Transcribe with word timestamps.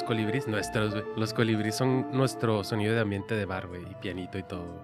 Los 0.00 0.06
colibríes, 0.06 0.48
nuestros, 0.48 0.92
güey. 0.92 1.04
Los 1.14 1.34
colibríes 1.34 1.74
son 1.74 2.10
nuestro 2.10 2.64
sonido 2.64 2.94
de 2.94 3.00
ambiente 3.00 3.34
de 3.34 3.44
bar, 3.44 3.66
güey. 3.66 3.82
Y 3.82 3.94
pianito 3.96 4.38
y 4.38 4.42
todo. 4.42 4.80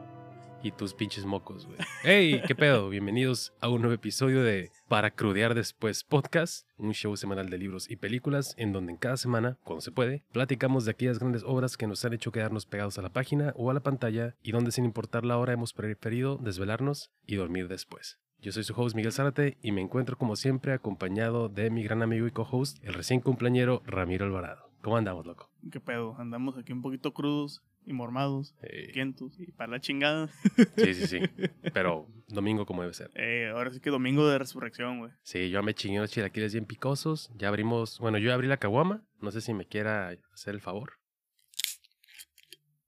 Y 0.63 0.73
tus 0.73 0.93
pinches 0.93 1.25
mocos, 1.25 1.65
güey. 1.65 1.79
¡Hey! 2.03 2.43
¿Qué 2.47 2.55
pedo? 2.55 2.89
Bienvenidos 2.91 3.55
a 3.63 3.71
un 3.71 3.81
nuevo 3.81 3.95
episodio 3.95 4.43
de 4.43 4.73
Para 4.89 5.11
Crudear 5.11 5.55
Después 5.55 6.05
Podcast, 6.05 6.69
un 6.77 6.93
show 6.93 7.17
semanal 7.17 7.49
de 7.49 7.57
libros 7.57 7.91
y 7.91 7.97
películas 7.97 8.55
en 8.59 8.75
donde 8.75 8.93
en 8.93 8.99
cada 8.99 9.17
semana, 9.17 9.57
cuando 9.65 9.81
se 9.81 9.91
puede, 9.91 10.23
platicamos 10.33 10.85
de 10.85 10.91
aquellas 10.91 11.19
grandes 11.19 11.45
obras 11.47 11.79
que 11.79 11.87
nos 11.87 12.05
han 12.05 12.13
hecho 12.13 12.31
quedarnos 12.31 12.67
pegados 12.67 12.99
a 12.99 13.03
la 13.03 13.09
página 13.09 13.55
o 13.57 13.71
a 13.71 13.75
la 13.75 13.81
pantalla 13.81 14.35
y 14.43 14.53
donde 14.53 14.71
sin 14.71 14.85
importar 14.85 15.25
la 15.25 15.39
hora 15.39 15.55
hemos 15.55 15.73
preferido 15.73 16.37
desvelarnos 16.37 17.11
y 17.27 17.37
dormir 17.37 17.69
después. 17.69 18.19
Yo 18.39 18.53
soy 18.53 18.65
su 18.65 18.79
host 18.79 18.95
Miguel 18.95 19.13
Zárate 19.13 19.57
y 19.63 19.73
me 19.73 19.81
encuentro 19.81 20.19
como 20.19 20.37
siempre 20.37 20.75
acompañado 20.75 21.49
de 21.49 21.71
mi 21.71 21.83
gran 21.83 22.03
amigo 22.03 22.27
y 22.27 22.33
co-host, 22.33 22.85
el 22.85 22.93
recién 22.93 23.21
cumpleañero 23.21 23.83
Ramiro 23.87 24.27
Alvarado. 24.27 24.66
¿Cómo 24.87 24.99
andamos, 24.99 25.27
loco? 25.27 25.51
¿Qué 25.73 25.81
pedo? 25.81 26.15
Andamos 26.17 26.57
aquí 26.57 26.73
un 26.73 26.81
poquito 26.81 27.13
crudos 27.13 27.61
y 27.85 27.93
mormados, 27.93 28.55
Eh, 28.63 28.93
quientos 28.93 29.35
y 29.41 29.51
para 29.51 29.73
la 29.73 29.81
chingada. 29.81 30.29
sí, 30.77 30.95
sí, 30.95 31.09
sí. 31.09 31.19
Pero 31.75 32.07
domingo 32.29 32.67
como 32.67 32.83
debe 32.83 32.95
ser. 32.95 33.11
Eh, 33.17 33.51
ahora 33.53 33.73
sí 33.73 33.81
que 33.81 33.91
domingo 33.91 34.29
de 34.29 34.39
resurrección, 34.39 35.01
güey. 35.01 35.11
Sí, 35.25 35.51
yo 35.51 35.61
me 35.65 35.75
chingué 35.75 35.99
unos 35.99 36.13
chilaquiles 36.13 36.53
bien 36.53 36.67
picosos. 36.67 37.33
Ya 37.35 37.49
abrimos, 37.49 37.99
bueno, 37.99 38.19
yo 38.19 38.33
abrí 38.33 38.47
la 38.47 38.59
caguama. 38.59 39.03
No 39.21 39.33
sé 39.33 39.41
si 39.41 39.53
me 39.55 39.67
quiera 39.67 40.17
hacer 40.33 40.55
el 40.55 40.61
favor. 40.61 40.93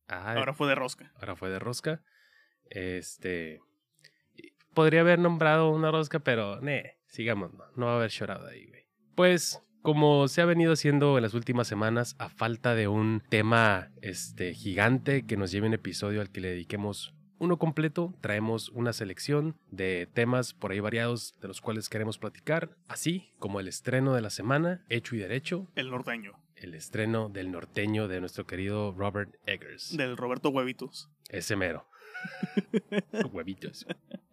Ah, 0.06 0.34
Ahora 0.36 0.54
fue 0.54 0.68
de 0.68 0.76
rosca. 0.76 1.10
ahora 1.16 1.34
fue 1.34 1.50
de 1.50 1.58
rosca. 1.58 2.04
Este. 2.70 3.60
Podría 4.72 5.00
haber 5.00 5.18
nombrado 5.18 5.70
una 5.70 5.90
rosca, 5.90 6.20
pero 6.20 6.60
ne, 6.60 6.98
sigamos, 7.08 7.52
no, 7.54 7.64
no 7.74 7.86
va 7.86 7.94
a 7.94 7.96
haber 7.96 8.10
llorado 8.12 8.46
ahí, 8.46 8.66
güey. 8.68 8.86
Pues, 9.16 9.60
como 9.82 10.28
se 10.28 10.40
ha 10.40 10.44
venido 10.44 10.72
haciendo 10.72 11.16
en 11.16 11.22
las 11.22 11.34
últimas 11.34 11.66
semanas, 11.68 12.16
a 12.18 12.28
falta 12.28 12.74
de 12.74 12.88
un 12.88 13.22
tema 13.28 13.90
este, 14.02 14.54
gigante 14.54 15.24
que 15.26 15.36
nos 15.36 15.50
lleve 15.50 15.66
un 15.66 15.74
episodio 15.74 16.20
al 16.20 16.30
que 16.30 16.40
le 16.40 16.50
dediquemos 16.50 17.14
uno 17.40 17.56
completo, 17.56 18.14
traemos 18.20 18.68
una 18.70 18.92
selección 18.92 19.56
de 19.70 20.08
temas 20.12 20.54
por 20.54 20.72
ahí 20.72 20.80
variados 20.80 21.34
de 21.40 21.46
los 21.48 21.60
cuales 21.60 21.88
queremos 21.88 22.18
platicar, 22.18 22.76
así 22.88 23.30
como 23.38 23.60
el 23.60 23.68
estreno 23.68 24.12
de 24.14 24.22
la 24.22 24.30
semana, 24.30 24.84
hecho 24.88 25.14
y 25.14 25.18
derecho, 25.18 25.68
El 25.76 25.90
norteño. 25.90 26.32
el 26.56 26.74
estreno 26.74 27.28
del 27.28 27.52
norteño 27.52 28.08
de 28.08 28.20
nuestro 28.20 28.44
querido 28.46 28.92
Robert 28.92 29.36
Eggers. 29.46 29.96
Del 29.96 30.16
Roberto 30.16 30.48
Huevitos. 30.50 31.10
Ese 31.28 31.54
mero. 31.54 31.86
Huevitos. 33.32 33.86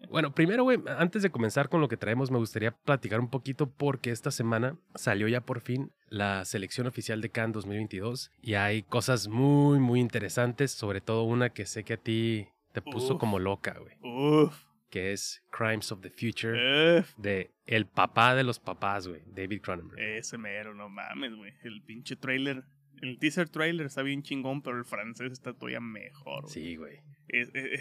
Bueno, 0.10 0.34
primero, 0.34 0.64
güey, 0.64 0.80
antes 0.98 1.24
de 1.24 1.30
comenzar 1.30 1.68
con 1.68 1.82
lo 1.82 1.88
que 1.88 1.98
traemos, 1.98 2.32
me 2.32 2.38
gustaría 2.38 2.72
platicar 2.72 3.20
un 3.20 3.30
poquito 3.30 3.70
porque 3.70 4.12
esta 4.12 4.32
semana 4.32 4.78
salió 4.94 5.28
ya 5.28 5.42
por 5.42 5.62
fin 5.62 5.92
la 6.10 6.46
selección 6.46 6.88
oficial 6.88 7.22
de 7.22 7.30
Cannes 7.32 7.54
2022 7.56 8.32
y 8.42 8.54
hay 8.54 8.84
cosas 8.84 9.28
muy, 9.28 9.80
muy 9.80 10.00
interesantes, 10.00 10.72
sobre 10.72 11.02
todo 11.02 11.24
una 11.24 11.50
que 11.50 11.66
sé 11.66 11.84
que 11.84 11.94
a 11.94 11.98
ti 11.98 12.48
te 12.72 12.82
puso 12.82 13.16
Uf. 13.16 13.20
como 13.20 13.40
loca, 13.40 13.78
güey, 13.80 13.98
Uf. 14.02 14.64
que 14.90 15.12
es 15.12 15.44
Crimes 15.52 15.92
of 15.92 16.02
the 16.02 16.12
Future 16.12 17.00
Uf. 17.00 17.14
de 17.18 17.52
el 17.66 17.88
papá 17.88 18.36
de 18.36 18.44
los 18.44 18.60
papás, 18.60 19.08
güey, 19.08 19.22
David 19.26 19.62
Cronenberg. 19.62 20.00
Ese 20.00 20.38
mero, 20.38 20.76
no 20.76 20.88
mames, 20.88 21.34
güey. 21.36 21.54
El 21.64 21.82
pinche 21.82 22.16
trailer. 22.16 22.64
El 23.02 23.18
teaser 23.20 23.50
trailer 23.50 23.86
está 23.88 24.02
bien 24.02 24.24
chingón, 24.24 24.62
pero 24.62 24.78
el 24.78 24.86
francés 24.86 25.32
está 25.32 25.54
todavía 25.54 25.80
mejor. 25.80 26.44
güey. 26.44 26.54
Sí, 26.54 26.76
güey. 26.76 27.00
Es- 27.28 27.50
eh, 27.54 27.80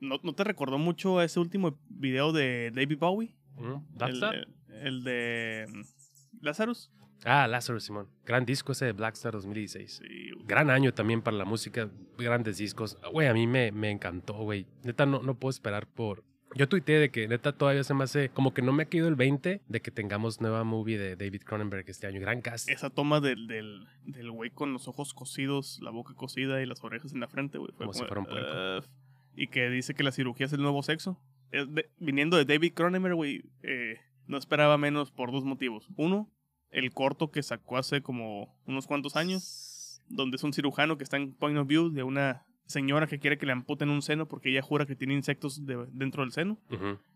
¿no, 0.00 0.18
¿No 0.22 0.32
te 0.34 0.44
recordó 0.44 0.78
mucho 0.78 1.18
a 1.18 1.24
ese 1.24 1.40
último 1.40 1.78
video 1.88 2.32
de 2.32 2.70
David 2.74 2.98
Bowie? 2.98 3.34
¿Mm? 3.56 3.66
El, 3.72 3.80
¿Blackstar? 3.96 4.34
el- 4.34 4.54
el 4.86 5.04
de 5.04 5.66
mm, 5.68 5.82
Lazarus. 6.44 6.90
Ah, 7.24 7.48
Lazarus 7.48 7.82
Simón. 7.84 8.08
Gran 8.24 8.44
disco 8.46 8.70
ese 8.72 8.84
de 8.84 8.92
Blackstar 8.92 9.32
2016. 9.32 9.96
Sí. 10.06 10.30
Gran 10.44 10.70
año 10.70 10.94
también 10.94 11.20
para 11.20 11.36
la 11.36 11.44
música, 11.44 11.90
grandes 12.16 12.58
discos. 12.58 12.96
Güey, 13.12 13.26
a 13.26 13.34
mí 13.34 13.46
me, 13.48 13.72
me 13.72 13.90
encantó, 13.90 14.34
güey. 14.34 14.66
Neta, 14.84 15.04
no, 15.04 15.20
no 15.22 15.36
puedo 15.36 15.50
esperar 15.50 15.88
por... 15.88 16.22
Yo 16.54 16.68
tuiteé 16.68 16.98
de 16.98 17.10
que 17.10 17.28
neta 17.28 17.52
todavía 17.52 17.84
se 17.84 17.94
me 17.94 18.04
hace... 18.04 18.30
Como 18.30 18.54
que 18.54 18.62
no 18.62 18.72
me 18.72 18.84
ha 18.84 18.86
caído 18.86 19.08
el 19.08 19.16
20 19.16 19.62
de 19.66 19.80
que 19.82 19.90
tengamos 19.90 20.40
nueva 20.40 20.64
movie 20.64 20.96
de 20.98 21.14
David 21.16 21.42
Cronenberg 21.44 21.84
este 21.88 22.06
año. 22.06 22.20
Gran 22.20 22.40
cast. 22.40 22.68
Esa 22.70 22.90
toma 22.90 23.20
del, 23.20 23.46
del, 23.46 23.86
del 24.04 24.30
güey 24.30 24.50
con 24.50 24.72
los 24.72 24.88
ojos 24.88 25.12
cosidos, 25.14 25.78
la 25.82 25.90
boca 25.90 26.14
cosida 26.14 26.62
y 26.62 26.66
las 26.66 26.82
orejas 26.82 27.12
en 27.12 27.20
la 27.20 27.28
frente, 27.28 27.58
güey. 27.58 27.70
fue 27.76 27.86
Como 27.86 27.92
si 27.92 28.00
fuera 28.04 28.20
un 28.20 28.26
puerco. 28.26 28.88
Y 29.36 29.48
que 29.48 29.68
dice 29.70 29.94
que 29.94 30.02
la 30.02 30.10
cirugía 30.12 30.46
es 30.46 30.52
el 30.52 30.62
nuevo 30.62 30.82
sexo. 30.82 31.20
Es 31.52 31.72
de- 31.72 31.90
viniendo 31.98 32.36
de 32.36 32.44
David 32.44 32.72
Cronenberg, 32.74 33.14
güey, 33.14 33.42
eh, 33.62 33.98
no 34.26 34.36
esperaba 34.38 34.78
menos 34.78 35.10
por 35.10 35.30
dos 35.32 35.44
motivos. 35.44 35.88
Uno, 35.96 36.30
el 36.70 36.90
corto 36.92 37.30
que 37.30 37.42
sacó 37.42 37.76
hace 37.78 38.02
como 38.02 38.58
unos 38.66 38.86
cuantos 38.86 39.16
años, 39.16 40.02
donde 40.08 40.36
es 40.36 40.42
un 40.44 40.52
cirujano 40.52 40.98
que 40.98 41.04
está 41.04 41.18
en 41.18 41.34
point 41.34 41.56
of 41.58 41.66
view 41.68 41.90
de 41.90 42.02
una 42.02 42.44
señora 42.68 43.06
que 43.06 43.18
quiere 43.18 43.38
que 43.38 43.46
le 43.46 43.52
amputen 43.52 43.88
un 43.88 44.02
seno 44.02 44.28
porque 44.28 44.50
ella 44.50 44.62
jura 44.62 44.86
que 44.86 44.94
tiene 44.94 45.14
insectos 45.14 45.64
de- 45.66 45.86
dentro 45.92 46.22
del 46.22 46.32
seno. 46.32 46.58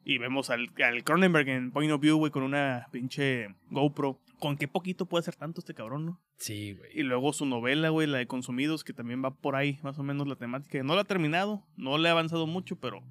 Y 0.04 0.18
vemos 0.18 0.50
al, 0.50 0.70
al 0.84 1.04
Cronenberg 1.04 1.48
en 1.48 1.70
Point 1.70 1.92
of 1.92 2.00
View, 2.00 2.16
güey, 2.16 2.32
con 2.32 2.42
una 2.42 2.88
pinche 2.90 3.48
GoPro. 3.70 4.18
¿Con 4.40 4.56
qué 4.56 4.66
poquito 4.66 5.06
puede 5.06 5.20
hacer 5.20 5.36
tanto 5.36 5.60
este 5.60 5.74
cabrón, 5.74 6.04
no? 6.06 6.20
Sí, 6.38 6.72
güey. 6.72 6.90
Y 6.98 7.02
luego 7.04 7.32
su 7.32 7.46
novela, 7.46 7.90
güey, 7.90 8.08
la 8.08 8.18
de 8.18 8.26
Consumidos, 8.26 8.82
que 8.82 8.92
también 8.92 9.22
va 9.24 9.30
por 9.30 9.54
ahí, 9.54 9.78
más 9.84 9.98
o 9.98 10.02
menos 10.02 10.26
la 10.26 10.34
temática. 10.36 10.82
No 10.82 10.94
la 10.96 11.02
ha 11.02 11.04
terminado, 11.04 11.62
no 11.76 11.96
le 11.98 12.08
ha 12.08 12.12
avanzado 12.12 12.46
mucho, 12.48 12.74
pero 12.80 13.02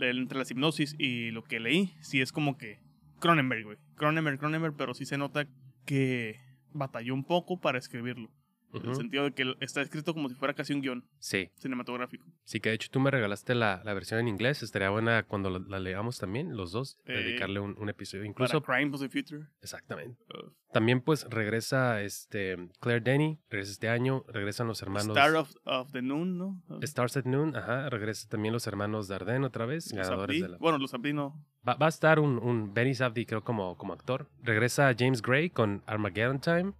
entre 0.00 0.38
las 0.38 0.50
hipnosis 0.50 0.94
y 0.98 1.30
lo 1.32 1.44
que 1.44 1.60
leí, 1.60 1.92
sí 2.00 2.20
es 2.20 2.32
como 2.32 2.56
que 2.56 2.78
Cronenberg, 3.20 3.64
güey. 3.64 3.78
Cronenberg, 3.96 4.38
Cronenberg, 4.38 4.74
pero 4.76 4.94
sí 4.94 5.04
se 5.04 5.18
nota 5.18 5.46
que 5.84 6.40
batalló 6.72 7.14
un 7.14 7.24
poco 7.24 7.60
para 7.60 7.78
escribirlo. 7.78 8.30
En 8.82 8.88
el 8.90 8.94
sentido 8.96 9.24
de 9.24 9.32
que 9.32 9.54
está 9.60 9.80
escrito 9.82 10.14
como 10.14 10.28
si 10.28 10.34
fuera 10.34 10.54
casi 10.54 10.72
un 10.74 10.80
guion 10.80 11.04
Sí. 11.18 11.50
cinematográfico. 11.56 12.26
Sí, 12.44 12.60
que 12.60 12.70
de 12.70 12.74
hecho 12.76 12.88
tú 12.90 13.00
me 13.00 13.10
regalaste 13.10 13.54
la, 13.54 13.82
la 13.84 13.94
versión 13.94 14.20
en 14.20 14.28
inglés. 14.28 14.62
Estaría 14.62 14.90
buena 14.90 15.22
cuando 15.24 15.50
la, 15.50 15.58
la 15.60 15.78
leamos 15.80 16.18
también, 16.18 16.56
los 16.56 16.72
dos. 16.72 16.98
Eh, 17.06 17.12
dedicarle 17.12 17.60
un, 17.60 17.76
un 17.78 17.88
episodio. 17.88 18.24
Incluso... 18.24 18.60
Para 18.62 18.78
Crime 18.78 18.94
of 18.94 19.00
the 19.00 19.08
Future. 19.08 19.46
Exactamente. 19.62 20.22
Uh, 20.34 20.50
También 20.72 21.00
pues 21.00 21.24
regresa 21.30 22.00
este 22.02 22.56
Claire 22.80 23.00
Denny. 23.00 23.38
Regresa 23.50 23.72
este 23.72 23.88
año. 23.88 24.24
Regresan 24.28 24.66
los 24.66 24.82
hermanos... 24.82 25.08
Star 25.16 25.34
of, 25.36 25.54
of 25.64 25.92
the 25.92 26.02
Noon, 26.02 26.38
¿no? 26.38 26.62
Stars 26.82 27.16
at 27.16 27.24
Noon, 27.24 27.56
ajá, 27.56 27.88
regresa 27.90 28.28
también 28.28 28.52
los 28.52 28.66
hermanos 28.66 29.08
Dardenne 29.08 29.46
otra 29.46 29.66
vez, 29.66 29.92
Los 29.92 30.06
ganadores 30.08 30.34
Abdi. 30.36 30.42
de 30.42 30.48
la... 30.48 30.58
Bueno, 30.58 30.78
los 30.78 30.92
Abdi 30.94 31.12
no. 31.12 31.44
Va, 31.66 31.74
va 31.74 31.86
a 31.86 31.88
estar 31.88 32.18
un, 32.20 32.38
un 32.38 32.74
Benny 32.74 32.94
Safdie, 32.94 33.24
creo, 33.26 33.42
como, 33.42 33.76
como 33.78 33.92
actor. 33.94 34.28
Regresa 34.42 34.94
James 34.98 35.22
Gray 35.22 35.48
con 35.50 35.82
Armageddon 35.86 36.40
Time. 36.40 36.72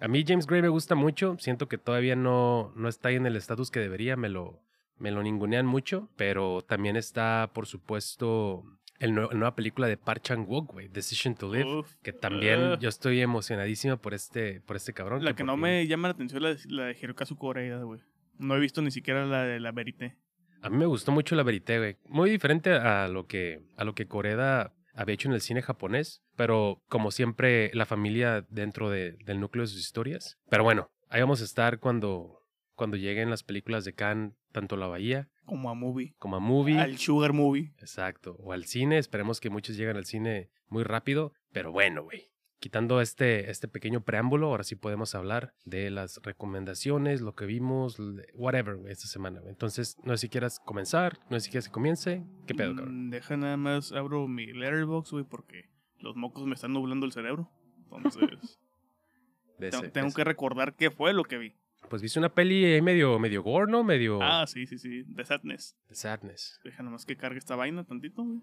A 0.00 0.08
mí 0.08 0.24
James 0.26 0.46
Gray 0.46 0.62
me 0.62 0.68
gusta 0.68 0.94
mucho, 0.94 1.36
siento 1.38 1.68
que 1.68 1.78
todavía 1.78 2.16
no, 2.16 2.72
no 2.76 2.88
está 2.88 3.08
ahí 3.08 3.16
en 3.16 3.26
el 3.26 3.36
estatus 3.36 3.70
que 3.70 3.80
debería, 3.80 4.16
me 4.16 4.28
lo, 4.28 4.60
me 4.98 5.10
lo 5.10 5.22
ningunean 5.22 5.66
mucho, 5.66 6.08
pero 6.16 6.62
también 6.62 6.96
está, 6.96 7.50
por 7.54 7.66
supuesto, 7.66 8.64
el 8.98 9.14
la 9.14 9.28
nueva 9.32 9.54
película 9.54 9.86
de 9.86 9.96
Park 9.96 10.22
Chan-wook, 10.22 10.72
güey, 10.72 10.88
Decision 10.88 11.34
to 11.34 11.52
Live, 11.52 11.78
Uf. 11.78 11.94
que 12.02 12.12
también 12.12 12.72
Ugh. 12.72 12.78
yo 12.78 12.88
estoy 12.88 13.20
emocionadísimo 13.20 13.96
por 13.96 14.14
este, 14.14 14.60
por 14.60 14.76
este 14.76 14.92
cabrón. 14.92 15.24
La 15.24 15.34
que 15.34 15.44
no 15.44 15.56
me 15.56 15.86
llama 15.86 16.08
la 16.08 16.14
atención 16.14 16.38
es 16.38 16.42
la 16.42 16.48
de, 16.54 16.74
la 16.74 16.84
de 16.86 16.98
Hirokazu 17.00 17.36
Koreeda, 17.36 17.82
güey. 17.82 18.00
No 18.38 18.56
he 18.56 18.60
visto 18.60 18.82
ni 18.82 18.90
siquiera 18.90 19.24
la 19.26 19.44
de 19.44 19.60
la 19.60 19.72
Verité. 19.72 20.16
A 20.62 20.70
mí 20.70 20.76
me 20.78 20.86
gustó 20.86 21.12
mucho 21.12 21.36
la 21.36 21.42
Verité, 21.42 21.78
güey. 21.78 21.96
Muy 22.08 22.30
diferente 22.30 22.72
a 22.72 23.06
lo 23.08 23.26
que, 23.26 23.60
a 23.76 23.84
lo 23.84 23.94
que 23.94 24.06
Koreda 24.06 24.72
había 24.94 25.14
hecho 25.14 25.28
en 25.28 25.34
el 25.34 25.40
cine 25.40 25.60
japonés, 25.62 26.22
pero 26.36 26.80
como 26.88 27.10
siempre, 27.10 27.70
la 27.74 27.84
familia 27.86 28.46
dentro 28.48 28.90
de- 28.90 29.12
del 29.24 29.40
núcleo 29.40 29.62
de 29.62 29.68
sus 29.68 29.80
historias. 29.80 30.38
Pero 30.48 30.64
bueno, 30.64 30.90
ahí 31.08 31.20
vamos 31.20 31.40
a 31.40 31.44
estar 31.44 31.78
cuando, 31.80 32.40
cuando 32.74 32.96
lleguen 32.96 33.30
las 33.30 33.42
películas 33.42 33.84
de 33.84 33.94
Cannes, 33.94 34.32
tanto 34.52 34.76
a 34.76 34.78
la 34.78 34.86
Bahía 34.86 35.28
Como 35.44 35.68
a 35.68 35.74
Movie. 35.74 36.14
como 36.18 36.36
a 36.36 36.40
Movie. 36.40 36.78
Al 36.78 36.96
Sugar 36.98 37.32
Movie. 37.32 37.72
Exacto. 37.80 38.36
O 38.38 38.52
al 38.52 38.64
cine. 38.66 38.98
Esperemos 38.98 39.40
que 39.40 39.50
muchos 39.50 39.76
lleguen 39.76 39.96
al 39.96 40.06
cine 40.06 40.50
muy 40.68 40.84
rápido. 40.84 41.32
Pero 41.52 41.70
bueno, 41.72 42.02
güey. 42.04 42.30
Quitando 42.64 43.02
este, 43.02 43.50
este 43.50 43.68
pequeño 43.68 44.00
preámbulo, 44.04 44.46
ahora 44.46 44.64
sí 44.64 44.74
podemos 44.74 45.14
hablar 45.14 45.52
de 45.66 45.90
las 45.90 46.18
recomendaciones, 46.22 47.20
lo 47.20 47.34
que 47.34 47.44
vimos, 47.44 47.98
whatever, 48.32 48.78
esta 48.88 49.06
semana. 49.06 49.42
Entonces, 49.44 49.98
no 50.02 50.16
sé 50.16 50.22
si 50.22 50.28
quieras 50.30 50.60
comenzar, 50.64 51.18
no 51.28 51.38
sé 51.38 51.44
si 51.44 51.50
quieres 51.50 51.68
que 51.68 51.72
comience. 51.74 52.24
¿Qué 52.46 52.54
pedo, 52.54 52.74
cabrón? 52.74 53.08
Mm, 53.08 53.10
Deja 53.10 53.36
nada 53.36 53.58
más, 53.58 53.92
abro 53.92 54.26
mi 54.28 54.46
letterbox, 54.46 55.10
güey, 55.10 55.24
porque 55.24 55.68
los 55.98 56.16
mocos 56.16 56.46
me 56.46 56.54
están 56.54 56.72
nublando 56.72 57.04
el 57.04 57.12
cerebro. 57.12 57.50
Entonces, 57.92 58.58
tengo, 59.58 59.76
ese- 59.82 59.90
tengo 59.90 60.14
que 60.14 60.24
recordar 60.24 60.74
qué 60.74 60.90
fue 60.90 61.12
lo 61.12 61.24
que 61.24 61.36
vi. 61.36 61.54
Pues 61.90 62.00
viste 62.00 62.18
una 62.18 62.32
peli 62.32 62.64
ahí 62.64 62.80
medio, 62.80 63.18
medio 63.18 63.42
gore, 63.42 63.70
¿no? 63.70 63.84
Medio... 63.84 64.20
Ah, 64.22 64.46
sí, 64.46 64.66
sí, 64.66 64.78
sí. 64.78 65.04
The 65.14 65.26
Sadness. 65.26 65.76
The 65.88 65.94
Sadness. 65.96 66.58
Deja 66.64 66.82
nomás 66.82 67.04
que 67.04 67.14
cargue 67.18 67.38
esta 67.38 67.56
vaina 67.56 67.84
tantito, 67.84 68.24
güey. 68.24 68.40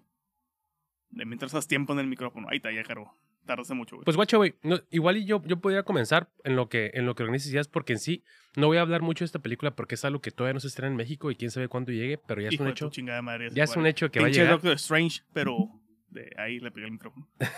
De 1.10 1.24
mientras 1.26 1.52
haz 1.56 1.66
tiempo 1.66 1.92
en 1.92 1.98
el 1.98 2.06
micrófono. 2.06 2.46
Ahí 2.50 2.58
está, 2.58 2.70
ya 2.70 2.84
cargó. 2.84 3.18
Tardaste 3.46 3.74
mucho, 3.74 3.96
güey. 3.96 4.04
Pues 4.04 4.16
guacho, 4.16 4.38
güey, 4.38 4.54
no, 4.62 4.78
igual 4.90 5.16
y 5.16 5.24
yo, 5.24 5.42
yo 5.44 5.60
podría 5.60 5.82
comenzar 5.82 6.30
en 6.44 6.54
lo 6.54 6.68
que 6.68 6.92
en 6.94 7.06
lo 7.06 7.14
que 7.14 7.24
organizas 7.24 7.50
ideas, 7.50 7.68
porque 7.68 7.94
en 7.94 7.98
sí 7.98 8.22
no 8.56 8.68
voy 8.68 8.76
a 8.76 8.82
hablar 8.82 9.02
mucho 9.02 9.24
de 9.24 9.26
esta 9.26 9.40
película 9.40 9.74
porque 9.74 9.96
es 9.96 10.04
algo 10.04 10.20
que 10.20 10.30
todavía 10.30 10.54
no 10.54 10.60
se 10.60 10.68
estrena 10.68 10.90
en 10.90 10.96
México 10.96 11.30
y 11.30 11.36
quién 11.36 11.50
sabe 11.50 11.68
cuándo 11.68 11.90
llegue, 11.90 12.18
pero 12.18 12.40
ya 12.40 12.48
es 12.48 12.54
Hijo 12.54 12.64
un 12.64 12.70
hecho. 12.70 12.90
madre. 13.22 13.48
Ya 13.52 13.64
es 13.64 13.76
un 13.76 13.86
hecho 13.86 14.10
que 14.10 14.20
va 14.20 14.26
a 14.26 14.28
Pinche 14.28 14.40
llegar. 14.40 14.54
Doctor 14.54 14.74
Strange, 14.74 15.22
pero 15.32 15.70
de 16.10 16.30
ahí 16.36 16.60
le 16.60 16.70
pegué 16.70 16.86
el 16.86 16.92
micrófono. 16.92 17.28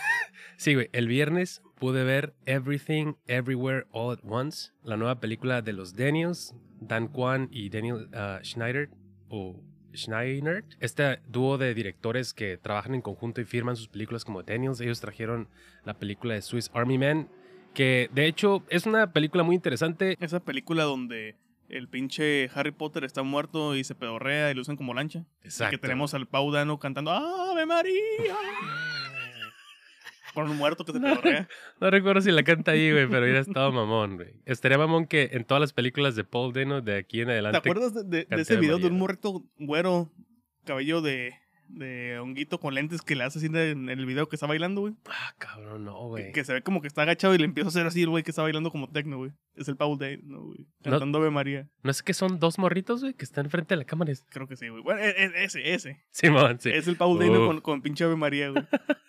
Sí, 0.56 0.74
güey, 0.74 0.88
el 0.92 1.08
viernes 1.08 1.62
pude 1.74 2.04
ver 2.04 2.36
Everything 2.46 3.14
Everywhere 3.26 3.86
All 3.90 4.12
at 4.12 4.20
Once, 4.22 4.70
la 4.84 4.96
nueva 4.96 5.18
película 5.18 5.62
de 5.62 5.72
los 5.72 5.96
Daniels, 5.96 6.54
Dan 6.80 7.08
Kwan 7.08 7.48
y 7.50 7.70
Daniel 7.70 8.08
ah, 8.12 8.38
Schneider 8.42 8.88
o 9.28 9.60
Schneider. 9.94 10.64
Este 10.80 11.20
dúo 11.28 11.58
de 11.58 11.74
directores 11.74 12.34
que 12.34 12.56
trabajan 12.56 12.94
en 12.94 13.02
conjunto 13.02 13.40
y 13.40 13.44
firman 13.44 13.76
sus 13.76 13.88
películas 13.88 14.24
como 14.24 14.42
Daniels, 14.42 14.80
ellos 14.80 15.00
trajeron 15.00 15.48
la 15.84 15.94
película 15.94 16.34
de 16.34 16.42
Swiss 16.42 16.70
Army 16.74 16.98
Man, 16.98 17.28
que 17.74 18.08
de 18.12 18.26
hecho 18.26 18.64
es 18.68 18.86
una 18.86 19.12
película 19.12 19.42
muy 19.42 19.54
interesante. 19.56 20.16
Esa 20.20 20.40
película 20.40 20.84
donde 20.84 21.36
el 21.68 21.88
pinche 21.88 22.50
Harry 22.54 22.70
Potter 22.70 23.04
está 23.04 23.22
muerto 23.22 23.74
y 23.74 23.84
se 23.84 23.94
pedorrea 23.94 24.50
y 24.50 24.54
lo 24.54 24.62
usan 24.62 24.76
como 24.76 24.94
lancha. 24.94 25.24
Y 25.42 25.46
Exacto. 25.48 25.72
que 25.72 25.78
tenemos 25.78 26.14
al 26.14 26.26
Pau 26.26 26.50
Dano 26.50 26.78
cantando 26.78 27.10
¡Ave 27.10 27.66
María! 27.66 27.92
Con 30.34 30.50
un 30.50 30.56
muerto 30.56 30.84
que 30.84 30.92
se 30.92 31.00
pedorrea. 31.00 31.48
No 31.80 31.90
recuerdo 31.90 32.20
si 32.20 32.30
la 32.32 32.42
canta 32.42 32.72
ahí, 32.72 32.90
güey, 32.92 33.06
pero 33.08 33.22
hubiera 33.22 33.40
estado 33.40 33.70
mamón, 33.72 34.16
güey. 34.16 34.34
Estaría 34.44 34.76
mamón 34.78 35.06
que 35.06 35.30
en 35.32 35.44
todas 35.44 35.60
las 35.60 35.72
películas 35.72 36.16
de 36.16 36.24
Paul 36.24 36.52
Dano 36.52 36.80
de 36.80 36.96
aquí 36.96 37.20
en 37.20 37.26
¿Te 37.28 37.32
adelante. 37.34 37.58
acuerdas 37.58 37.94
de, 37.94 38.02
de- 38.04 38.16
de 38.18 38.26
Cante 38.26 38.42
ese 38.42 38.54
de 38.54 38.60
video 38.60 38.78
de 38.78 38.88
un 38.88 38.98
morrito 38.98 39.44
güero, 39.58 40.10
cabello 40.64 41.00
de, 41.02 41.34
de 41.68 42.18
honguito 42.18 42.58
con 42.60 42.74
lentes 42.74 43.00
que 43.02 43.14
le 43.14 43.24
hace 43.24 43.38
así 43.38 43.46
en 43.46 43.88
el 43.88 44.06
video 44.06 44.28
que 44.28 44.36
está 44.36 44.46
bailando, 44.46 44.80
güey? 44.82 44.94
Ah, 45.08 45.34
cabrón, 45.38 45.84
no, 45.84 46.08
güey. 46.08 46.32
que 46.32 46.44
se 46.44 46.52
ve 46.52 46.62
como 46.62 46.80
que 46.82 46.88
está 46.88 47.02
agachado 47.02 47.34
y 47.34 47.38
le 47.38 47.44
empieza 47.44 47.68
a 47.68 47.70
hacer 47.70 47.86
así 47.86 48.02
el 48.02 48.08
güey 48.10 48.22
que 48.24 48.30
está 48.30 48.42
bailando 48.42 48.70
como 48.70 48.90
tecno, 48.90 49.16
güey. 49.18 49.30
Es 49.54 49.68
el 49.68 49.76
Paul 49.76 49.98
Dano, 49.98 50.42
güey. 50.46 50.58
No- 50.84 50.90
Cantando 50.90 51.18
Ave 51.18 51.30
María. 51.30 51.68
¿No 51.82 51.90
es 51.90 52.02
que 52.02 52.12
son 52.12 52.38
dos 52.40 52.58
morritos, 52.58 53.00
güey, 53.02 53.14
que 53.14 53.24
están 53.24 53.48
frente 53.50 53.74
a 53.74 53.76
la 53.76 53.84
cámara? 53.84 54.12
Creo 54.30 54.48
que 54.48 54.56
sí, 54.56 54.68
güey. 54.68 54.82
Bueno, 54.82 55.00
e- 55.00 55.10
e- 55.10 55.44
ese, 55.44 55.72
ese. 55.74 56.02
Simón, 56.10 56.58
sí. 56.60 56.70
Es 56.70 56.88
el 56.88 56.96
Paul 56.96 57.18
Dano 57.20 57.40
Uf. 57.42 57.46
con, 57.46 57.60
con 57.60 57.82
pinche 57.82 58.04
Ave 58.04 58.16
María, 58.16 58.50
güey. 58.50 58.64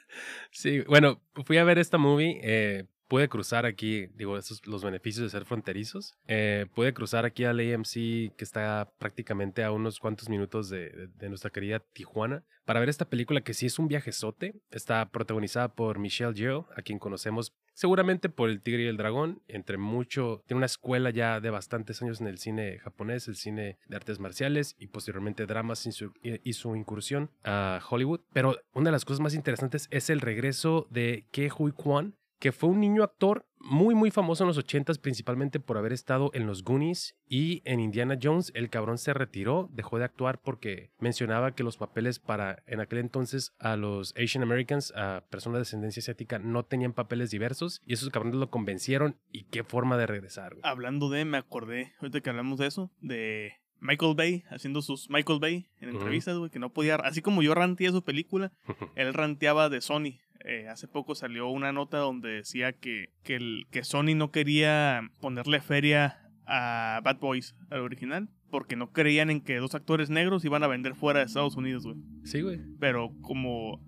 Sí, 0.51 0.81
bueno, 0.81 1.21
fui 1.45 1.57
a 1.57 1.63
ver 1.63 1.77
esta 1.77 1.97
movie. 1.97 2.39
Eh, 2.43 2.85
pude 3.07 3.29
cruzar 3.29 3.65
aquí, 3.65 4.07
digo, 4.15 4.37
los 4.65 4.83
beneficios 4.83 5.23
de 5.23 5.29
ser 5.29 5.45
fronterizos. 5.45 6.13
Eh, 6.27 6.65
pude 6.73 6.93
cruzar 6.93 7.25
aquí 7.25 7.43
al 7.43 7.59
AMC, 7.59 7.93
que 8.35 8.43
está 8.43 8.91
prácticamente 8.97 9.63
a 9.63 9.71
unos 9.71 9.99
cuantos 9.99 10.29
minutos 10.29 10.69
de 10.69 11.29
nuestra 11.29 11.49
querida 11.49 11.79
Tijuana, 11.79 12.43
para 12.65 12.79
ver 12.79 12.89
esta 12.89 13.09
película 13.09 13.41
que 13.41 13.53
sí 13.53 13.67
es 13.67 13.79
un 13.79 13.87
viajezote. 13.87 14.55
Está 14.71 15.09
protagonizada 15.09 15.73
por 15.75 15.99
Michelle 15.99 16.33
Yeoh, 16.33 16.67
a 16.75 16.81
quien 16.81 16.99
conocemos 16.99 17.53
seguramente 17.75 18.29
por 18.29 18.49
El 18.49 18.61
Tigre 18.61 18.83
y 18.83 18.87
el 18.87 18.97
Dragón, 18.97 19.43
entre 19.47 19.77
mucho, 19.77 20.41
tiene 20.47 20.57
una 20.57 20.65
escuela 20.65 21.11
ya 21.11 21.39
de 21.39 21.51
bastantes 21.51 22.01
años 22.01 22.21
en 22.21 22.27
el 22.27 22.39
cine 22.39 22.79
japonés, 22.79 23.27
el 23.27 23.35
cine 23.35 23.77
de 23.87 23.95
artes 23.95 24.19
marciales 24.19 24.75
y 24.79 24.87
posteriormente 24.87 25.45
dramas 25.45 25.85
y 25.85 25.91
su, 25.91 26.11
y 26.23 26.53
su 26.53 26.75
incursión 26.75 27.29
a 27.43 27.79
Hollywood. 27.87 28.21
Pero 28.33 28.57
una 28.73 28.85
de 28.85 28.93
las 28.93 29.05
cosas 29.05 29.19
más 29.19 29.35
interesantes 29.35 29.87
es 29.91 30.09
el 30.09 30.21
regreso 30.21 30.87
de 30.89 31.27
Ke 31.31 31.51
Huy 31.55 31.71
Kwan, 31.71 32.15
que 32.39 32.51
fue 32.51 32.69
un 32.69 32.79
niño 32.79 33.03
actor 33.03 33.45
muy 33.59 33.95
muy 33.95 34.11
famoso 34.11 34.43
en 34.43 34.47
los 34.47 34.59
80s 34.59 34.99
principalmente 34.99 35.59
por 35.59 35.77
haber 35.77 35.91
estado 35.91 36.29
en 36.33 36.45
los 36.45 36.63
Goonies 36.63 37.15
y 37.27 37.63
en 37.65 37.79
Indiana 37.79 38.17
Jones. 38.21 38.51
El 38.53 38.69
cabrón 38.69 38.99
se 38.99 39.13
retiró, 39.13 39.69
dejó 39.73 39.97
de 39.97 40.05
actuar 40.05 40.39
porque 40.39 40.91
mencionaba 40.99 41.55
que 41.55 41.63
los 41.63 41.77
papeles 41.77 42.19
para 42.19 42.61
en 42.67 42.79
aquel 42.79 42.99
entonces 42.99 43.53
a 43.57 43.75
los 43.75 44.13
Asian 44.15 44.43
Americans, 44.43 44.93
a 44.95 45.23
personas 45.29 45.55
de 45.55 45.61
descendencia 45.61 45.99
asiática, 46.01 46.37
no 46.37 46.63
tenían 46.63 46.93
papeles 46.93 47.31
diversos 47.31 47.81
y 47.85 47.93
esos 47.93 48.09
cabrones 48.09 48.39
lo 48.39 48.51
convencieron 48.51 49.17
y 49.31 49.45
qué 49.45 49.63
forma 49.63 49.97
de 49.97 50.05
regresar. 50.05 50.53
güey. 50.53 50.61
Hablando 50.63 51.09
de, 51.09 51.25
me 51.25 51.37
acordé, 51.37 51.93
ahorita 51.99 52.21
que 52.21 52.29
hablamos 52.29 52.59
de 52.59 52.67
eso, 52.67 52.91
de 53.01 53.53
Michael 53.79 54.15
Bay 54.15 54.43
haciendo 54.49 54.81
sus 54.81 55.09
Michael 55.09 55.39
Bay 55.39 55.67
en 55.79 55.89
entrevistas, 55.89 56.37
güey, 56.37 56.49
que 56.49 56.59
no 56.59 56.69
podía, 56.69 56.95
así 56.95 57.21
como 57.21 57.41
yo 57.41 57.53
ranteé 57.53 57.91
su 57.91 58.03
película, 58.03 58.51
él 58.95 59.13
ranteaba 59.13 59.69
de 59.69 59.81
Sony. 59.81 60.19
Eh, 60.47 60.67
hace 60.67 60.87
poco 60.87 61.15
salió 61.15 61.47
una 61.47 61.71
nota 61.71 61.97
donde 61.97 62.29
decía 62.29 62.73
que, 62.73 63.09
que, 63.23 63.35
el, 63.35 63.65
que 63.71 63.83
Sony 63.83 64.15
no 64.15 64.31
quería 64.31 65.01
ponerle 65.19 65.59
feria 65.59 66.29
a 66.45 67.01
Bad 67.03 67.17
Boys, 67.19 67.55
al 67.71 67.79
original, 67.79 68.29
porque 68.51 68.75
no 68.75 68.91
creían 68.91 69.31
en 69.31 69.41
que 69.41 69.57
dos 69.57 69.73
actores 69.73 70.11
negros 70.11 70.45
iban 70.45 70.63
a 70.63 70.67
vender 70.67 70.93
fuera 70.93 71.19
de 71.19 71.25
Estados 71.25 71.55
Unidos, 71.55 71.83
güey. 71.83 71.97
sí, 72.23 72.41
güey. 72.41 72.59
Pero 72.79 73.11
como, 73.21 73.81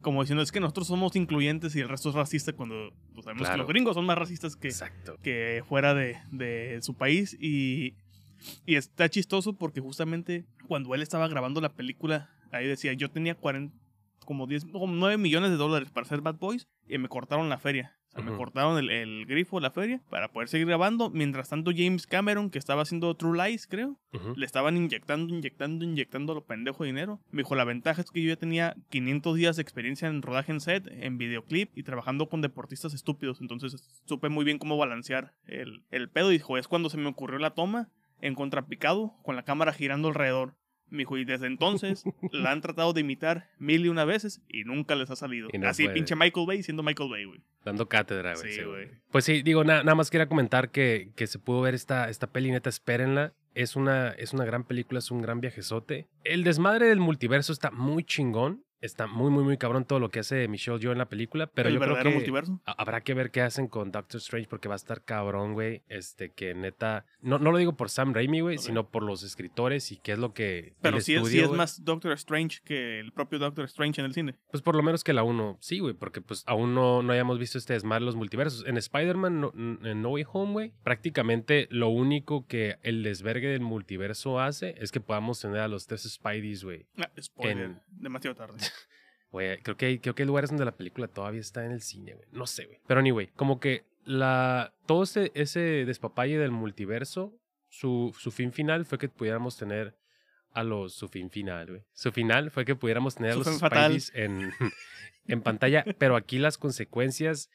como 0.00 0.22
diciendo, 0.22 0.42
es 0.42 0.50
que 0.50 0.60
nosotros 0.60 0.86
somos 0.86 1.14
incluyentes 1.14 1.76
y 1.76 1.80
el 1.80 1.90
resto 1.90 2.08
es 2.08 2.14
racista 2.14 2.54
cuando 2.54 2.94
pues, 3.12 3.24
sabemos 3.24 3.48
que 3.48 3.56
los 3.58 3.68
gringos 3.68 3.94
son 3.94 4.06
más 4.06 4.16
racistas 4.16 4.56
que, 4.56 4.68
Exacto. 4.68 5.18
que 5.22 5.62
fuera 5.68 5.92
de, 5.92 6.16
de 6.32 6.78
su 6.80 6.94
país 6.94 7.36
y, 7.38 7.96
y 8.64 8.76
está 8.76 9.10
chistoso 9.10 9.52
porque 9.52 9.80
justamente 9.80 10.46
cuando 10.66 10.94
él 10.94 11.02
estaba 11.02 11.28
grabando 11.28 11.60
la 11.60 11.74
película, 11.74 12.30
ahí 12.50 12.66
decía, 12.66 12.94
yo 12.94 13.10
tenía 13.10 13.34
40, 13.34 13.76
como 14.28 14.46
10, 14.46 14.66
como 14.66 14.86
9 14.86 15.16
millones 15.16 15.50
de 15.50 15.56
dólares 15.56 15.90
para 15.90 16.04
hacer 16.04 16.20
Bad 16.20 16.34
Boys 16.34 16.68
y 16.86 16.98
me 16.98 17.08
cortaron 17.08 17.48
la 17.48 17.56
feria. 17.56 17.96
O 18.08 18.10
sea, 18.10 18.22
me 18.22 18.36
cortaron 18.36 18.76
el, 18.76 18.90
el 18.90 19.24
grifo 19.24 19.56
de 19.56 19.62
la 19.62 19.70
feria 19.70 20.02
para 20.10 20.30
poder 20.30 20.50
seguir 20.50 20.66
grabando. 20.66 21.08
Mientras 21.08 21.48
tanto, 21.48 21.70
James 21.74 22.06
Cameron, 22.06 22.50
que 22.50 22.58
estaba 22.58 22.82
haciendo 22.82 23.14
True 23.16 23.38
Lies, 23.42 23.66
creo, 23.66 23.98
le 24.36 24.44
estaban 24.44 24.76
inyectando, 24.76 25.32
inyectando, 25.34 25.82
inyectando 25.82 26.34
lo 26.34 26.44
pendejo 26.44 26.84
de 26.84 26.88
dinero. 26.88 27.22
Me 27.30 27.40
dijo, 27.40 27.54
la 27.54 27.64
ventaja 27.64 28.02
es 28.02 28.10
que 28.10 28.20
yo 28.20 28.28
ya 28.28 28.36
tenía 28.36 28.76
500 28.90 29.34
días 29.34 29.56
de 29.56 29.62
experiencia 29.62 30.08
en 30.08 30.20
rodaje 30.20 30.52
en 30.52 30.60
set, 30.60 30.86
en 30.90 31.16
videoclip 31.16 31.70
y 31.74 31.82
trabajando 31.82 32.28
con 32.28 32.42
deportistas 32.42 32.92
estúpidos. 32.92 33.40
Entonces 33.40 34.02
supe 34.04 34.28
muy 34.28 34.44
bien 34.44 34.58
cómo 34.58 34.76
balancear 34.76 35.32
el, 35.46 35.84
el 35.90 36.10
pedo. 36.10 36.30
Y 36.32 36.34
dijo, 36.34 36.58
es 36.58 36.68
cuando 36.68 36.90
se 36.90 36.98
me 36.98 37.08
ocurrió 37.08 37.38
la 37.38 37.54
toma 37.54 37.88
en 38.20 38.34
contrapicado 38.34 39.14
con 39.22 39.36
la 39.36 39.44
cámara 39.44 39.72
girando 39.72 40.08
alrededor. 40.08 40.54
Dijo, 40.90 41.18
y 41.18 41.24
desde 41.24 41.46
entonces 41.46 42.04
la 42.32 42.50
han 42.50 42.60
tratado 42.60 42.92
de 42.92 43.02
imitar 43.02 43.48
mil 43.58 43.84
y 43.84 43.88
una 43.88 44.04
veces 44.04 44.40
y 44.48 44.64
nunca 44.64 44.94
les 44.94 45.10
ha 45.10 45.16
salido. 45.16 45.48
No 45.58 45.68
Así, 45.68 45.84
puede. 45.84 45.94
pinche 45.94 46.16
Michael 46.16 46.46
Bay 46.46 46.62
siendo 46.62 46.82
Michael 46.82 47.10
Bay, 47.10 47.24
güey. 47.26 47.40
Dando 47.64 47.88
cátedra, 47.88 48.34
güey. 48.34 48.48
Sí, 48.52 48.58
sí, 48.60 48.64
güey. 48.64 48.88
Pues 49.10 49.24
sí, 49.24 49.42
digo, 49.42 49.64
na- 49.64 49.82
nada 49.82 49.94
más 49.94 50.10
quería 50.10 50.28
comentar 50.28 50.70
que, 50.70 51.10
que 51.16 51.26
se 51.26 51.38
pudo 51.38 51.60
ver 51.60 51.74
esta, 51.74 52.08
esta 52.08 52.28
peli, 52.28 52.50
neta, 52.50 52.70
espérenla. 52.70 53.34
Es 53.54 53.76
una, 53.76 54.10
es 54.10 54.32
una 54.32 54.44
gran 54.44 54.64
película, 54.64 54.98
es 55.00 55.10
un 55.10 55.20
gran 55.20 55.40
viajezote. 55.40 56.06
El 56.24 56.44
desmadre 56.44 56.86
del 56.86 57.00
multiverso 57.00 57.52
está 57.52 57.70
muy 57.70 58.04
chingón. 58.04 58.62
Está 58.80 59.06
muy, 59.06 59.30
muy, 59.30 59.42
muy 59.44 59.56
cabrón 59.58 59.84
todo 59.84 59.98
lo 60.00 60.10
que 60.10 60.20
hace 60.20 60.46
Michelle 60.48 60.78
Yeoh 60.78 60.92
en 60.92 60.98
la 60.98 61.08
película. 61.08 61.46
Pero 61.48 61.68
el 61.68 61.74
yo 61.74 61.80
creo 61.80 61.88
verdadero 61.94 62.10
que 62.10 62.16
multiverso. 62.16 62.60
ha- 62.64 62.72
habrá 62.80 63.00
que 63.02 63.14
ver 63.14 63.30
qué 63.30 63.40
hacen 63.42 63.66
con 63.68 63.90
Doctor 63.90 64.18
Strange 64.18 64.48
porque 64.48 64.68
va 64.68 64.74
a 64.74 64.76
estar 64.76 65.02
cabrón, 65.04 65.54
güey. 65.54 65.82
Este, 65.88 66.30
que 66.32 66.54
neta... 66.54 67.04
No, 67.20 67.38
no 67.38 67.50
lo 67.50 67.58
digo 67.58 67.76
por 67.76 67.90
Sam 67.90 68.14
Raimi, 68.14 68.40
güey, 68.40 68.58
sino 68.58 68.88
por 68.90 69.02
los 69.02 69.22
escritores 69.22 69.90
y 69.92 69.96
qué 69.96 70.12
es 70.12 70.18
lo 70.18 70.32
que... 70.32 70.74
Pero 70.80 71.00
sí, 71.00 71.14
es- 71.14 71.50
más 71.50 71.84
Doctor 71.84 72.12
Strange 72.12 72.60
que 72.64 73.00
el 73.00 73.12
propio 73.12 73.38
Doctor 73.38 73.64
Strange 73.64 74.00
en 74.00 74.04
el 74.06 74.14
cine. 74.14 74.34
Pues 74.50 74.62
por 74.62 74.74
lo 74.76 74.82
menos 74.82 75.02
que 75.02 75.12
la 75.12 75.22
1, 75.24 75.58
sí, 75.60 75.78
güey, 75.80 75.94
porque 75.94 76.20
pues 76.20 76.44
aún 76.46 76.74
no, 76.74 77.02
no 77.02 77.12
hayamos 77.12 77.38
visto 77.38 77.58
este 77.58 77.72
desmadre 77.72 78.00
de 78.02 78.06
los 78.06 78.16
multiversos. 78.16 78.64
En 78.66 78.76
Spider-Man, 78.76 79.40
no, 79.40 79.52
en 79.54 80.02
No 80.02 80.10
Way 80.10 80.24
Home, 80.32 80.52
güey, 80.52 80.72
prácticamente 80.84 81.66
lo 81.70 81.88
único 81.88 82.46
que 82.46 82.76
el 82.82 83.02
desvergue 83.02 83.48
del 83.48 83.60
multiverso 83.60 84.40
hace 84.40 84.74
es 84.78 84.92
que 84.92 85.00
podamos 85.00 85.40
tener 85.40 85.60
a 85.60 85.68
los 85.68 85.86
tres 85.86 86.02
Spideys, 86.02 86.64
güey. 86.64 86.86
Ah, 86.98 87.10
spoiler. 87.20 87.58
En- 87.64 87.80
Demasiado 87.90 88.36
tarde. 88.36 88.58
Güey, 89.30 89.58
creo 89.62 89.76
que, 89.76 89.86
hay, 89.86 89.98
creo 89.98 90.14
que 90.14 90.22
hay 90.22 90.26
lugares 90.26 90.50
donde 90.50 90.64
la 90.64 90.76
película 90.76 91.06
todavía 91.06 91.40
está 91.40 91.64
en 91.64 91.72
el 91.72 91.82
cine, 91.82 92.14
güey. 92.14 92.28
No 92.32 92.46
sé, 92.46 92.64
güey. 92.64 92.80
Pero 92.86 93.00
anyway, 93.00 93.28
como 93.36 93.60
que 93.60 93.84
la, 94.04 94.72
todo 94.86 95.02
ese, 95.02 95.32
ese 95.34 95.60
despapalle 95.84 96.38
del 96.38 96.50
multiverso, 96.50 97.34
su, 97.68 98.14
su 98.18 98.30
fin 98.30 98.52
final 98.52 98.86
fue 98.86 98.98
que 98.98 99.08
pudiéramos 99.08 99.56
tener 99.56 99.96
a 100.52 100.64
los... 100.64 100.94
Su 100.94 101.08
fin 101.08 101.30
final, 101.30 101.66
güey. 101.66 101.82
Su 101.92 102.10
final 102.10 102.50
fue 102.50 102.64
que 102.64 102.74
pudiéramos 102.74 103.16
tener 103.16 103.32
a 103.32 103.34
los. 103.34 103.46
Spideys 103.46 104.12
en, 104.14 104.50
en 105.26 105.42
pantalla. 105.42 105.84
Pero 105.98 106.16
aquí 106.16 106.38
las 106.38 106.56
consecuencias 106.56 107.50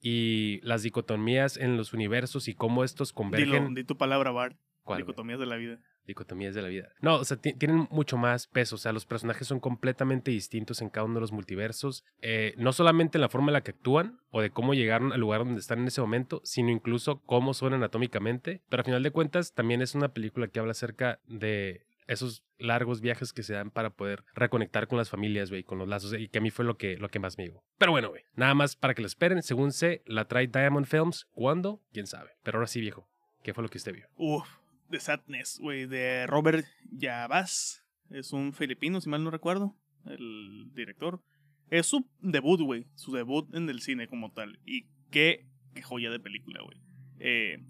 y 0.00 0.60
las 0.64 0.82
dicotomías 0.82 1.56
en 1.56 1.76
los 1.76 1.92
universos 1.92 2.48
y 2.48 2.54
cómo 2.54 2.82
estos 2.82 3.10
Dilo, 3.10 3.16
convergen... 3.16 3.74
di 3.74 3.84
tu 3.84 3.96
palabra, 3.96 4.32
Bart. 4.32 4.56
¿Cuál, 4.82 4.96
güey? 4.98 5.06
Dicotomías 5.06 5.38
de 5.38 5.46
la 5.46 5.56
vida. 5.56 5.78
Dicotomías 6.06 6.54
de 6.54 6.62
la 6.62 6.68
vida. 6.68 6.88
No, 7.00 7.16
o 7.16 7.24
sea, 7.24 7.36
ti- 7.36 7.54
tienen 7.54 7.86
mucho 7.90 8.16
más 8.16 8.46
peso. 8.46 8.74
O 8.76 8.78
sea, 8.78 8.92
los 8.92 9.06
personajes 9.06 9.46
son 9.46 9.60
completamente 9.60 10.30
distintos 10.30 10.82
en 10.82 10.90
cada 10.90 11.04
uno 11.06 11.14
de 11.14 11.20
los 11.20 11.32
multiversos. 11.32 12.04
Eh, 12.20 12.54
no 12.56 12.72
solamente 12.72 13.18
en 13.18 13.22
la 13.22 13.28
forma 13.28 13.48
en 13.48 13.54
la 13.54 13.60
que 13.62 13.70
actúan 13.72 14.18
o 14.30 14.40
de 14.40 14.50
cómo 14.50 14.74
llegaron 14.74 15.12
al 15.12 15.20
lugar 15.20 15.40
donde 15.44 15.60
están 15.60 15.80
en 15.80 15.86
ese 15.88 16.00
momento, 16.00 16.40
sino 16.44 16.70
incluso 16.70 17.20
cómo 17.26 17.54
son 17.54 17.74
anatómicamente. 17.74 18.62
Pero 18.68 18.80
a 18.80 18.84
final 18.84 19.02
de 19.02 19.10
cuentas, 19.10 19.52
también 19.54 19.82
es 19.82 19.94
una 19.94 20.08
película 20.12 20.48
que 20.48 20.58
habla 20.60 20.72
acerca 20.72 21.20
de 21.28 21.86
esos 22.08 22.42
largos 22.58 23.00
viajes 23.00 23.32
que 23.32 23.42
se 23.44 23.54
dan 23.54 23.70
para 23.70 23.90
poder 23.90 24.24
reconectar 24.34 24.88
con 24.88 24.98
las 24.98 25.08
familias, 25.08 25.50
güey, 25.50 25.62
con 25.62 25.78
los 25.78 25.88
lazos, 25.88 26.12
y 26.14 26.28
que 26.28 26.38
a 26.38 26.40
mí 26.40 26.50
fue 26.50 26.64
lo 26.64 26.76
que, 26.76 26.96
lo 26.98 27.08
que 27.08 27.20
más 27.20 27.38
me 27.38 27.44
llegó. 27.44 27.64
Pero 27.78 27.92
bueno, 27.92 28.10
güey, 28.10 28.24
nada 28.34 28.54
más 28.54 28.74
para 28.76 28.92
que 28.94 29.02
lo 29.02 29.06
esperen. 29.06 29.40
Según 29.42 29.72
sé, 29.72 30.02
la 30.06 30.26
trae 30.26 30.48
Diamond 30.48 30.86
Films. 30.86 31.26
¿Cuándo? 31.32 31.80
¿Quién 31.92 32.06
sabe? 32.06 32.30
Pero 32.42 32.58
ahora 32.58 32.66
sí, 32.66 32.80
viejo. 32.80 33.08
¿Qué 33.42 33.54
fue 33.54 33.62
lo 33.62 33.70
que 33.70 33.78
usted 33.78 33.94
vio? 33.94 34.06
Uf, 34.16 34.48
The 34.92 35.00
Sadness, 35.00 35.58
güey, 35.60 35.86
de 35.86 36.26
Robert 36.26 36.66
Yabas. 36.90 37.84
Es 38.10 38.32
un 38.32 38.52
filipino, 38.52 39.00
si 39.00 39.08
mal 39.08 39.24
no 39.24 39.30
recuerdo, 39.30 39.74
el 40.06 40.70
director. 40.74 41.22
Es 41.70 41.86
su 41.86 42.08
debut, 42.20 42.60
güey, 42.60 42.86
su 42.94 43.12
debut 43.12 43.52
en 43.54 43.68
el 43.68 43.80
cine 43.80 44.06
como 44.06 44.32
tal. 44.32 44.60
Y 44.66 44.86
qué, 45.10 45.46
qué 45.74 45.82
joya 45.82 46.10
de 46.10 46.20
película, 46.20 46.60
güey. 46.62 46.78
Eh, 47.18 47.64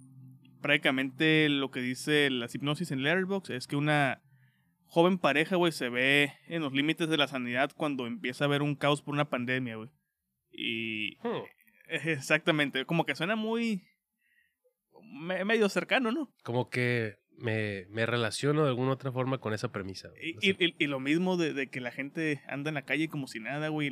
prácticamente 0.60 1.48
lo 1.48 1.70
que 1.70 1.80
dice 1.80 2.28
la 2.28 2.48
hipnosis 2.52 2.90
en 2.90 3.02
Letterboxd 3.02 3.52
es 3.52 3.66
que 3.66 3.76
una 3.76 4.20
joven 4.86 5.18
pareja, 5.18 5.56
güey, 5.56 5.72
se 5.72 5.88
ve 5.88 6.32
en 6.48 6.62
los 6.62 6.72
límites 6.72 7.08
de 7.08 7.16
la 7.16 7.28
sanidad 7.28 7.70
cuando 7.76 8.06
empieza 8.06 8.44
a 8.44 8.46
haber 8.48 8.62
un 8.62 8.74
caos 8.74 9.00
por 9.00 9.14
una 9.14 9.30
pandemia, 9.30 9.76
güey. 9.76 9.90
Y 10.50 11.16
Hmm. 11.22 11.44
exactamente, 11.88 12.84
como 12.84 13.06
que 13.06 13.14
suena 13.14 13.36
muy 13.36 13.84
medio 15.02 15.68
cercano, 15.68 16.12
¿no? 16.12 16.30
Como 16.42 16.70
que 16.70 17.16
me, 17.38 17.86
me 17.90 18.06
relaciono 18.06 18.62
de 18.62 18.68
alguna 18.68 18.92
otra 18.92 19.10
forma 19.12 19.38
con 19.38 19.52
esa 19.54 19.72
premisa. 19.72 20.10
Y, 20.20 20.36
y- 20.50 20.74
y- 20.78 20.86
lo 20.86 21.00
mismo 21.00 21.36
de, 21.36 21.54
de 21.54 21.68
que 21.68 21.80
la 21.80 21.90
gente 21.90 22.40
anda 22.46 22.68
en 22.70 22.74
la 22.74 22.82
calle 22.82 23.08
como 23.08 23.26
si 23.26 23.40
nada, 23.40 23.68
güey. 23.68 23.90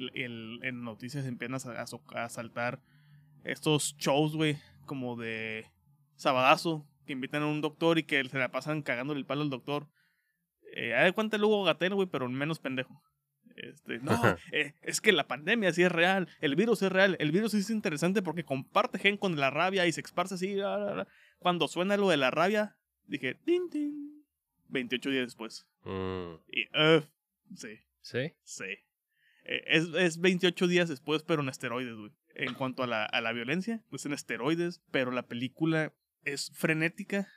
en 0.63 0.83
noticias 0.85 1.27
empiezan 1.27 1.77
a, 1.77 1.83
a 1.83 2.25
a 2.25 2.29
saltar 2.29 2.81
estos 3.45 3.97
shows, 3.99 4.37
güey, 4.37 4.59
como 4.87 5.17
de 5.17 5.67
sabadazo, 6.17 6.87
que 7.07 7.13
invitan 7.13 7.43
a 7.43 7.47
un 7.47 7.61
doctor 7.61 7.99
y 7.99 8.03
que 8.05 8.23
se 8.25 8.39
la 8.39 8.51
pasan 8.51 8.83
cagándole 8.83 9.19
el 9.21 9.27
palo 9.27 9.43
al 9.43 9.51
doctor. 9.51 9.89
Eh, 10.77 10.93
de 11.05 11.13
cuenta 11.13 11.37
el 11.37 11.45
Hugo 11.45 11.65
Gatel, 11.65 11.95
güey, 11.95 12.07
pero 12.07 12.29
menos 12.29 12.59
pendejo. 12.61 13.03
Este, 13.63 13.99
no, 13.99 14.13
eh, 14.53 14.75
es 14.83 15.01
que 15.01 15.13
la 15.13 15.27
pandemia 15.29 15.73
sí 15.73 15.83
es 15.83 15.93
real, 15.93 16.29
el 16.41 16.57
virus 16.57 16.83
es 16.83 16.91
real, 16.91 17.17
el 17.21 17.31
virus 17.33 17.53
sí 17.53 17.59
es 17.59 17.71
interesante 17.71 18.23
porque 18.23 18.45
comparte 18.45 18.99
gen 18.99 19.17
con 19.17 19.37
la 19.37 19.51
rabia 19.51 19.87
y 19.87 19.93
se 19.93 20.01
esparce 20.01 20.35
así. 20.35 20.55
la, 20.55 20.79
la, 20.79 20.95
la. 20.95 21.09
Cuando 21.39 21.69
suena 21.69 21.97
lo 21.97 22.09
de 22.09 22.17
la 22.17 22.31
rabia, 22.31 22.77
dije, 23.07 23.35
tin, 23.35 23.69
tin. 23.71 24.25
28 24.69 25.11
días 25.11 25.27
después. 25.27 25.67
Mm, 25.85 26.35
Y, 26.49 26.63
uh, 26.79 27.03
sí, 27.57 27.79
¿Sí? 28.03 28.33
sí. 28.45 28.65
Eh, 29.45 29.65
es, 29.67 29.89
es 29.97 30.21
28 30.21 30.67
días 30.69 30.89
después, 30.89 31.23
pero 31.23 31.43
en 31.43 31.49
esteroides, 31.49 31.97
güey. 31.97 32.13
En 32.35 32.55
cuanto 32.55 32.85
a 32.85 32.87
la, 32.87 33.05
a 33.05 33.21
la 33.21 33.33
violencia, 33.33 33.83
pues 33.91 34.07
en 34.07 34.13
esteroides, 34.13 34.81
pero 34.93 35.11
la 35.11 35.27
película 35.27 35.93
es 36.25 36.53
frenética 36.55 37.29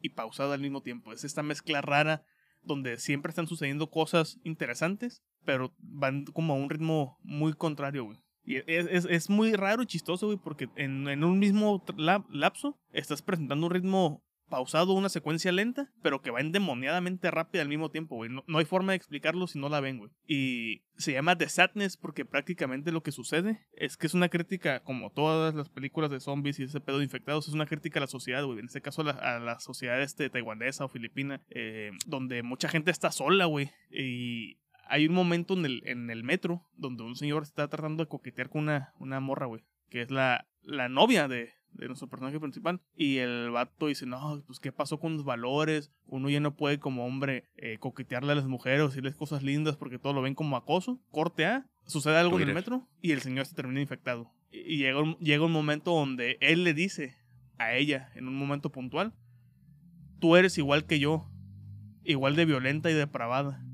y 0.00 0.10
pausada 0.10 0.54
al 0.54 0.60
mismo 0.60 0.82
tiempo. 0.82 1.12
Es 1.12 1.24
esta 1.24 1.42
mezcla 1.42 1.82
rara 1.82 2.24
donde 2.62 2.96
siempre 2.98 3.30
están 3.30 3.46
sucediendo 3.46 3.90
cosas 3.90 4.38
interesantes, 4.44 5.22
pero 5.48 5.74
van 5.78 6.26
como 6.26 6.52
a 6.52 6.56
un 6.56 6.68
ritmo 6.68 7.18
muy 7.22 7.54
contrario, 7.54 8.04
güey. 8.04 8.18
Y 8.44 8.56
es, 8.66 9.06
es, 9.06 9.30
muy 9.30 9.54
raro 9.54 9.82
y 9.82 9.86
chistoso, 9.86 10.26
güey, 10.26 10.36
porque 10.36 10.68
en, 10.76 11.08
en 11.08 11.24
un 11.24 11.38
mismo 11.38 11.82
lapso 12.28 12.78
estás 12.92 13.22
presentando 13.22 13.64
un 13.64 13.72
ritmo 13.72 14.22
pausado, 14.50 14.92
una 14.92 15.08
secuencia 15.08 15.50
lenta, 15.50 15.90
pero 16.02 16.20
que 16.20 16.30
va 16.30 16.40
endemoniadamente 16.40 17.30
rápida 17.30 17.62
al 17.62 17.68
mismo 17.70 17.90
tiempo, 17.90 18.16
güey. 18.16 18.28
No, 18.28 18.44
no 18.46 18.58
hay 18.58 18.66
forma 18.66 18.92
de 18.92 18.96
explicarlo 18.96 19.46
si 19.46 19.58
no 19.58 19.70
la 19.70 19.80
ven, 19.80 19.96
güey. 19.96 20.10
Y 20.26 20.82
se 20.98 21.12
llama 21.12 21.38
The 21.38 21.48
Sadness 21.48 21.96
porque 21.96 22.26
prácticamente 22.26 22.92
lo 22.92 23.02
que 23.02 23.10
sucede 23.10 23.66
es 23.72 23.96
que 23.96 24.06
es 24.06 24.12
una 24.12 24.28
crítica, 24.28 24.80
como 24.80 25.12
todas 25.12 25.54
las 25.54 25.70
películas 25.70 26.10
de 26.10 26.20
zombies 26.20 26.60
y 26.60 26.64
ese 26.64 26.80
pedo 26.80 26.98
de 26.98 27.04
infectados, 27.04 27.48
es 27.48 27.54
una 27.54 27.64
crítica 27.64 28.00
a 28.00 28.02
la 28.02 28.06
sociedad, 28.06 28.44
güey. 28.44 28.58
En 28.58 28.66
este 28.66 28.82
caso 28.82 29.00
a 29.00 29.04
la, 29.06 29.12
a 29.12 29.38
la 29.38 29.60
sociedad 29.60 30.02
este, 30.02 30.28
taiwanesa 30.28 30.84
o 30.84 30.88
filipina, 30.88 31.40
eh, 31.48 31.90
donde 32.06 32.42
mucha 32.42 32.68
gente 32.68 32.90
está 32.90 33.10
sola, 33.10 33.46
güey. 33.46 33.70
Y 33.90 34.58
hay 34.88 35.06
un 35.06 35.14
momento 35.14 35.54
en 35.54 35.64
el, 35.64 35.82
en 35.86 36.10
el 36.10 36.24
metro 36.24 36.62
donde 36.76 37.02
un 37.02 37.16
señor 37.16 37.42
está 37.42 37.68
tratando 37.68 38.02
de 38.02 38.08
coquetear 38.08 38.48
con 38.48 38.62
una, 38.62 38.92
una 38.98 39.20
morra, 39.20 39.46
güey. 39.46 39.62
Que 39.88 40.02
es 40.02 40.10
la, 40.10 40.46
la 40.62 40.88
novia 40.88 41.28
de, 41.28 41.50
de 41.72 41.86
nuestro 41.86 42.08
personaje 42.08 42.40
principal. 42.40 42.80
Y 42.96 43.18
el 43.18 43.50
vato 43.50 43.86
dice, 43.86 44.06
no, 44.06 44.42
pues 44.46 44.60
qué 44.60 44.72
pasó 44.72 44.98
con 44.98 45.14
los 45.14 45.24
valores. 45.24 45.92
Uno 46.06 46.28
ya 46.30 46.40
no 46.40 46.56
puede 46.56 46.78
como 46.78 47.06
hombre 47.06 47.44
eh, 47.56 47.78
coquetearle 47.78 48.32
a 48.32 48.36
las 48.36 48.46
mujeres 48.46 48.80
o 48.80 48.88
decirles 48.88 49.14
cosas 49.14 49.42
lindas 49.42 49.76
porque 49.76 49.98
todo 49.98 50.12
lo 50.12 50.22
ven 50.22 50.34
como 50.34 50.56
acoso. 50.56 51.00
Corte 51.10 51.46
A, 51.46 51.66
sucede 51.86 52.16
algo 52.16 52.38
en 52.40 52.48
el 52.48 52.54
metro 52.54 52.86
y 53.00 53.12
el 53.12 53.20
señor 53.20 53.46
se 53.46 53.54
termina 53.54 53.80
infectado. 53.80 54.30
Y, 54.50 54.58
y 54.74 54.78
llega, 54.78 55.00
un, 55.00 55.16
llega 55.18 55.44
un 55.44 55.52
momento 55.52 55.92
donde 55.92 56.38
él 56.40 56.64
le 56.64 56.74
dice 56.74 57.16
a 57.58 57.74
ella, 57.74 58.10
en 58.14 58.28
un 58.28 58.36
momento 58.36 58.70
puntual, 58.70 59.12
tú 60.20 60.36
eres 60.36 60.56
igual 60.58 60.86
que 60.86 60.98
yo, 60.98 61.30
igual 62.04 62.36
de 62.36 62.44
violenta 62.44 62.90
y 62.90 62.94
depravada. 62.94 63.64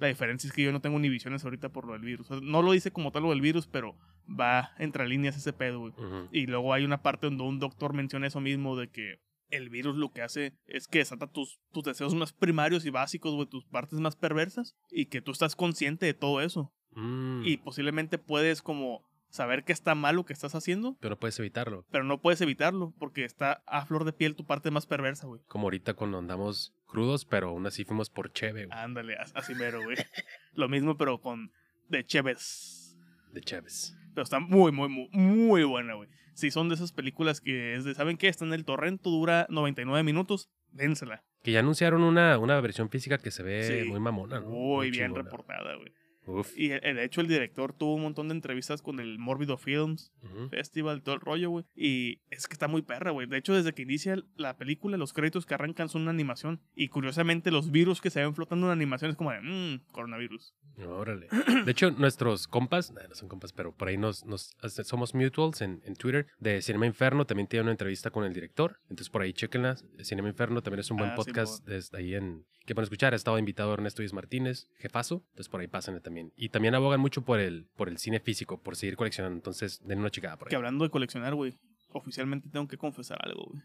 La 0.00 0.08
diferencia 0.08 0.48
es 0.48 0.52
que 0.52 0.62
yo 0.62 0.72
no 0.72 0.80
tengo 0.80 0.98
ni 0.98 1.08
visiones 1.08 1.44
ahorita 1.44 1.68
por 1.68 1.86
lo 1.86 1.92
del 1.92 2.02
virus. 2.02 2.30
O 2.30 2.34
sea, 2.38 2.42
no 2.42 2.62
lo 2.62 2.72
dice 2.72 2.90
como 2.90 3.12
tal 3.12 3.22
lo 3.24 3.30
del 3.30 3.40
virus, 3.40 3.66
pero 3.66 3.96
va 4.28 4.70
entre 4.78 5.06
líneas 5.08 5.36
ese 5.36 5.52
pedo, 5.52 5.80
güey. 5.80 5.92
Y 6.32 6.46
luego 6.46 6.72
hay 6.72 6.84
una 6.84 7.02
parte 7.02 7.26
donde 7.26 7.44
un 7.44 7.58
doctor 7.58 7.92
menciona 7.92 8.26
eso 8.26 8.40
mismo 8.40 8.76
de 8.76 8.88
que 8.88 9.20
el 9.50 9.68
virus 9.68 9.96
lo 9.96 10.12
que 10.12 10.22
hace 10.22 10.54
es 10.66 10.86
que 10.86 10.98
desata 11.00 11.26
tus, 11.26 11.60
tus 11.72 11.82
deseos 11.84 12.14
más 12.14 12.32
primarios 12.32 12.86
y 12.86 12.90
básicos, 12.90 13.34
güey, 13.34 13.48
tus 13.48 13.64
partes 13.66 13.98
más 13.98 14.16
perversas, 14.16 14.76
y 14.90 15.06
que 15.06 15.20
tú 15.20 15.32
estás 15.32 15.56
consciente 15.56 16.06
de 16.06 16.14
todo 16.14 16.40
eso. 16.40 16.72
Mm, 16.92 17.42
Y 17.44 17.56
posiblemente 17.58 18.16
puedes 18.18 18.62
como 18.62 19.04
saber 19.30 19.64
que 19.64 19.72
está 19.72 19.94
mal 19.94 20.16
lo 20.16 20.24
que 20.24 20.32
estás 20.32 20.54
haciendo, 20.54 20.96
Pero 21.00 21.18
puedes 21.18 21.38
evitarlo. 21.38 21.86
pero 21.90 22.04
no 22.04 22.20
puedes 22.20 22.40
evitarlo 22.40 22.92
porque 22.98 23.24
está 23.24 23.62
a 23.66 23.86
flor 23.86 24.04
de 24.04 24.12
piel 24.12 24.34
tu 24.36 24.44
parte 24.44 24.70
más 24.70 24.86
perversa, 24.86 25.26
güey. 25.26 25.40
Como 25.48 25.66
ahorita 25.66 25.94
cuando 25.94 26.18
andamos 26.18 26.74
crudos, 26.86 27.24
pero 27.24 27.48
aún 27.50 27.66
así 27.66 27.84
fuimos 27.84 28.10
por 28.10 28.32
cheve, 28.32 28.66
güey, 28.66 28.78
Ándale, 28.78 29.16
as- 29.16 29.32
así 29.34 29.54
mero, 29.54 29.82
güey. 29.82 29.96
lo 30.54 30.68
mismo, 30.68 30.96
pero 30.96 31.20
con 31.20 31.52
de 31.88 32.04
Chévez. 32.04 32.96
de 33.32 33.40
cheves. 33.40 33.96
Pero 34.14 34.24
está 34.24 34.40
muy, 34.40 34.72
muy, 34.72 34.88
muy, 34.88 35.08
muy 35.12 35.62
buena, 35.64 35.94
güey. 35.94 36.08
Si 36.34 36.50
son 36.50 36.68
de 36.68 36.74
esas 36.74 36.90
películas 36.92 37.40
que 37.40 37.74
es 37.76 37.84
de, 37.84 37.94
¿saben 37.94 38.16
qué? 38.16 38.28
Está 38.28 38.44
en 38.44 38.52
el 38.52 38.64
torrento, 38.64 39.10
dura 39.10 39.46
99 39.50 40.02
minutos, 40.02 40.48
dénsela. 40.72 41.22
Que 41.42 41.52
ya 41.52 41.60
anunciaron 41.60 42.02
una, 42.02 42.36
una 42.38 42.60
versión 42.60 42.90
física 42.90 43.18
que 43.18 43.30
se 43.30 43.42
ve 43.42 43.82
Sí. 43.84 43.88
muy 43.88 44.00
mamona, 44.00 44.40
¿no? 44.40 44.48
Muy 44.48 44.90
bien 44.90 45.06
chingona. 45.08 45.22
reportada, 45.24 45.74
güey. 45.76 45.92
Uf. 46.26 46.56
Y 46.56 46.72
eh, 46.72 46.80
de 46.80 47.04
hecho 47.04 47.20
el 47.20 47.28
director 47.28 47.72
tuvo 47.72 47.94
un 47.94 48.02
montón 48.02 48.28
de 48.28 48.34
entrevistas 48.34 48.82
con 48.82 49.00
el 49.00 49.18
Morbido 49.18 49.56
Films. 49.56 50.12
Festival, 50.50 51.02
todo 51.02 51.14
el 51.14 51.20
rollo, 51.20 51.50
güey. 51.50 51.64
Y 51.74 52.20
es 52.30 52.46
que 52.46 52.52
está 52.52 52.68
muy 52.68 52.82
perra, 52.82 53.10
güey. 53.10 53.26
De 53.26 53.36
hecho, 53.38 53.54
desde 53.54 53.72
que 53.72 53.82
inicia 53.82 54.16
la 54.36 54.56
película, 54.56 54.96
los 54.96 55.12
créditos 55.12 55.46
que 55.46 55.54
arrancan 55.54 55.88
son 55.88 56.02
una 56.02 56.10
animación. 56.10 56.60
Y 56.74 56.88
curiosamente, 56.88 57.50
los 57.50 57.70
virus 57.70 58.00
que 58.00 58.10
se 58.10 58.20
ven 58.20 58.34
flotando 58.34 58.66
en 58.66 58.72
animación 58.72 59.10
es 59.10 59.16
como 59.16 59.32
de, 59.32 59.40
mmm, 59.40 59.80
coronavirus. 59.92 60.54
Órale. 60.86 61.28
De 61.64 61.70
hecho, 61.70 61.90
nuestros 61.90 62.46
compas, 62.46 62.92
no 62.92 63.14
son 63.14 63.28
compas, 63.28 63.52
pero 63.52 63.74
por 63.74 63.88
ahí 63.88 63.98
nos, 63.98 64.24
nos 64.24 64.54
somos 64.84 65.14
mutuals 65.14 65.60
en, 65.60 65.82
en 65.84 65.94
Twitter 65.94 66.26
de 66.38 66.62
Cinema 66.62 66.86
Inferno. 66.86 67.26
También 67.26 67.48
tiene 67.48 67.62
una 67.64 67.72
entrevista 67.72 68.10
con 68.10 68.24
el 68.24 68.32
director. 68.32 68.78
Entonces 68.84 69.10
por 69.10 69.22
ahí 69.22 69.32
chequenla. 69.32 69.76
Cinema 70.02 70.28
Inferno 70.28 70.62
también 70.62 70.80
es 70.80 70.90
un 70.90 70.96
buen 70.96 71.10
Ah, 71.10 71.14
podcast 71.16 71.66
desde 71.66 71.98
ahí 71.98 72.14
en 72.14 72.46
que 72.66 72.74
pueden 72.74 72.84
escuchar. 72.84 73.12
Ha 73.12 73.16
estado 73.16 73.38
invitado 73.38 73.72
Ernesto 73.74 74.02
Díaz 74.02 74.12
Martínez, 74.12 74.68
jefazo. 74.78 75.24
Entonces 75.30 75.48
por 75.48 75.60
ahí 75.60 75.66
pásenle 75.66 76.00
también. 76.00 76.32
Y 76.36 76.50
también 76.50 76.74
abogan 76.74 77.00
mucho 77.00 77.22
por 77.24 77.40
el, 77.40 77.66
por 77.76 77.88
el 77.88 77.98
cine 77.98 78.20
físico, 78.20 78.62
por 78.62 78.76
seguir 78.76 78.96
coleccionando. 78.96 79.36
Entonces 79.36 79.80
den 79.84 79.98
una 80.00 80.10
chicada 80.10 80.36
por 80.36 80.48
ahí. 80.48 80.50
Que 80.50 80.56
hablando 80.56 80.84
de 80.84 80.90
coleccionar, 80.90 81.34
güey, 81.34 81.58
oficialmente 81.88 82.48
tengo 82.48 82.68
que 82.68 82.76
confesar 82.76 83.18
algo, 83.22 83.46
güey. 83.50 83.62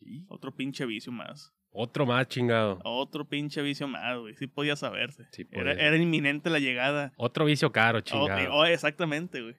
Y 0.00 0.24
Otro 0.28 0.54
pinche 0.54 0.86
vicio 0.86 1.10
más. 1.12 1.52
Otro 1.70 2.06
más 2.06 2.26
chingado. 2.28 2.78
Otro 2.84 3.28
pinche 3.28 3.60
vicio 3.62 3.86
más, 3.88 4.16
güey. 4.18 4.34
Sí 4.36 4.46
podía 4.46 4.76
saberse. 4.76 5.26
Sí 5.32 5.46
era, 5.50 5.72
podía. 5.72 5.86
era 5.86 5.96
inminente 5.96 6.50
la 6.50 6.60
llegada. 6.60 7.12
Otro 7.16 7.44
vicio 7.44 7.72
caro, 7.72 7.98
Oh, 7.98 8.00
chingado. 8.00 8.54
oh, 8.54 8.64
exactamente, 8.64 9.42
güey. 9.42 9.56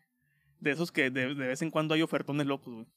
De 0.60 0.72
esos 0.72 0.91
que 0.91 1.10
de, 1.12 1.36
de 1.36 1.48
vez 1.48 1.62
en 1.62 1.69
cuando 1.72 1.93
hay 1.93 2.01
ofertones 2.01 2.48
locos, 2.48 2.74
güey. 2.74 2.88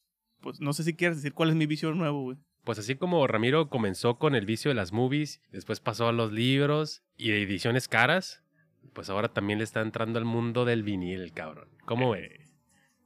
Pues 0.41 0.61
no 0.61 0.73
sé 0.73 0.83
si 0.85 0.95
quieres 0.95 1.19
decir 1.19 1.35
cuál 1.35 1.51
es 1.51 1.55
mi 1.57 1.67
vicio 1.67 1.93
nuevo, 1.95 2.23
güey. 2.23 2.39
Pues 2.65 2.79
así 2.79 2.95
como 2.95 3.27
Ramiro 3.27 3.69
comenzó 3.69 4.19
con 4.19 4.35
el 4.35 4.47
vicio 4.47 4.69
de 4.71 4.75
las 4.77 4.93
movies, 4.93 5.41
después 5.51 5.81
pasó 5.81 6.09
a 6.09 6.13
los 6.13 6.33
libros 6.33 7.03
y 7.17 7.31
de 7.31 7.43
ediciones 7.43 7.89
caras, 7.89 8.45
pues 8.93 9.11
ahora 9.11 9.29
también 9.33 9.59
le 9.59 9.65
está 9.65 9.81
entrando 9.81 10.19
al 10.19 10.25
mundo 10.25 10.65
del 10.65 10.83
vinil, 10.85 11.33
cabrón. 11.33 11.69
¿Cómo 11.85 12.11
ve? 12.13 12.25
Eh, 12.27 12.45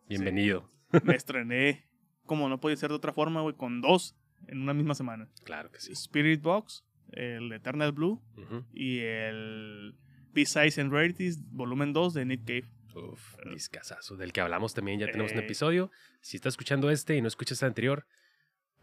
Bienvenido. 0.09 0.71
me 1.05 1.15
estrené, 1.17 1.89
como 2.27 2.49
no 2.49 2.61
podía 2.61 2.77
ser 2.77 2.91
de 2.91 2.97
otra 2.97 3.13
forma, 3.13 3.41
güey, 3.41 3.55
con 3.55 3.81
dos 3.81 4.15
en 4.47 4.61
una 4.61 4.75
misma 4.75 4.95
semana. 4.95 5.29
Claro 5.45 5.71
que 5.71 5.81
sí. 5.81 5.93
Spirit 5.93 6.43
Box, 6.43 6.85
el 7.13 7.51
Eternal 7.53 7.93
Blue 7.93 8.23
Ujú. 8.37 8.65
y 8.75 8.99
el 9.01 9.95
B-Sides 10.33 10.79
and 10.79 10.93
Rarities, 10.93 11.41
volumen 11.51 11.95
2 11.95 12.13
de 12.13 12.25
Nick 12.27 12.45
Cave. 12.45 12.65
Uf, 12.95 13.37
discazazo, 13.53 14.17
del 14.17 14.33
que 14.33 14.41
hablamos 14.43 14.75
también, 14.75 15.01
ya 15.01 15.07
tenemos 15.07 15.33
un 15.33 15.39
Eh. 15.39 15.45
episodio. 15.45 15.91
Si 16.21 16.37
está 16.37 16.49
escuchando 16.51 16.91
este 16.91 17.17
y 17.17 17.23
no 17.23 17.29
escuchas 17.29 17.63
el 17.63 17.69
anterior, 17.69 18.07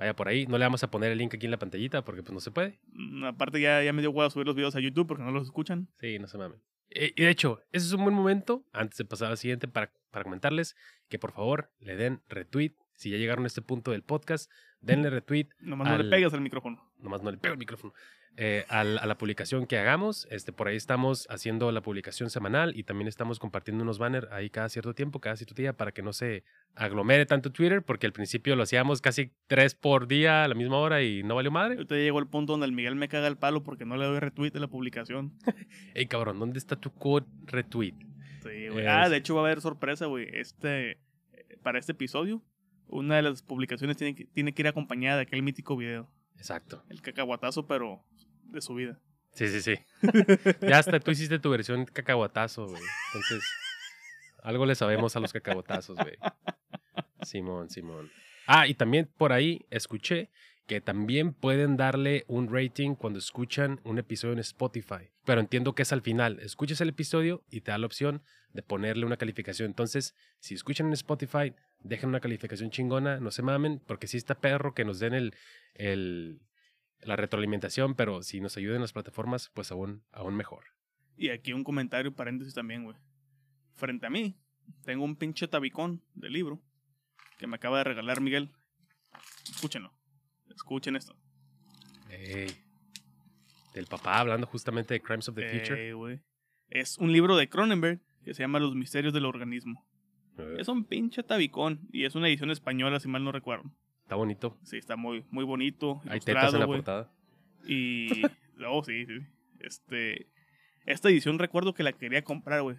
vaya 0.03 0.15
por 0.15 0.27
ahí. 0.27 0.45
No 0.48 0.57
le 0.57 0.65
vamos 0.65 0.83
a 0.83 0.91
poner 0.91 1.12
el 1.12 1.17
link 1.17 1.33
aquí 1.33 1.45
en 1.45 1.51
la 1.51 1.57
pantallita 1.60 2.03
porque 2.03 2.22
pues 2.24 2.33
no 2.33 2.39
se 2.39 2.51
puede. 2.51 2.79
Mm, 2.93 3.24
Aparte 3.25 3.60
ya, 3.60 3.81
ya 3.83 3.93
me 3.93 4.01
dio 4.01 4.12
huevo 4.12 4.29
subir 4.29 4.45
los 4.45 4.55
videos 4.55 4.75
a 4.75 4.79
YouTube 4.79 5.07
porque 5.07 5.24
no 5.24 5.31
los 5.31 5.43
escuchan. 5.43 5.88
Sí, 6.00 6.19
no 6.19 6.27
se 6.27 6.38
mamen. 6.38 6.62
Eh, 6.89 7.13
Y 7.15 7.24
de 7.24 7.29
hecho, 7.29 7.62
ese 7.72 7.88
es 7.88 7.93
un 7.93 8.03
buen 8.03 8.15
momento, 8.15 8.65
antes 8.72 8.98
de 8.98 9.05
pasar 9.05 9.31
al 9.31 9.38
siguiente, 9.38 9.67
para, 9.67 9.91
para 10.12 10.24
comentarles 10.24 10.75
que 11.10 11.17
por 11.19 11.31
favor 11.31 11.72
le 11.79 11.95
den 11.95 12.22
retweet 12.29 12.75
Si 12.95 13.09
ya 13.09 13.17
llegaron 13.17 13.43
a 13.43 13.47
este 13.47 13.62
punto 13.62 13.91
del 13.91 14.03
podcast, 14.03 14.51
denle 14.81 15.09
retweet. 15.09 15.47
Nomás 15.59 15.88
no 15.88 15.93
al- 15.95 16.03
le 16.09 16.15
pegas 16.15 16.33
al 16.33 16.41
micrófono. 16.41 16.91
Nomás 17.00 17.21
no 17.23 17.31
le 17.31 17.38
pego 17.38 17.53
el 17.53 17.59
micrófono. 17.59 17.93
eh, 18.35 18.65
al- 18.67 18.97
a 18.97 19.05
la 19.05 19.15
publicación 19.15 19.67
que 19.67 19.77
hagamos. 19.77 20.27
Este, 20.31 20.51
por 20.51 20.67
ahí 20.67 20.75
estamos 20.75 21.27
haciendo 21.29 21.71
la 21.71 21.81
publicación 21.81 22.31
semanal 22.31 22.75
y 22.75 22.83
también 22.83 23.07
estamos 23.07 23.38
compartiendo 23.38 23.83
unos 23.83 24.00
banners 24.00 24.27
ahí 24.31 24.50
cada 24.50 24.69
cierto 24.69 24.95
tiempo, 24.95 25.19
cada 25.19 25.35
cierto 25.35 25.53
día, 25.53 25.73
para 25.73 25.91
que 25.91 26.01
no 26.01 26.13
se 26.13 26.43
aglomere 26.73 27.27
tanto 27.27 27.51
Twitter, 27.51 27.83
porque 27.83 28.07
al 28.07 28.12
principio 28.12 28.55
lo 28.55 28.63
hacíamos 28.63 29.01
casi 29.01 29.31
tres 29.45 29.75
por 29.75 30.07
día 30.07 30.43
a 30.43 30.47
la 30.47 30.55
misma 30.55 30.77
hora 30.77 31.03
y 31.03 31.21
no 31.21 31.35
valió 31.35 31.51
madre. 31.51 31.75
Ahorita 31.75 31.93
llegó 31.93 32.17
el 32.17 32.25
punto 32.27 32.53
donde 32.53 32.65
el 32.65 32.71
Miguel 32.71 32.95
me 32.95 33.07
caga 33.07 33.27
el 33.27 33.38
palo 33.38 33.62
porque 33.62 33.85
no 33.85 33.97
le 33.97 34.05
doy 34.05 34.17
retweet 34.19 34.53
a 34.55 34.59
la 34.59 34.67
publicación. 34.67 35.33
Ey, 35.93 36.07
cabrón, 36.07 36.39
¿dónde 36.39 36.57
está 36.57 36.75
tu 36.75 36.91
code 36.91 37.27
retweet? 37.45 37.93
Sí, 38.41 38.67
güey. 38.69 38.79
Es- 38.85 38.88
Ah, 38.91 39.09
de 39.09 39.17
hecho 39.17 39.35
va 39.35 39.41
a 39.41 39.45
haber 39.45 39.62
sorpresa, 39.62 40.07
güey. 40.07 40.27
Este, 40.33 40.91
eh, 40.93 40.97
para 41.62 41.77
este 41.77 41.91
episodio, 41.91 42.41
una 42.93 43.15
de 43.17 43.23
las 43.23 43.41
publicaciones 43.41 43.97
tiene 43.97 44.15
que, 44.15 44.25
tiene 44.25 44.53
que 44.53 44.62
ir 44.62 44.67
acompañada 44.67 45.17
de 45.17 45.23
aquel 45.23 45.41
mítico 45.41 45.75
video. 45.75 46.09
Exacto. 46.38 46.83
El 46.89 47.01
cacahuatazo, 47.01 47.67
pero 47.67 48.03
de 48.45 48.62
su 48.62 48.75
vida. 48.75 49.00
Sí, 49.33 49.47
sí, 49.47 49.62
sí. 49.62 49.75
ya 50.62 50.77
hasta 50.77 51.00
tú 51.00 51.12
hiciste 51.12 51.39
tu 51.39 51.50
versión 51.50 51.85
cacahuatazo, 51.85 52.67
güey. 52.67 52.81
Entonces, 53.07 53.43
algo 54.43 54.65
le 54.65 54.75
sabemos 54.75 55.15
a 55.15 55.19
los 55.19 55.33
cacahuatazos, 55.33 55.97
güey. 55.97 56.17
Simón, 57.23 57.69
Simón. 57.69 58.12
Ah, 58.45 58.67
y 58.67 58.75
también 58.75 59.09
por 59.17 59.31
ahí 59.31 59.65
escuché 59.69 60.29
que 60.67 60.81
también 60.81 61.33
pueden 61.33 61.77
darle 61.77 62.23
un 62.27 62.53
rating 62.53 62.95
cuando 62.95 63.19
escuchan 63.19 63.81
un 63.83 63.97
episodio 63.97 64.33
en 64.33 64.39
Spotify. 64.39 65.12
Pero 65.25 65.41
entiendo 65.41 65.75
que 65.75 65.81
es 65.81 65.91
al 65.91 66.01
final. 66.01 66.39
Escuchas 66.39 66.79
el 66.81 66.89
episodio 66.89 67.43
y 67.50 67.62
te 67.62 67.71
da 67.71 67.77
la 67.77 67.85
opción 67.85 68.21
de 68.53 68.62
ponerle 68.62 69.05
una 69.05 69.17
calificación. 69.17 69.67
Entonces, 69.67 70.15
si 70.39 70.53
escuchan 70.53 70.88
en 70.88 70.93
Spotify, 70.93 71.53
dejen 71.84 72.10
una 72.10 72.20
calificación 72.20 72.72
chingona, 72.72 73.20
no 73.20 73.32
se 73.32 73.44
mamen, 73.44 73.82
porque 73.86 74.08
si 74.08 74.18
está 74.18 74.36
perro 74.36 74.74
que 74.74 74.86
nos 74.86 75.00
den 75.00 75.13
el, 75.13 75.36
el, 75.75 76.42
la 77.02 77.16
retroalimentación, 77.16 77.96
pero 77.96 78.24
si 78.24 78.42
nos 78.42 78.58
ayudan 78.58 78.82
las 78.82 78.94
plataformas, 78.94 79.50
pues 79.54 79.72
aún, 79.72 80.04
aún 80.12 80.36
mejor. 80.36 80.66
Y 81.16 81.30
aquí 81.30 81.54
un 81.54 81.63
comentario, 81.63 82.13
paréntesis 82.13 82.54
también, 82.54 82.84
güey. 82.84 82.98
Frente 83.74 84.06
a 84.08 84.10
mí, 84.10 84.36
tengo 84.84 85.04
un 85.04 85.16
pinche 85.16 85.48
tabicón 85.48 86.02
de 86.16 86.30
libro 86.30 86.62
que 87.38 87.48
me 87.48 87.56
acaba 87.56 87.80
de 87.80 87.84
regalar 87.84 88.22
Miguel. 88.22 88.50
Escúchenlo. 89.52 89.94
Escuchen 90.56 90.96
esto. 90.96 91.16
Ey. 92.10 92.48
Del 93.74 93.88
papá 93.88 94.20
hablando 94.20 94.46
justamente 94.48 94.94
de 94.94 95.02
Crimes 95.02 95.28
of 95.30 95.36
the 95.36 95.50
Future. 95.50 95.90
Eh, 95.90 95.94
güey. 95.94 96.22
Es 96.70 96.98
un 96.98 97.12
libro 97.12 97.36
de 97.36 97.50
Cronenberg 97.50 98.00
que 98.24 98.34
se 98.34 98.44
llama 98.44 98.60
Los 98.60 98.75
misterios 98.75 99.13
del 99.13 99.25
organismo. 99.25 99.86
Es 100.58 100.68
un 100.68 100.84
pinche 100.86 101.24
tabicón 101.24 101.80
y 101.92 102.06
es 102.06 102.16
una 102.16 102.28
edición 102.28 102.50
española, 102.52 103.00
si 103.00 103.08
mal 103.08 103.24
no 103.24 103.32
recuerdo. 103.32 103.72
Está 104.04 104.16
bonito. 104.16 104.58
Sí, 104.63 104.78
está 104.78 104.96
muy, 104.96 105.24
muy 105.30 105.46
bonito. 105.46 106.02
Hay 106.10 106.20
tetas 106.20 106.54
en 106.54 106.60
la 106.60 106.66
portada. 106.68 107.12
Y. 107.68 108.10
Oh, 108.68 108.84
sí, 108.84 109.06
sí. 109.08 109.18
Este. 109.60 110.28
Esta 110.86 111.10
edición 111.10 111.40
recuerdo 111.40 111.74
que 111.74 111.84
la 111.84 111.92
quería 111.94 112.24
comprar, 112.24 112.62
güey. 112.62 112.78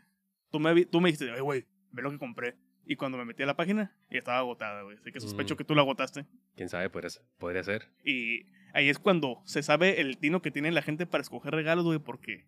Tú 0.50 0.60
me, 0.60 0.84
tú 0.86 1.00
me 1.00 1.08
dijiste, 1.08 1.30
"Ay, 1.32 1.40
güey, 1.40 1.64
ve 1.90 2.00
lo 2.02 2.10
que 2.10 2.18
compré. 2.18 2.54
Y 2.86 2.96
cuando 2.96 3.18
me 3.18 3.24
metí 3.24 3.42
a 3.42 3.46
la 3.46 3.56
página, 3.56 3.92
ya 4.10 4.18
estaba 4.18 4.38
agotada, 4.38 4.82
güey. 4.82 4.96
Así 4.98 5.10
que 5.10 5.20
sospecho 5.20 5.54
Mm. 5.54 5.58
que 5.58 5.64
tú 5.64 5.74
la 5.74 5.82
agotaste. 5.82 6.26
Quién 6.54 6.68
sabe, 6.68 6.88
podría 6.90 7.10
ser. 7.10 7.22
Podría 7.38 7.64
ser. 7.64 7.88
Y 8.04 8.46
ahí 8.72 8.88
es 8.88 8.98
cuando 8.98 9.40
se 9.44 9.62
sabe 9.62 10.00
el 10.00 10.16
tino 10.18 10.42
que 10.42 10.50
tiene 10.50 10.70
la 10.70 10.82
gente 10.82 11.06
para 11.06 11.22
escoger 11.22 11.52
regalos, 11.54 11.84
güey, 11.84 11.98
porque 11.98 12.46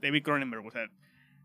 David 0.00 0.22
Cronenberg, 0.22 0.64
o 0.66 0.70
sea, 0.70 0.88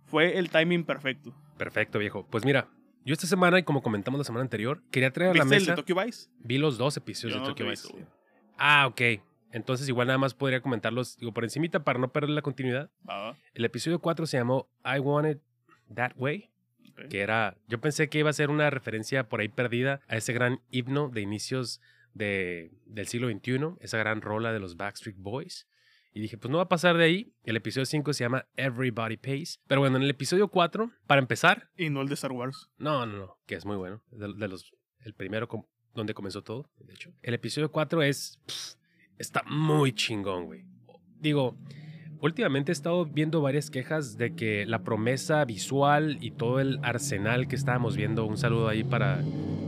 fue 0.06 0.38
el 0.38 0.50
timing 0.50 0.86
perfecto. 0.86 1.36
Perfecto, 1.58 2.00
viejo. 2.00 2.26
Pues 2.30 2.46
mira, 2.46 2.70
yo 3.08 3.14
esta 3.14 3.26
semana, 3.28 3.58
y 3.58 3.64
como 3.64 3.82
comentamos 3.82 4.18
la 4.20 4.24
semana 4.24 4.44
anterior, 4.44 4.84
quería 4.92 5.12
traer 5.12 5.32
a 5.32 5.34
la 5.34 5.44
¿Viste 5.46 5.56
el 5.56 5.62
de 5.64 5.72
mesa. 5.72 5.76
Tokyo 5.76 5.96
Vice? 6.06 6.30
Vi 6.40 6.58
los 6.58 6.78
dos 6.78 6.96
episodios 6.98 7.36
Yo 7.36 7.40
de 7.42 7.48
no 7.48 7.54
Tokyo 7.56 7.70
Vice. 7.70 7.88
visto. 7.94 8.12
Ah, 8.58 8.86
ok. 8.88 9.02
Entonces 9.52 9.88
igual 9.88 10.08
nada 10.08 10.20
más 10.20 10.34
podría 10.34 10.62
comentarlos, 10.62 11.18
digo, 11.18 11.34
por 11.34 11.44
encimita 11.46 11.84
para 11.84 12.00
no 12.00 12.12
perder 12.12 12.30
la 12.32 12.42
continuidad. 12.42 12.92
Ah, 13.08 13.34
El 13.54 13.66
episodio 13.66 14.00
4 14.00 14.26
se 14.28 14.38
llamó 14.38 14.68
I 14.84 15.00
Want 15.00 15.28
It 15.30 15.40
That 15.96 16.12
Way, 16.18 16.50
que 17.10 17.22
era, 17.22 17.56
yo 17.68 17.80
pensé 17.80 18.10
que 18.10 18.20
iba 18.20 18.30
a 18.30 18.34
ser 18.34 18.50
una 18.50 18.70
referencia 18.70 19.30
por 19.30 19.40
ahí 19.40 19.48
perdida 19.48 20.02
a 20.08 20.18
ese 20.18 20.34
gran 20.34 20.60
himno 20.70 21.10
de 21.10 21.22
inicios 21.22 21.80
de, 22.14 22.72
del 22.86 23.08
siglo 23.08 23.30
XXI, 23.30 23.76
esa 23.80 23.98
gran 23.98 24.22
rola 24.22 24.52
de 24.52 24.60
los 24.60 24.76
Backstreet 24.76 25.16
Boys. 25.18 25.68
Y 26.18 26.20
dije, 26.20 26.36
pues 26.36 26.50
no 26.50 26.58
va 26.58 26.64
a 26.64 26.68
pasar 26.68 26.98
de 26.98 27.04
ahí. 27.04 27.32
El 27.44 27.58
episodio 27.58 27.86
5 27.86 28.12
se 28.12 28.24
llama 28.24 28.48
Everybody 28.56 29.18
Pays. 29.18 29.62
Pero 29.68 29.82
bueno, 29.82 29.98
en 29.98 30.02
el 30.02 30.10
episodio 30.10 30.48
4, 30.48 30.92
para 31.06 31.22
empezar, 31.22 31.70
Y 31.78 31.92
no 31.92 32.02
el 32.02 32.08
de 32.08 32.16
Star 32.16 32.32
Wars. 32.32 32.72
no, 32.80 33.06
no, 33.06 33.18
no, 33.20 33.38
que 33.46 33.54
es 33.54 33.68
muy 33.68 33.76
bueno. 33.76 34.02
De, 34.10 34.34
de 34.34 34.48
los, 34.48 34.74
el 35.02 35.14
primero 35.14 35.48
donde 35.94 36.16
comenzó 36.16 36.42
todo, 36.42 36.72
de 36.80 36.92
hecho. 36.96 37.14
El 37.22 37.36
episodio 37.36 37.72
4 37.72 38.02
es. 38.02 38.40
pff, 38.48 38.74
está 39.20 39.44
muy 39.44 39.94
chingón, 39.94 40.46
güey. 40.46 40.66
Digo, 41.20 41.56
últimamente 42.22 42.72
he 42.72 42.74
estado 42.74 43.06
viendo 43.06 43.42
varias 43.42 43.70
quejas 43.70 44.18
de 44.18 44.36
que 44.36 44.66
la 44.66 44.84
promesa 44.84 45.44
visual 45.46 46.18
y 46.22 46.32
todo 46.32 46.60
el 46.60 46.80
arsenal 46.84 47.48
que 47.48 47.56
estábamos 47.56 47.96
viendo. 47.98 48.26
Un 48.26 48.38
saludo 48.38 48.68
ahí 48.68 48.84
para 48.84 49.20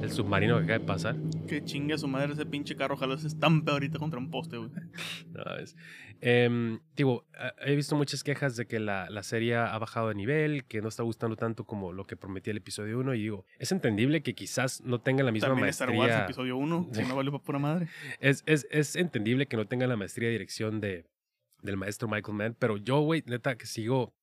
el 0.02 0.12
submarino 0.12 0.58
que 0.58 0.64
acaba 0.64 0.80
de 0.80 0.86
pasar. 0.86 1.16
Que 1.48 1.64
chingue 1.64 1.94
a 1.94 1.98
su 1.98 2.08
madre 2.08 2.34
ese 2.34 2.46
pinche 2.46 2.76
carro, 2.76 2.96
ojalá 2.96 3.18
se 3.18 3.28
estampe 3.28 3.72
ahorita 3.72 4.00
contra 4.00 4.20
un 4.20 4.30
poste, 4.32 4.58
güey. 4.58 4.70
No, 5.34 5.56
es- 5.58 5.76
em, 6.22 6.80
digo, 6.98 7.26
eh, 7.40 7.52
he 7.72 7.76
visto 7.76 7.96
muchas 7.96 8.24
quejas 8.24 8.56
de 8.58 8.66
que 8.66 8.80
la, 8.80 9.10
la 9.10 9.24
serie 9.24 9.56
ha 9.56 9.78
bajado 9.78 10.10
de 10.10 10.16
nivel, 10.16 10.66
que 10.66 10.82
no 10.82 10.90
está 10.90 11.04
gustando 11.04 11.36
tanto 11.38 11.64
como 11.66 11.94
lo 11.94 12.06
que 12.06 12.18
prometía 12.18 12.52
el 12.52 12.58
episodio 12.58 13.00
1. 13.00 13.14
Y 13.16 13.22
digo, 13.22 13.46
es 13.58 13.72
entendible 13.72 14.22
que 14.22 14.36
quizás 14.36 14.82
no 14.84 15.00
tenga 15.00 15.24
la 15.24 15.32
misma 15.32 15.50
También 15.50 15.70
Star 15.70 15.90
maestría. 15.90 16.16
Wars 16.18 16.24
episodio 16.26 16.58
1, 16.58 16.90
Sí. 16.92 17.02
no 17.08 17.16
vale 17.16 17.32
para 17.32 17.44
pura 17.44 17.60
madre. 17.60 17.88
Es, 18.20 18.44
es, 18.48 18.68
es 18.72 18.96
entendible 18.98 19.46
que 19.46 19.56
no 19.56 19.66
tenga 19.68 19.88
la 19.88 19.96
maestría 19.96 20.28
de 20.28 20.34
dirección 20.34 20.82
de, 20.82 21.06
del 21.62 21.78
maestro 21.78 22.08
Michael 22.08 22.38
Mann, 22.38 22.56
pero 22.58 22.78
yo, 22.78 23.00
güey, 23.02 23.24
neta, 23.26 23.58
que 23.58 23.66
sigo 23.66 24.14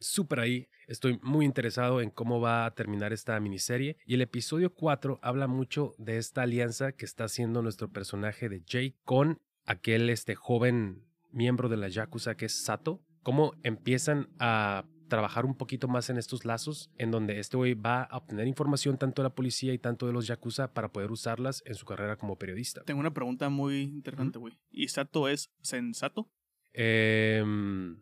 súper 0.00 0.40
ahí. 0.40 0.68
Estoy 0.86 1.18
muy 1.22 1.44
interesado 1.44 2.00
en 2.00 2.10
cómo 2.10 2.40
va 2.40 2.66
a 2.66 2.74
terminar 2.74 3.12
esta 3.12 3.38
miniserie. 3.38 3.96
Y 4.06 4.14
el 4.14 4.22
episodio 4.22 4.74
4 4.74 5.20
habla 5.22 5.46
mucho 5.46 5.94
de 5.98 6.16
esta 6.16 6.42
alianza 6.42 6.92
que 6.92 7.04
está 7.04 7.24
haciendo 7.24 7.62
nuestro 7.62 7.90
personaje 7.90 8.48
de 8.48 8.62
Jake 8.62 8.96
con 9.04 9.40
aquel 9.66 10.10
este, 10.10 10.34
joven 10.34 11.04
miembro 11.30 11.68
de 11.68 11.76
la 11.76 11.88
Yakuza 11.88 12.36
que 12.36 12.46
es 12.46 12.64
Sato. 12.64 13.02
Cómo 13.22 13.54
empiezan 13.62 14.28
a 14.38 14.84
trabajar 15.08 15.44
un 15.44 15.56
poquito 15.56 15.88
más 15.88 16.08
en 16.08 16.16
estos 16.16 16.44
lazos, 16.44 16.90
en 16.96 17.10
donde 17.10 17.38
este 17.38 17.56
güey 17.56 17.74
va 17.74 18.04
a 18.04 18.16
obtener 18.16 18.46
información 18.46 18.96
tanto 18.96 19.22
de 19.22 19.28
la 19.28 19.34
policía 19.34 19.74
y 19.74 19.78
tanto 19.78 20.06
de 20.06 20.12
los 20.12 20.26
Yakuza 20.26 20.72
para 20.72 20.92
poder 20.92 21.10
usarlas 21.10 21.62
en 21.66 21.74
su 21.74 21.84
carrera 21.84 22.16
como 22.16 22.38
periodista. 22.38 22.82
Tengo 22.84 23.00
una 23.00 23.12
pregunta 23.12 23.50
muy 23.50 23.82
interesante, 23.82 24.38
güey. 24.38 24.56
¿Y 24.70 24.88
Sato 24.88 25.28
es 25.28 25.50
sensato? 25.60 26.30
Em. 26.72 27.96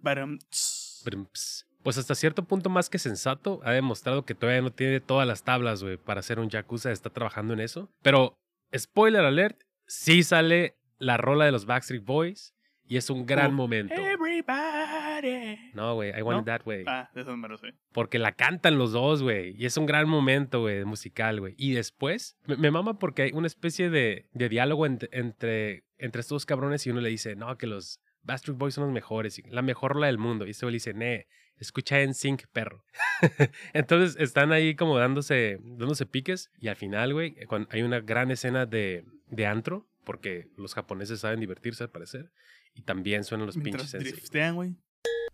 Pues 1.82 1.96
hasta 1.96 2.14
cierto 2.14 2.44
punto 2.44 2.68
más 2.70 2.90
que 2.90 2.98
sensato, 2.98 3.60
ha 3.64 3.72
demostrado 3.72 4.24
que 4.24 4.34
todavía 4.34 4.60
no 4.62 4.72
tiene 4.72 5.00
todas 5.00 5.26
las 5.26 5.42
tablas, 5.44 5.82
güey, 5.82 5.96
para 5.96 6.22
ser 6.22 6.38
un 6.40 6.48
Yakuza, 6.50 6.90
está 6.92 7.10
trabajando 7.10 7.54
en 7.54 7.60
eso. 7.60 7.90
Pero, 8.02 8.36
spoiler 8.76 9.24
alert, 9.24 9.62
sí 9.86 10.22
sale 10.22 10.76
la 10.98 11.16
rola 11.16 11.44
de 11.46 11.52
los 11.52 11.64
Backstreet 11.66 12.04
Boys 12.04 12.54
y 12.86 12.96
es 12.96 13.08
un 13.10 13.24
gran 13.26 13.52
Oh, 13.52 13.54
momento. 13.54 13.94
Everybody. 13.94 15.70
No, 15.74 15.94
güey, 15.94 16.10
I 16.18 16.22
want 16.22 16.36
¿No? 16.36 16.40
it 16.40 16.46
that 16.60 16.66
way. 16.66 16.84
Ah, 16.86 17.08
de 17.14 17.22
eso 17.22 17.36
me 17.36 17.48
lo 17.48 17.56
sé. 17.56 17.68
Porque 17.92 18.18
la 18.18 18.32
cantan 18.32 18.76
los 18.78 18.92
dos, 18.92 19.22
güey. 19.22 19.54
Y 19.56 19.66
es 19.66 19.76
un 19.76 19.86
gran 19.86 20.08
momento, 20.08 20.60
güey, 20.60 20.84
musical, 20.84 21.40
güey. 21.40 21.54
Y 21.56 21.72
después, 21.72 22.36
me, 22.46 22.56
me 22.56 22.70
mama 22.70 22.98
porque 22.98 23.22
hay 23.22 23.30
una 23.32 23.46
especie 23.46 23.88
de, 23.90 24.26
de 24.32 24.48
diálogo 24.48 24.86
ent- 24.86 25.08
entre, 25.12 25.84
entre 25.98 26.20
estos 26.20 26.36
dos 26.36 26.46
cabrones 26.46 26.86
y 26.86 26.90
uno 26.90 27.00
le 27.00 27.08
dice, 27.10 27.36
no, 27.36 27.56
que 27.56 27.66
los 27.66 28.00
Backstreet 28.28 28.58
Boys 28.58 28.74
son 28.74 28.84
los 28.84 28.92
mejores, 28.92 29.42
la 29.48 29.62
mejor 29.62 29.94
rola 29.94 30.06
del 30.06 30.18
mundo. 30.18 30.46
Y 30.46 30.50
este 30.50 30.66
güey 30.66 30.74
dice, 30.74 30.92
ne, 30.92 31.26
escucha 31.56 32.02
en 32.02 32.12
sync, 32.12 32.44
perro. 32.52 32.84
Entonces 33.72 34.20
están 34.20 34.52
ahí 34.52 34.76
como 34.76 34.98
dándose, 34.98 35.58
dándose 35.62 36.04
piques. 36.04 36.50
Y 36.60 36.68
al 36.68 36.76
final, 36.76 37.14
güey, 37.14 37.34
cuando 37.46 37.68
hay 37.72 37.80
una 37.80 38.00
gran 38.00 38.30
escena 38.30 38.66
de, 38.66 39.06
de 39.28 39.46
antro, 39.46 39.88
porque 40.04 40.48
los 40.58 40.74
japoneses 40.74 41.20
saben 41.20 41.40
divertirse 41.40 41.84
al 41.84 41.90
parecer. 41.90 42.30
Y 42.74 42.82
también 42.82 43.24
suenan 43.24 43.46
los 43.46 43.56
Mientras 43.56 43.92
pinches 43.92 44.28
en 44.28 44.54
güey. 44.54 44.76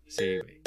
Sí, 0.07 0.39
güey. 0.39 0.63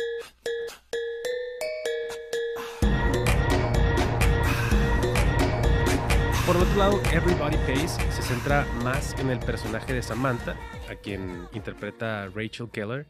Por 6.47 6.55
otro 6.55 6.77
lado, 6.77 7.01
Everybody 7.11 7.57
Pays 7.65 7.91
se 7.91 8.21
centra 8.21 8.65
más 8.81 9.19
en 9.19 9.29
el 9.29 9.39
personaje 9.39 9.93
de 9.93 10.01
Samantha, 10.01 10.55
a 10.89 10.95
quien 10.95 11.45
interpreta 11.51 12.29
Rachel 12.33 12.69
Keller, 12.71 13.05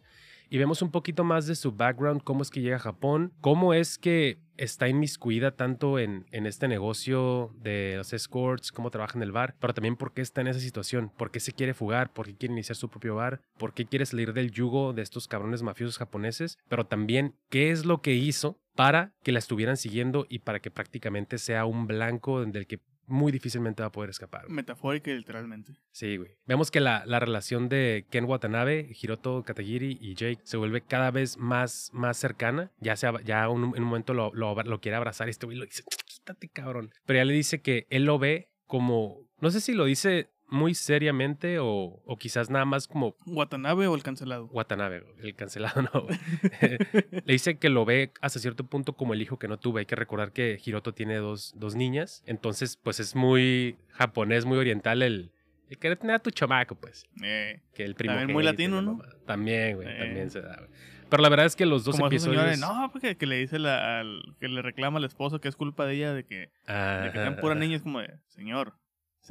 y 0.50 0.58
vemos 0.58 0.82
un 0.82 0.90
poquito 0.90 1.24
más 1.24 1.46
de 1.46 1.54
su 1.54 1.72
background, 1.72 2.24
cómo 2.24 2.42
es 2.42 2.50
que 2.50 2.62
llega 2.62 2.78
a 2.78 2.80
Japón, 2.80 3.32
cómo 3.40 3.76
es 3.76 4.00
que 4.00 4.40
está 4.58 4.88
inmiscuida 4.88 5.52
tanto 5.52 6.00
en, 6.00 6.26
en 6.32 6.48
este 6.48 6.68
negocio 6.68 7.54
de 7.60 7.94
los 7.98 8.12
escorts, 8.12 8.72
cómo 8.72 8.90
trabaja 8.90 9.20
en 9.20 9.22
el 9.22 9.32
bar, 9.32 9.56
pero 9.60 9.76
también 9.76 9.98
por 9.98 10.16
qué 10.16 10.24
está 10.24 10.42
en 10.42 10.48
esa 10.48 10.60
situación, 10.60 11.12
por 11.16 11.30
qué 11.30 11.40
se 11.40 11.52
quiere 11.52 11.76
fugar, 11.76 12.14
por 12.14 12.26
qué 12.26 12.36
quiere 12.36 12.54
iniciar 12.54 12.76
su 12.76 12.90
propio 12.90 13.14
bar, 13.14 13.42
por 13.60 13.76
qué 13.76 13.86
quiere 13.86 14.08
salir 14.08 14.34
del 14.34 14.50
yugo 14.50 14.94
de 14.94 15.04
estos 15.04 15.28
cabrones 15.28 15.62
mafiosos 15.62 16.00
japoneses, 16.00 16.58
pero 16.70 16.88
también 16.88 17.36
qué 17.52 17.70
es 17.70 17.86
lo 17.86 18.02
que 18.02 18.16
hizo 18.16 18.58
para 18.76 19.14
que 19.22 19.32
la 19.32 19.38
estuvieran 19.38 19.78
siguiendo 19.78 20.26
y 20.28 20.40
para 20.40 20.60
que 20.60 20.72
prácticamente 20.72 21.38
sea 21.38 21.66
un 21.66 21.86
blanco 21.86 22.44
del 22.44 22.66
que 22.66 22.80
muy 23.08 23.32
difícilmente 23.32 23.82
va 23.82 23.88
a 23.88 23.92
poder 23.92 24.10
escapar. 24.10 24.50
Metafórica 24.50 25.10
y 25.12 25.16
literalmente. 25.18 25.74
Sí, 25.92 26.18
güey. 26.18 26.32
Vemos 26.46 26.70
que 26.72 26.80
la, 26.80 27.04
la 27.06 27.20
relación 27.20 27.70
de 27.70 28.06
Ken 28.12 28.26
Watanabe, 28.26 28.90
Hiroto 29.02 29.44
Katagiri 29.44 29.98
y 30.00 30.14
Jake 30.16 30.40
se 30.44 30.58
vuelve 30.58 30.82
cada 30.82 31.10
vez 31.12 31.38
más, 31.38 31.90
más 31.94 32.18
cercana. 32.18 32.72
Ya, 32.80 32.96
se, 32.96 33.08
ab- 33.08 33.24
ya 33.24 33.48
un- 33.50 33.74
en 33.76 33.84
un 33.84 33.90
momento 33.90 34.14
lo, 34.14 34.32
lo, 34.34 34.54
lo 34.62 34.80
quiere 34.82 34.98
abrazar 34.98 35.28
y 35.28 35.32
este 35.32 35.46
güey 35.46 35.58
lo 35.58 35.66
dice, 35.66 35.84
quítate, 36.06 36.50
cabrón. 36.50 36.92
Pero 37.06 37.18
ya 37.18 37.26
le 37.26 37.34
dice 37.34 37.62
que 37.62 37.88
él 37.90 38.04
lo 38.06 38.20
ve 38.20 38.50
como, 38.66 39.22
no 39.40 39.50
sé 39.50 39.62
si 39.62 39.74
lo 39.74 39.86
dice 39.86 40.30
muy 40.50 40.74
seriamente 40.74 41.60
o, 41.60 42.02
o 42.06 42.18
quizás 42.18 42.50
nada 42.50 42.66
más 42.66 42.88
como 42.88 43.16
¿Watanabe 43.26 43.88
o 43.88 43.96
el 43.96 44.04
cancelado? 44.04 44.46
Watanabe, 44.48 45.04
el 45.22 45.36
cancelado 45.36 45.82
no. 45.94 46.08
Le 46.62 47.34
dice 47.34 47.58
que 47.58 47.70
lo 47.70 47.86
ve 47.86 48.12
hasta 48.22 48.40
cierto 48.40 48.66
punto 48.66 48.94
como 48.94 49.14
el 49.14 49.22
hijo 49.22 49.38
que 49.40 49.48
no 49.48 49.58
tuve. 49.58 49.82
Hay 49.82 49.86
que 49.86 49.96
recordar 49.96 50.32
que 50.32 50.60
Hiroto 50.64 50.94
tiene 50.94 51.16
dos, 51.18 51.54
dos 51.58 51.76
niñas. 51.76 52.24
Entonces, 52.26 52.78
pues 52.78 53.00
es 53.00 53.16
muy 53.16 53.78
japonés, 53.90 54.46
muy 54.46 54.58
oriental 54.58 55.02
el, 55.02 55.32
el 55.70 55.78
querer 55.78 55.98
tener 55.98 56.16
a 56.16 56.20
tu 56.20 56.32
chamaco, 56.32 56.76
pues. 56.76 57.06
Eh, 57.24 57.62
Que 57.74 57.84
el 57.84 57.96
primo. 57.96 58.16
También 58.16 58.34
muy 58.34 58.44
latino, 58.44 58.82
¿no? 58.82 59.02
También, 59.26 59.76
güey, 59.76 59.88
Eh. 59.90 59.98
también 60.00 60.32
se 60.32 60.42
da, 60.42 60.56
güey. 60.58 60.70
Pero 61.10 61.24
la 61.24 61.30
verdad 61.30 61.46
es 61.46 61.56
que 61.56 61.66
los 61.66 61.86
dos 61.86 61.96
como 61.96 62.08
episodios. 62.08 62.36
señores, 62.42 62.60
no, 62.60 62.90
porque 62.92 63.16
que 63.16 63.26
le 63.26 63.38
dice 63.38 63.60
la- 63.60 64.00
al, 64.02 64.36
que 64.42 64.50
le 64.50 64.62
reclama 64.62 64.98
al 65.00 65.06
esposo 65.06 65.40
que 65.40 65.48
es 65.48 65.56
culpa 65.56 65.86
de 65.86 65.94
ella 65.96 66.14
de 66.14 66.26
que, 66.26 66.36
de 66.68 67.12
que 67.14 67.18
sean 67.20 67.38
pura 67.38 67.56
niña, 67.56 67.78
es 67.78 67.82
como 67.82 68.00
de, 68.02 68.14
señor, 68.28 68.74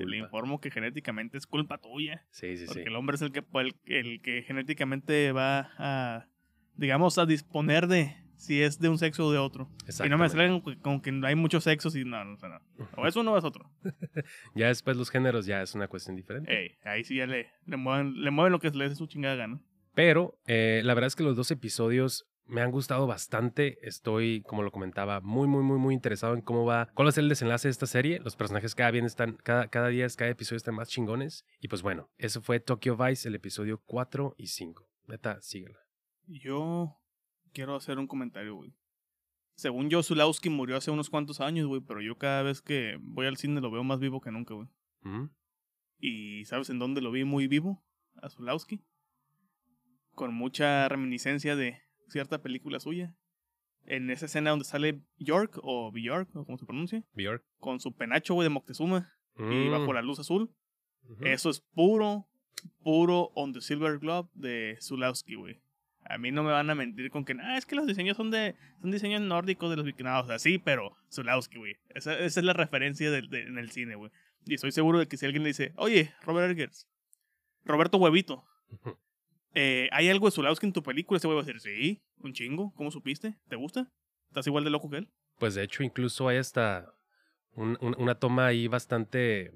le 0.04 0.18
informo 0.18 0.60
que 0.60 0.70
genéticamente 0.70 1.38
es 1.38 1.46
culpa 1.46 1.78
tuya. 1.78 2.24
Sí, 2.30 2.56
sí, 2.56 2.66
Porque 2.66 2.82
sí. 2.82 2.88
el 2.88 2.96
hombre 2.96 3.16
es 3.16 3.22
el 3.22 3.32
que, 3.32 3.44
el, 3.54 3.74
el 3.86 4.20
que 4.20 4.42
genéticamente 4.42 5.32
va 5.32 5.70
a, 5.78 6.28
digamos, 6.74 7.18
a 7.18 7.26
disponer 7.26 7.86
de 7.86 8.16
si 8.36 8.62
es 8.62 8.78
de 8.78 8.88
un 8.88 8.98
sexo 8.98 9.26
o 9.26 9.32
de 9.32 9.38
otro. 9.38 9.70
Y 10.04 10.08
no 10.08 10.18
me 10.18 10.28
salgan 10.28 10.60
con, 10.60 11.00
que 11.00 11.20
hay 11.24 11.34
muchos 11.34 11.64
sexos 11.64 11.96
y 11.96 12.04
no, 12.04 12.24
no, 12.24 12.36
no. 12.36 12.60
O 12.96 13.06
es 13.06 13.16
uno 13.16 13.32
o 13.32 13.38
es 13.38 13.44
otro. 13.44 13.70
Ya 14.54 14.68
después 14.68 14.96
los 14.96 15.10
géneros 15.10 15.46
ya 15.46 15.62
es 15.62 15.74
una 15.74 15.88
cuestión 15.88 16.16
diferente. 16.16 16.52
Ey, 16.52 16.78
ahí 16.84 17.04
sí 17.04 17.16
ya 17.16 17.26
le, 17.26 17.50
le, 17.66 17.76
mueven, 17.76 18.22
le 18.22 18.30
mueven 18.30 18.52
lo 18.52 18.58
que 18.58 18.70
les 18.70 18.90
dé 18.90 18.96
su 18.96 19.06
chingada 19.06 19.34
gana. 19.36 19.60
Pero 19.94 20.38
eh, 20.46 20.82
la 20.84 20.94
verdad 20.94 21.08
es 21.08 21.16
que 21.16 21.22
los 21.22 21.36
dos 21.36 21.50
episodios 21.50 22.26
me 22.46 22.62
han 22.62 22.70
gustado 22.70 23.06
bastante. 23.06 23.78
Estoy, 23.86 24.42
como 24.42 24.62
lo 24.62 24.70
comentaba, 24.70 25.20
muy, 25.20 25.48
muy, 25.48 25.62
muy, 25.62 25.78
muy 25.78 25.94
interesado 25.94 26.34
en 26.34 26.42
cómo 26.42 26.64
va, 26.64 26.88
cuál 26.94 27.06
va 27.06 27.10
a 27.10 27.12
ser 27.12 27.24
el 27.24 27.28
desenlace 27.28 27.68
de 27.68 27.72
esta 27.72 27.86
serie. 27.86 28.20
Los 28.20 28.36
personajes 28.36 28.74
cada, 28.74 28.90
bien 28.90 29.04
están, 29.04 29.36
cada, 29.36 29.68
cada 29.68 29.88
día, 29.88 30.06
cada 30.16 30.30
episodio 30.30 30.58
están 30.58 30.74
más 30.74 30.88
chingones. 30.88 31.44
Y 31.60 31.68
pues 31.68 31.82
bueno, 31.82 32.10
eso 32.18 32.40
fue 32.40 32.60
Tokyo 32.60 32.96
Vice, 32.96 33.28
el 33.28 33.34
episodio 33.34 33.82
4 33.84 34.34
y 34.38 34.46
5. 34.48 34.88
Neta, 35.06 35.40
síguela. 35.40 35.78
Yo 36.26 36.96
quiero 37.52 37.76
hacer 37.76 37.98
un 37.98 38.06
comentario, 38.06 38.54
güey. 38.54 38.74
Según 39.56 39.88
yo, 39.88 40.02
Zulawski 40.02 40.50
murió 40.50 40.76
hace 40.76 40.90
unos 40.90 41.08
cuantos 41.08 41.40
años, 41.40 41.66
güey, 41.66 41.80
pero 41.80 42.02
yo 42.02 42.18
cada 42.18 42.42
vez 42.42 42.60
que 42.60 42.98
voy 43.00 43.26
al 43.26 43.38
cine 43.38 43.60
lo 43.60 43.70
veo 43.70 43.84
más 43.84 44.00
vivo 44.00 44.20
que 44.20 44.30
nunca, 44.30 44.54
güey. 44.54 44.68
¿Y 45.98 46.44
sabes 46.44 46.68
en 46.68 46.78
dónde 46.78 47.00
lo 47.00 47.10
vi 47.10 47.24
muy 47.24 47.46
vivo? 47.46 47.82
A 48.20 48.28
Zulawski. 48.28 48.84
Con 50.10 50.34
mucha 50.34 50.88
reminiscencia 50.88 51.56
de 51.56 51.85
cierta 52.08 52.42
película 52.42 52.80
suya. 52.80 53.14
En 53.84 54.10
esa 54.10 54.26
escena 54.26 54.50
donde 54.50 54.64
sale 54.64 55.00
York, 55.18 55.58
o 55.62 55.92
Bjork, 55.92 56.34
o 56.34 56.44
como 56.44 56.58
se 56.58 56.66
pronuncia, 56.66 57.04
Bjork. 57.14 57.44
con 57.60 57.78
su 57.80 57.94
penacho, 57.94 58.34
güey, 58.34 58.46
de 58.46 58.50
Moctezuma, 58.50 59.12
y 59.38 59.42
Mm. 59.42 59.70
bajo 59.70 59.92
la 59.92 60.02
luz 60.02 60.18
azul. 60.18 60.50
Eso 61.20 61.50
es 61.50 61.60
puro, 61.60 62.26
puro 62.82 63.30
on 63.34 63.52
the 63.52 63.60
silver 63.60 63.98
glove 63.98 64.28
de 64.34 64.76
Zulawski, 64.80 65.36
güey. 65.36 65.60
A 66.08 66.18
mí 66.18 66.30
no 66.32 66.42
me 66.42 66.50
van 66.52 66.68
a 66.70 66.74
mentir 66.74 67.10
con 67.10 67.24
que, 67.24 67.36
ah, 67.40 67.56
es 67.56 67.64
que 67.66 67.76
los 67.76 67.86
diseños 67.86 68.16
son 68.16 68.30
de, 68.30 68.56
son 68.80 68.90
diseños 68.90 69.20
nórdicos 69.20 69.70
de 69.70 69.76
los 69.76 69.84
vikingos. 69.84 70.24
O 70.24 70.26
sea, 70.26 70.38
sí, 70.40 70.58
pero 70.58 70.96
Zulawski, 71.12 71.58
güey. 71.58 71.76
Esa, 71.94 72.18
esa 72.18 72.40
es 72.40 72.44
la 72.46 72.52
referencia 72.54 73.10
del- 73.10 73.28
de- 73.28 73.42
en 73.42 73.58
el 73.58 73.70
cine, 73.70 73.94
güey. 73.96 74.10
Y 74.44 74.54
estoy 74.54 74.72
seguro 74.72 74.98
de 74.98 75.06
que 75.06 75.16
si 75.16 75.26
alguien 75.26 75.42
le 75.44 75.48
dice, 75.50 75.72
oye, 75.76 76.12
Robert 76.22 76.50
Eggers, 76.52 76.88
Roberto 77.64 77.98
Huevito. 77.98 78.44
Eh, 79.56 79.88
¿hay 79.92 80.08
algo 80.10 80.26
de 80.26 80.30
Zulawski 80.32 80.66
en 80.66 80.72
tu 80.72 80.82
película? 80.82 81.16
Ese 81.18 81.26
güey 81.26 81.36
va 81.36 81.42
a 81.42 81.44
decir, 81.46 81.60
sí, 81.60 82.02
un 82.18 82.32
chingo, 82.32 82.72
¿cómo 82.76 82.90
supiste? 82.90 83.36
¿Te 83.48 83.56
gusta? 83.56 83.90
¿Estás 84.28 84.46
igual 84.46 84.64
de 84.64 84.70
loco 84.70 84.88
que 84.90 84.98
él? 84.98 85.08
Pues 85.38 85.54
de 85.54 85.62
hecho, 85.62 85.82
incluso 85.82 86.28
hay 86.28 86.36
hasta 86.36 86.94
un- 87.52 87.78
un- 87.80 87.96
una 87.98 88.14
toma 88.18 88.46
ahí 88.46 88.68
bastante, 88.68 89.52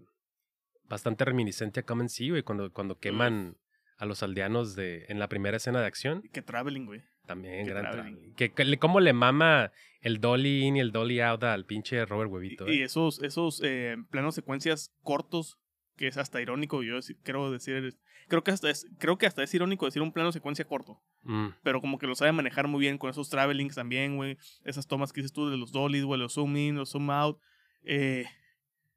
bastante 0.84 1.24
reminiscente 1.24 1.80
a 1.80 1.82
Come 1.84 2.02
and 2.02 2.10
See, 2.10 2.30
güey, 2.30 2.42
cuando, 2.42 2.72
cuando 2.72 2.98
queman 2.98 3.56
a 3.98 4.06
los 4.06 4.22
aldeanos 4.22 4.74
de, 4.74 5.04
en 5.08 5.18
la 5.18 5.28
primera 5.28 5.58
escena 5.58 5.80
de 5.80 5.86
acción. 5.86 6.22
Que 6.32 6.42
traveling, 6.42 6.86
güey. 6.86 7.02
También, 7.26 7.66
Qué 7.66 7.70
gran 7.70 7.90
traveling. 7.92 8.34
Que, 8.34 8.78
cómo 8.78 8.98
le 9.00 9.12
mama 9.12 9.70
el 10.00 10.20
dolly 10.20 10.64
in 10.64 10.76
y 10.76 10.80
el 10.80 10.90
dolly 10.90 11.20
out 11.20 11.44
al 11.44 11.66
pinche 11.66 12.04
Robert 12.06 12.30
Huevito. 12.30 12.66
Y, 12.68 12.76
y 12.76 12.80
eh. 12.80 12.84
esos, 12.84 13.22
esos 13.22 13.60
eh, 13.62 13.96
planos 14.10 14.34
secuencias 14.34 14.92
cortos, 15.02 15.58
que 15.96 16.06
es 16.08 16.16
hasta 16.16 16.40
irónico, 16.40 16.82
yo 16.82 16.98
quiero 17.22 17.52
decir, 17.52 17.98
creo 18.30 18.42
que 18.42 18.50
hasta 18.50 18.70
es, 18.70 18.86
creo 18.98 19.18
que 19.18 19.26
hasta 19.26 19.42
es 19.42 19.52
irónico 19.52 19.84
decir 19.84 20.00
un 20.00 20.12
plano 20.12 20.32
secuencia 20.32 20.64
corto, 20.64 20.98
Mm, 21.24 21.48
pero 21.62 21.82
como 21.82 21.98
que 21.98 22.06
lo 22.06 22.14
sabe 22.14 22.32
manejar 22.32 22.66
muy 22.68 22.80
bien 22.80 22.96
con 22.96 23.10
esos 23.10 23.28
travelings 23.28 23.74
también, 23.74 24.16
güey, 24.16 24.38
esas 24.64 24.86
tomas 24.86 25.12
que 25.12 25.20
dices 25.20 25.34
tú 25.34 25.50
de 25.50 25.58
los 25.58 25.70
dollies, 25.72 26.04
güey, 26.04 26.18
los 26.18 26.32
zoom 26.32 26.56
in, 26.56 26.76
los 26.76 26.90
zoom 26.92 27.10
out, 27.10 27.38
eh, 27.82 28.24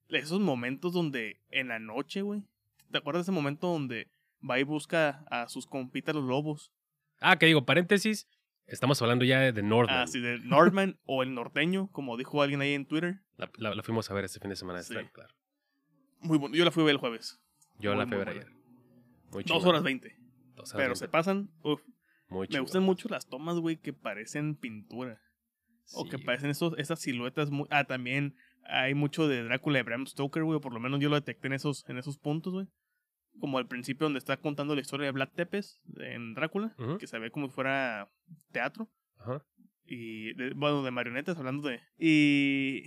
esos 0.09 0.39
momentos 0.39 0.93
donde 0.93 1.41
en 1.49 1.67
la 1.67 1.79
noche, 1.79 2.21
güey, 2.21 2.43
¿te 2.91 2.97
acuerdas 2.99 3.21
de 3.25 3.31
ese 3.31 3.35
momento 3.35 3.67
donde 3.67 4.07
va 4.47 4.59
y 4.59 4.63
busca 4.63 5.25
a 5.29 5.49
sus 5.49 5.65
compitas 5.67 6.15
los 6.15 6.23
lobos? 6.23 6.71
Ah, 7.19 7.37
que 7.37 7.45
digo, 7.47 7.65
paréntesis, 7.65 8.27
estamos 8.67 9.01
hablando 9.01 9.25
ya 9.25 9.39
de 9.51 9.63
Northman. 9.63 9.99
Así 10.01 10.19
de 10.21 10.39
Northman 10.39 10.97
o 11.05 11.23
el 11.23 11.33
norteño, 11.33 11.89
como 11.91 12.15
dijo 12.17 12.41
alguien 12.41 12.61
ahí 12.61 12.73
en 12.73 12.85
Twitter. 12.85 13.21
La, 13.37 13.49
la- 13.57 13.73
la 13.75 13.83
fuimos 13.83 14.09
a 14.11 14.13
ver 14.13 14.25
este 14.25 14.39
fin 14.39 14.49
de 14.49 14.55
semana, 14.55 14.83
Sí. 14.83 14.93
claro, 14.93 15.09
claro. 15.11 15.33
Muy 16.19 16.37
bueno, 16.37 16.55
yo 16.55 16.63
la 16.63 16.71
fui 16.71 16.83
a 16.83 16.85
ver 16.85 16.93
el 16.93 16.99
jueves. 16.99 17.39
Yo 17.79 17.91
Muy, 17.91 17.99
la 17.99 18.05
fui 18.07 18.15
a 18.15 18.19
ver 18.19 18.29
ayer. 18.29 18.47
Muy 19.33 19.43
Dos 19.43 19.65
horas 19.65 19.83
veinte. 19.83 20.15
Pero 20.75 20.95
se 20.95 21.07
pasan, 21.07 21.49
uf, 21.63 21.81
Muy 22.29 22.47
Me 22.51 22.59
gustan 22.59 22.83
mucho 22.83 23.09
las 23.09 23.27
tomas, 23.27 23.57
güey, 23.57 23.77
que 23.77 23.93
parecen 23.93 24.55
pintura. 24.55 25.19
O 25.93 26.05
que 26.07 26.17
parecen 26.19 26.49
esos, 26.49 26.73
esas 26.77 26.99
siluetas 27.01 27.49
muy... 27.51 27.67
Ah, 27.69 27.83
también 27.83 28.35
hay 28.65 28.93
mucho 28.93 29.27
de 29.27 29.43
Drácula 29.43 29.79
de 29.79 29.83
Bram 29.83 30.07
Stoker, 30.07 30.43
güey, 30.43 30.59
por 30.61 30.73
lo 30.73 30.79
menos 30.79 30.99
yo 31.01 31.09
lo 31.09 31.15
detecté 31.15 31.47
en 31.47 31.53
esos, 31.53 31.83
en 31.89 31.97
esos 31.97 32.17
puntos, 32.17 32.53
güey. 32.53 32.67
Como 33.39 33.57
al 33.57 33.67
principio 33.67 34.05
donde 34.05 34.19
está 34.19 34.37
contando 34.37 34.75
la 34.75 34.81
historia 34.81 35.05
de 35.07 35.11
Vlad 35.11 35.29
Tepes 35.35 35.81
en 35.97 36.33
Drácula, 36.35 36.75
que 36.99 37.07
se 37.07 37.19
ve 37.19 37.31
como 37.31 37.47
si 37.47 37.53
fuera 37.53 38.09
teatro. 38.51 38.89
Ajá. 39.17 39.43
Y, 39.85 40.33
de- 40.35 40.53
bueno, 40.55 40.83
de 40.83 40.91
marionetas 40.91 41.37
hablando 41.37 41.67
de... 41.67 41.81
Y... 41.97 42.83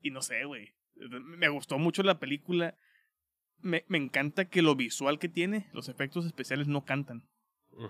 Y 0.00 0.10
no 0.10 0.20
sé, 0.20 0.44
güey. 0.44 0.74
Me 1.38 1.48
gustó 1.48 1.78
mucho 1.78 2.02
la 2.02 2.18
película. 2.18 2.76
Me, 3.60 3.84
me 3.88 3.98
encanta 3.98 4.44
que 4.46 4.62
lo 4.62 4.76
visual 4.76 5.18
que 5.18 5.28
tiene, 5.28 5.66
los 5.72 5.88
efectos 5.88 6.24
especiales 6.26 6.68
no 6.68 6.84
cantan. 6.84 7.24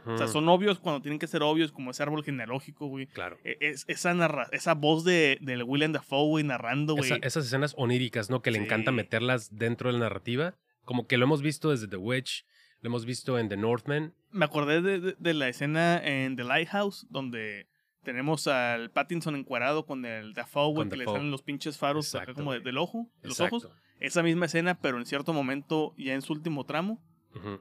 O 0.05 0.19
sea, 0.19 0.29
son 0.29 0.47
obvios 0.51 0.79
cuando 0.81 1.01
tienen 1.01 1.19
que 1.19 1.27
ser 1.27 1.43
obvios, 1.43 1.73
como 1.73 1.93
ese 1.93 2.03
árbol 2.03 2.23
genealógico, 2.23 2.89
güey. 2.89 3.07
Claro. 3.07 3.39
E- 3.43 3.57
Es, 3.61 3.85
esa, 3.89 4.13
narra 4.13 4.47
esa 4.53 4.75
voz 4.75 5.03
de, 5.03 5.39
del 5.41 5.63
William 5.63 5.93
Dafoe, 5.93 6.27
güey, 6.29 6.45
narrando, 6.45 6.95
güey. 6.95 7.07
Esa- 7.11 7.27
esas 7.27 7.47
escenas 7.47 7.75
oníricas, 7.79 8.29
¿no? 8.29 8.43
Que 8.43 8.51
le 8.51 8.59
encanta 8.59 8.93
meterlas 8.93 9.57
dentro 9.57 9.89
de 9.89 9.95
la 9.95 10.01
narrativa. 10.01 10.57
Como 10.85 11.07
que 11.07 11.17
lo 11.17 11.25
hemos 11.25 11.41
visto 11.41 11.71
desde 11.71 11.89
The 11.89 11.97
Witch, 11.97 12.45
lo 12.83 12.89
hemos 12.89 13.07
visto 13.07 13.39
en 13.39 13.49
The 13.49 13.57
Northman. 13.57 14.13
Me 14.31 14.45
acordé 14.45 14.83
de, 14.83 15.01
de- 15.01 15.17
de 15.19 15.35
la 15.35 15.49
escena 15.49 15.99
en 16.05 16.37
The 16.37 16.45
Lighthouse, 16.45 17.07
donde 17.09 17.67
tenemos 18.03 18.47
al 18.47 18.91
Pattinson 18.91 19.37
encuadrado 19.37 19.87
con 19.87 20.05
el 20.05 20.35
Dafoe, 20.35 20.73
güey, 20.75 20.89
que 20.91 20.97
le 20.99 21.05
salen 21.07 21.31
los 21.31 21.41
pinches 21.43 21.79
faros 21.79 22.15
acá 22.15 22.35
como 22.35 22.53
de- 22.53 22.61
del 22.61 22.77
ojo, 22.77 23.09
de 23.23 23.29
los 23.29 23.41
Exacto. 23.41 23.57
ojos. 23.57 23.71
Esa 24.01 24.23
misma 24.23 24.47
escena, 24.47 24.81
pero 24.81 24.99
en 24.99 25.07
cierto 25.07 25.33
momento, 25.33 25.95
ya 25.97 26.15
en 26.15 26.23
su 26.23 26.33
último 26.33 26.65
tramo, 26.65 27.03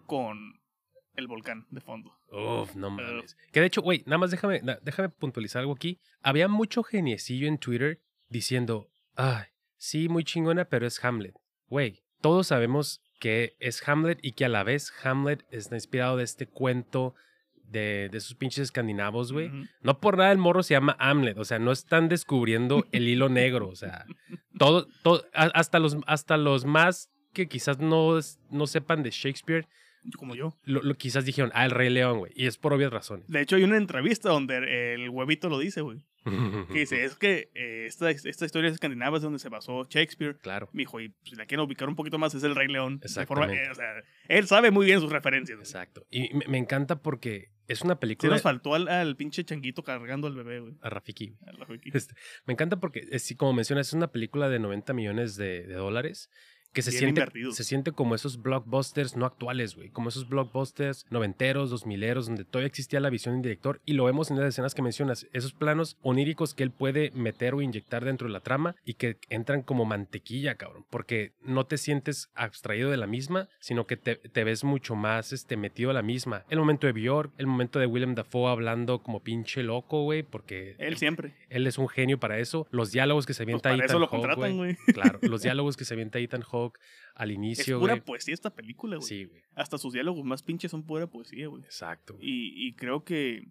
con 0.05 0.59
el 1.15 1.27
volcán 1.27 1.65
de 1.71 1.81
fondo. 1.81 2.17
Uf, 2.31 2.75
no 2.75 2.89
mames. 2.89 3.37
Que 3.51 3.59
de 3.59 3.67
hecho, 3.67 3.81
güey, 3.81 4.03
nada 4.05 4.17
más 4.17 4.31
déjame, 4.31 4.61
déjame 4.81 5.09
puntualizar 5.09 5.61
algo 5.61 5.73
aquí. 5.73 5.99
Había 6.21 6.47
mucho 6.47 6.83
geniecillo 6.83 7.47
en 7.47 7.57
Twitter 7.57 8.01
diciendo, 8.29 8.89
ay, 9.15 9.45
sí, 9.77 10.09
muy 10.09 10.23
chingona, 10.23 10.65
pero 10.65 10.85
es 10.85 11.03
Hamlet. 11.03 11.35
Güey, 11.67 12.03
todos 12.21 12.47
sabemos 12.47 13.01
que 13.19 13.55
es 13.59 13.87
Hamlet 13.87 14.19
y 14.21 14.33
que 14.33 14.45
a 14.45 14.49
la 14.49 14.63
vez 14.63 14.93
Hamlet 15.03 15.45
está 15.51 15.75
inspirado 15.75 16.17
de 16.17 16.23
este 16.23 16.47
cuento 16.47 17.15
de, 17.69 18.09
de 18.11 18.17
esos 18.17 18.35
pinches 18.35 18.63
escandinavos, 18.63 19.31
güey. 19.33 19.51
No 19.81 19.99
por 19.99 20.17
nada 20.17 20.31
el 20.31 20.37
morro 20.37 20.63
se 20.63 20.73
llama 20.73 20.95
Hamlet, 20.99 21.37
o 21.37 21.45
sea, 21.45 21.59
no 21.59 21.71
están 21.71 22.09
descubriendo 22.09 22.85
el 22.91 23.07
hilo 23.07 23.29
negro, 23.29 23.67
o 23.69 23.75
sea, 23.75 24.05
todo, 24.57 24.87
todo, 25.03 25.25
hasta 25.33 25.79
los, 25.79 25.97
hasta 26.07 26.37
los 26.37 26.65
más 26.65 27.09
que 27.33 27.47
quizás 27.47 27.79
no, 27.79 28.17
no 28.49 28.67
sepan 28.67 29.03
de 29.03 29.11
Shakespeare, 29.11 29.67
Como 30.17 30.33
yo. 30.35 30.57
lo, 30.63 30.81
lo- 30.81 30.95
quizás 30.95 31.25
dijeron, 31.25 31.51
ah, 31.53 31.65
el 31.65 31.71
Rey 31.71 31.89
León, 31.89 32.19
güey, 32.19 32.31
y 32.35 32.47
es 32.47 32.57
por 32.57 32.73
obvias 32.73 32.91
razones. 32.91 33.27
De 33.27 33.41
hecho, 33.41 33.57
hay 33.57 33.63
una 33.63 33.77
entrevista 33.77 34.29
donde 34.29 34.93
el 34.95 35.09
huevito 35.09 35.49
lo 35.49 35.59
dice, 35.59 35.81
güey. 35.81 35.99
Que 36.73 36.79
dice, 36.79 37.05
es 37.05 37.15
que 37.15 37.51
eh, 37.55 37.85
esta, 37.87 38.09
esta 38.09 38.43
historia 38.45 38.69
escandinava 38.69 39.15
es 39.17 39.23
donde 39.23 39.39
se 39.39 39.47
basó 39.49 39.85
Shakespeare. 39.89 40.35
Claro, 40.41 40.67
Me 40.73 40.81
dijo, 40.81 40.99
y 40.99 41.13
si 41.23 41.35
la 41.35 41.45
quieren 41.45 41.65
ubicar 41.65 41.87
un 41.87 41.95
poquito 41.95 42.17
más, 42.17 42.33
es 42.35 42.43
el 42.43 42.53
Rey 42.55 42.67
León. 42.67 42.99
De 42.99 43.05
Exactamente. 43.05 43.55
forma- 43.55 43.67
eh, 43.67 43.71
o 43.71 43.75
sea, 43.75 43.93
él 44.27 44.45
sabe 44.47 44.71
muy 44.71 44.85
bien 44.85 44.99
sus 44.99 45.11
referencias. 45.11 45.59
exacto. 45.59 46.05
Y 46.09 46.33
me, 46.33 46.45
me 46.47 46.57
encanta 46.57 47.01
porque 47.01 47.49
es 47.67 47.81
una 47.81 47.95
Sí 47.95 47.99
película 47.99 48.33
nos 48.33 48.41
faltó 48.41 48.75
al, 48.75 48.87
al 48.87 49.15
pinche 49.15 49.43
changuito 49.43 49.83
cargando 49.83 50.27
al 50.27 50.35
bebé, 50.35 50.59
güey. 50.59 50.73
a 50.81 50.89
Rafiki. 50.89 51.35
A 51.45 51.65
Joaquín. 51.65 51.91
Este, 51.95 52.15
me 52.45 52.53
encanta 52.53 52.79
porque, 52.79 53.07
eh, 53.11 53.19
sí, 53.19 53.35
como 53.35 53.53
mencionas, 53.53 53.87
es 53.87 53.93
una 53.93 54.11
película 54.11 54.49
de 54.49 54.59
90 54.59 54.93
millones 54.93 55.35
de, 55.35 55.63
de 55.63 55.73
dólares 55.75 56.29
que 56.77 56.83
se 56.83 56.91
Bien 56.91 57.15
siente, 57.15 57.51
se 57.51 57.63
siente 57.63 57.91
como 57.91 58.13
esos 58.13 58.39
blockbusters 58.43 59.15
no 59.15 59.25
actuales, 59.25 59.75
güey. 59.75 59.89
Como 59.89 60.09
esos 60.09 60.29
blockbusters 60.29 61.07
noventeros, 61.09 61.71
dos 61.71 61.87
mileros, 61.87 62.27
donde 62.27 62.45
todavía 62.45 62.67
existía 62.67 62.99
la 62.99 63.09
visión 63.09 63.33
del 63.33 63.41
director. 63.41 63.81
Y 63.83 63.93
lo 63.93 64.03
vemos 64.05 64.29
en 64.29 64.37
las 64.37 64.45
escenas 64.49 64.75
que 64.75 64.83
mencionas. 64.83 65.25
Esos 65.33 65.53
planos 65.53 65.97
oníricos 66.03 66.53
que 66.53 66.61
él 66.61 66.69
puede 66.69 67.09
meter 67.15 67.55
o 67.55 67.61
inyectar 67.63 68.05
dentro 68.05 68.27
de 68.27 68.33
la 68.33 68.41
trama 68.41 68.75
y 68.85 68.93
que 68.93 69.17
entran 69.29 69.63
como 69.63 69.85
mantequilla, 69.85 70.53
cabrón. 70.53 70.85
Porque 70.91 71.33
no 71.41 71.65
te 71.65 71.77
sientes 71.79 72.29
abstraído 72.35 72.91
de 72.91 72.97
la 72.97 73.07
misma, 73.07 73.49
sino 73.59 73.87
que 73.87 73.97
te, 73.97 74.17
te 74.17 74.43
ves 74.43 74.63
mucho 74.63 74.95
más 74.95 75.33
este, 75.33 75.57
metido 75.57 75.89
a 75.89 75.93
la 75.93 76.03
misma. 76.03 76.43
El 76.49 76.59
momento 76.59 76.85
de 76.85 76.93
Bjork, 76.93 77.31
el 77.39 77.47
momento 77.47 77.79
de 77.79 77.87
Willem 77.87 78.13
Dafoe 78.13 78.51
hablando 78.51 78.99
como 79.01 79.21
pinche 79.23 79.63
loco, 79.63 80.03
güey. 80.03 80.21
Porque 80.21 80.75
Él 80.77 80.97
siempre. 80.97 81.33
él 81.49 81.65
es 81.65 81.79
un 81.79 81.87
genio 81.89 82.19
para 82.19 82.37
eso. 82.37 82.67
Los 82.69 82.91
diálogos 82.91 83.25
que 83.25 83.33
se 83.33 83.37
Pues 83.39 83.45
avienta 83.47 83.69
para 83.69 83.75
Ethan 83.77 83.89
eso 83.89 83.99
lo 83.99 84.09
contratan, 84.09 84.55
güey. 84.57 84.75
güey. 84.75 84.93
Claro, 84.93 85.17
los 85.23 85.41
diálogos 85.47 85.75
que 85.75 85.85
se 85.85 85.93
avienta 85.95 86.19
Ethan 86.19 86.41
Hawke 86.41 86.66
al 87.15 87.31
Es 87.31 87.35
inicio, 87.35 87.79
pura 87.79 87.93
güey. 87.93 88.05
poesía 88.05 88.33
esta 88.33 88.49
película, 88.53 88.97
güey. 88.97 89.07
Sí, 89.07 89.25
güey. 89.25 89.41
Hasta 89.55 89.77
sus 89.77 89.93
diálogos 89.93 90.23
más 90.25 90.43
pinches 90.43 90.71
son 90.71 90.83
pura 90.85 91.07
poesía, 91.07 91.47
güey. 91.47 91.63
Exacto. 91.63 92.15
güey. 92.15 92.27
Y, 92.27 92.67
y 92.67 92.73
creo 92.75 93.03
que. 93.03 93.43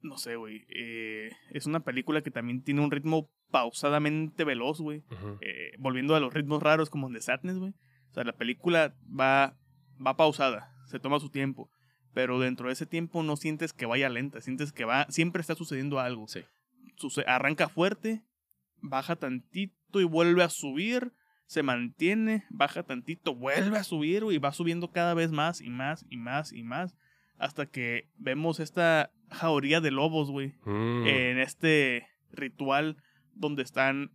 No 0.00 0.16
sé, 0.16 0.36
güey. 0.36 0.64
eh, 0.68 1.30
es 1.50 1.66
una 1.66 1.80
película 1.80 2.22
que 2.22 2.30
también 2.30 2.62
tiene 2.62 2.80
un 2.82 2.90
ritmo 2.90 3.30
pausadamente 3.50 4.44
veloz, 4.44 4.80
güey. 4.80 5.02
Eh, 5.40 5.72
volviendo 5.78 6.14
a 6.14 6.20
los 6.20 6.32
ritmos 6.32 6.62
raros 6.62 6.88
como 6.90 7.08
en 7.08 7.14
The 7.14 7.20
Sadness, 7.20 7.58
güey. 7.58 7.72
O 8.10 8.14
sea, 8.14 8.22
la 8.24 8.32
película 8.36 8.94
va, 9.08 9.58
va 10.04 10.16
pausada, 10.16 10.72
se 10.86 11.00
toma 11.00 11.18
su 11.18 11.30
tiempo. 11.30 11.70
Pero 12.14 12.38
dentro 12.38 12.68
de 12.68 12.72
ese 12.74 12.86
tiempo 12.86 13.22
no 13.22 13.36
sientes 13.36 13.72
que 13.72 13.86
vaya 13.86 14.08
lenta, 14.08 14.40
sientes 14.40 14.72
que 14.72 14.84
va, 14.84 15.06
siempre 15.10 15.40
está 15.40 15.54
sucediendo 15.54 15.98
algo. 15.98 16.26
Sí. 16.28 16.42
Suce- 16.96 17.24
arranca 17.26 17.68
fuerte, 17.68 18.22
baja 18.80 19.16
tantito 19.16 20.00
y 20.00 20.04
vuelve 20.04 20.42
a 20.42 20.48
subir, 20.50 21.12
se 21.46 21.62
mantiene, 21.62 22.44
baja 22.50 22.82
tantito, 22.82 23.34
vuelve 23.34 23.78
a 23.78 23.84
subir 23.84 24.24
y 24.30 24.38
va 24.38 24.52
subiendo 24.52 24.90
cada 24.90 25.14
vez 25.14 25.30
más 25.32 25.60
y 25.60 25.70
más 25.70 26.04
y 26.10 26.16
más 26.16 26.52
y 26.52 26.62
más. 26.62 26.94
Hasta 27.38 27.66
que 27.66 28.08
vemos 28.18 28.58
esta 28.60 29.10
jauría 29.30 29.80
de 29.80 29.90
lobos, 29.90 30.30
güey 30.30 30.54
Mm. 30.64 31.06
en 31.06 31.38
este 31.38 32.06
ritual 32.32 32.96
donde 33.34 33.62
están 33.62 34.10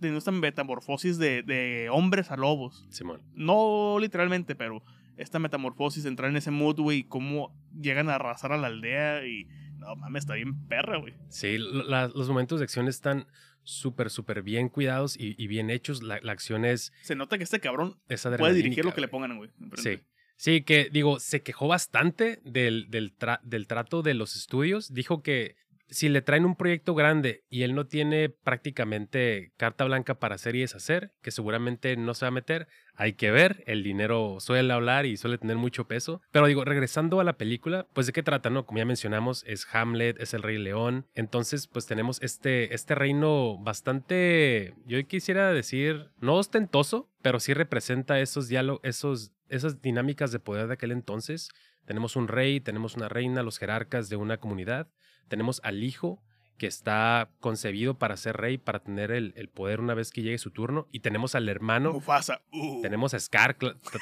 teniendo 0.00 0.18
esta 0.18 0.32
metamorfosis 0.32 1.18
de, 1.18 1.42
de 1.42 1.88
hombres 1.90 2.30
a 2.30 2.36
lobos. 2.36 2.86
Simón. 2.90 3.22
No 3.34 3.98
literalmente, 4.00 4.54
pero 4.54 4.82
esta 5.16 5.38
metamorfosis, 5.38 6.04
entrar 6.06 6.30
en 6.30 6.36
ese 6.36 6.50
mood, 6.50 6.80
güey, 6.80 6.98
y 7.00 7.04
cómo 7.04 7.54
llegan 7.80 8.08
a 8.08 8.16
arrasar 8.16 8.52
a 8.52 8.56
la 8.58 8.66
aldea 8.66 9.24
y... 9.26 9.46
No 9.78 9.96
mames, 9.96 10.22
está 10.22 10.34
bien 10.34 10.66
perra, 10.66 10.96
güey. 10.98 11.12
Sí, 11.28 11.58
la- 11.58 12.08
los 12.08 12.28
momentos 12.28 12.58
de 12.58 12.64
acción 12.64 12.88
están 12.88 13.26
súper, 13.64 14.10
súper 14.10 14.42
bien 14.42 14.68
cuidados 14.68 15.16
y, 15.18 15.34
y 15.42 15.46
bien 15.48 15.70
hechos. 15.70 16.02
La, 16.02 16.20
la 16.22 16.32
acción 16.32 16.64
es, 16.64 16.92
Se 17.02 17.14
nota 17.16 17.36
que 17.38 17.44
este 17.44 17.58
cabrón 17.60 17.98
es 18.08 18.22
puede 18.38 18.54
dirigir 18.54 18.84
lo 18.84 18.94
que 18.94 19.00
le 19.00 19.08
pongan, 19.08 19.36
güey. 19.36 19.50
Sí. 19.76 19.98
Sí, 20.36 20.62
que 20.62 20.88
digo, 20.92 21.20
se 21.20 21.42
quejó 21.42 21.68
bastante 21.68 22.40
del, 22.44 22.90
del, 22.90 23.16
tra- 23.16 23.40
del 23.44 23.66
trato 23.66 24.02
de 24.02 24.14
los 24.14 24.34
estudios. 24.36 24.92
Dijo 24.92 25.22
que 25.22 25.56
si 25.88 26.08
le 26.08 26.22
traen 26.22 26.44
un 26.44 26.56
proyecto 26.56 26.94
grande 26.94 27.44
y 27.48 27.62
él 27.62 27.74
no 27.74 27.86
tiene 27.86 28.28
prácticamente 28.28 29.52
carta 29.56 29.84
blanca 29.84 30.18
para 30.18 30.34
hacer 30.34 30.56
y 30.56 30.60
deshacer, 30.60 31.12
que 31.22 31.30
seguramente 31.30 31.96
no 31.96 32.14
se 32.14 32.24
va 32.24 32.28
a 32.28 32.32
meter, 32.32 32.68
hay 32.94 33.14
que 33.14 33.30
ver. 33.30 33.62
El 33.66 33.82
dinero 33.82 34.38
suele 34.40 34.72
hablar 34.72 35.06
y 35.06 35.16
suele 35.16 35.38
tener 35.38 35.56
mucho 35.56 35.86
peso. 35.86 36.22
Pero 36.30 36.46
digo, 36.46 36.64
regresando 36.64 37.20
a 37.20 37.24
la 37.24 37.36
película, 37.36 37.86
pues 37.92 38.06
de 38.06 38.12
qué 38.12 38.22
trata, 38.22 38.50
¿no? 38.50 38.66
Como 38.66 38.78
ya 38.78 38.84
mencionamos, 38.84 39.44
es 39.46 39.66
Hamlet, 39.72 40.20
es 40.20 40.34
el 40.34 40.42
Rey 40.42 40.58
León. 40.58 41.06
Entonces, 41.14 41.66
pues 41.66 41.86
tenemos 41.86 42.20
este, 42.22 42.74
este 42.74 42.94
reino 42.94 43.58
bastante, 43.58 44.74
yo 44.86 45.04
quisiera 45.06 45.52
decir, 45.52 46.10
no 46.20 46.36
ostentoso, 46.36 47.10
pero 47.22 47.40
sí 47.40 47.54
representa 47.54 48.20
esos 48.20 48.48
diálogos, 48.48 48.80
esos, 48.84 49.32
esas 49.48 49.82
dinámicas 49.82 50.32
de 50.32 50.40
poder 50.40 50.66
de 50.68 50.74
aquel 50.74 50.92
entonces. 50.92 51.50
Tenemos 51.84 52.16
un 52.16 52.28
rey, 52.28 52.60
tenemos 52.60 52.96
una 52.96 53.08
reina, 53.08 53.42
los 53.42 53.58
jerarcas 53.58 54.08
de 54.08 54.16
una 54.16 54.38
comunidad. 54.38 54.88
Tenemos 55.28 55.60
al 55.64 55.82
hijo 55.82 56.22
que 56.58 56.68
está 56.68 57.30
concebido 57.40 57.98
para 57.98 58.16
ser 58.16 58.36
rey, 58.36 58.58
para 58.58 58.78
tener 58.78 59.10
el, 59.10 59.32
el 59.36 59.48
poder 59.48 59.80
una 59.80 59.94
vez 59.94 60.12
que 60.12 60.22
llegue 60.22 60.38
su 60.38 60.52
turno. 60.52 60.86
Y 60.92 61.00
tenemos 61.00 61.34
al 61.34 61.48
hermano. 61.48 61.92
Mufasa. 61.92 62.42
uh. 62.52 62.80
Tenemos 62.80 63.12
a 63.12 63.18
Scar, 63.18 63.56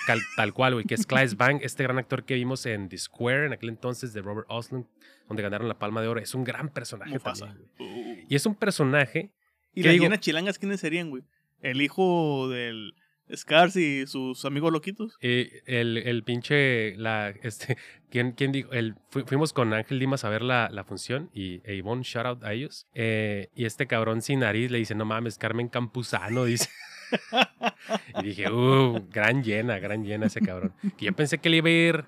tal, 0.06 0.20
tal 0.36 0.52
cual, 0.52 0.74
güey, 0.74 0.84
que 0.84 0.94
es 0.94 1.06
Clive 1.06 1.34
Bang, 1.34 1.60
este 1.62 1.82
gran 1.82 1.98
actor 1.98 2.24
que 2.24 2.34
vimos 2.34 2.66
en 2.66 2.90
The 2.90 2.98
Square 2.98 3.46
en 3.46 3.52
aquel 3.54 3.70
entonces 3.70 4.12
de 4.12 4.20
Robert 4.20 4.46
Oslund, 4.50 4.84
donde 5.28 5.42
ganaron 5.42 5.66
la 5.66 5.78
Palma 5.78 6.02
de 6.02 6.08
Oro. 6.08 6.20
Es 6.20 6.34
un 6.34 6.44
gran 6.44 6.68
personaje 6.68 7.12
Mufasa. 7.12 7.46
también. 7.46 7.68
Uh. 7.78 8.26
Y 8.28 8.34
es 8.34 8.44
un 8.44 8.54
personaje, 8.54 9.32
¿Y 9.74 9.80
¿Qué 9.82 9.88
las 9.88 9.96
llenas 10.00 10.20
chilangas 10.20 10.58
quiénes 10.58 10.80
serían, 10.80 11.08
güey? 11.08 11.22
El 11.62 11.80
hijo 11.80 12.48
del 12.50 12.94
Scars 13.34 13.76
y 13.76 14.06
sus 14.06 14.44
amigos 14.44 14.72
loquitos. 14.72 15.16
el, 15.20 15.98
el 15.98 16.22
pinche, 16.24 16.96
la, 16.96 17.28
este, 17.42 17.76
¿quién, 18.10 18.32
quién 18.32 18.52
dijo? 18.52 18.72
El, 18.72 18.96
fu- 19.10 19.24
fuimos 19.26 19.52
con 19.52 19.72
Ángel 19.72 19.98
Dimas 19.98 20.24
a 20.24 20.28
ver 20.28 20.42
la, 20.42 20.68
la 20.70 20.84
función 20.84 21.30
y 21.32 21.60
e 21.64 21.74
Ivonne, 21.74 22.02
shout 22.02 22.26
out 22.26 22.44
a 22.44 22.52
ellos. 22.52 22.86
Eh, 22.94 23.48
y 23.54 23.64
este 23.64 23.86
cabrón 23.86 24.22
sin 24.22 24.40
nariz 24.40 24.70
le 24.70 24.78
dice, 24.78 24.94
no 24.94 25.04
mames, 25.04 25.38
Carmen 25.38 25.68
Campuzano, 25.68 26.44
dice. 26.44 26.68
y 28.22 28.26
dije, 28.26 28.50
uh, 28.50 29.06
gran 29.10 29.42
llena, 29.42 29.78
gran 29.78 30.04
llena 30.04 30.26
ese 30.26 30.40
cabrón. 30.40 30.74
Que 30.96 31.06
yo 31.06 31.12
pensé 31.12 31.38
que 31.38 31.50
le 31.50 31.58
iba 31.58 31.68
a 31.68 31.72
ir, 31.72 32.04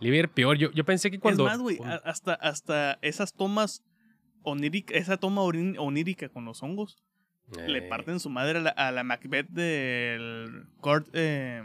le 0.00 0.08
iba 0.08 0.16
a 0.16 0.20
ir 0.20 0.28
peor. 0.28 0.56
Yo, 0.58 0.70
yo 0.72 0.84
pensé 0.84 1.10
que 1.10 1.18
cuando... 1.18 1.46
es 1.46 1.52
más, 1.52 1.60
güey, 1.60 1.78
hasta, 2.04 2.34
hasta 2.34 2.98
esas 3.02 3.34
tomas 3.34 3.82
oníricas, 4.42 4.96
esa 4.96 5.16
toma 5.16 5.42
onírica 5.42 6.28
con 6.28 6.44
los 6.44 6.62
hongos, 6.62 6.98
le 7.66 7.78
Eh, 7.78 7.88
parten 7.88 8.20
su 8.20 8.30
madre 8.30 8.58
a 8.58 8.62
la, 8.62 8.70
a 8.70 8.90
la 8.92 9.04
Macbeth 9.04 9.48
del 9.48 10.66
Court 10.80 11.08
eh, 11.12 11.62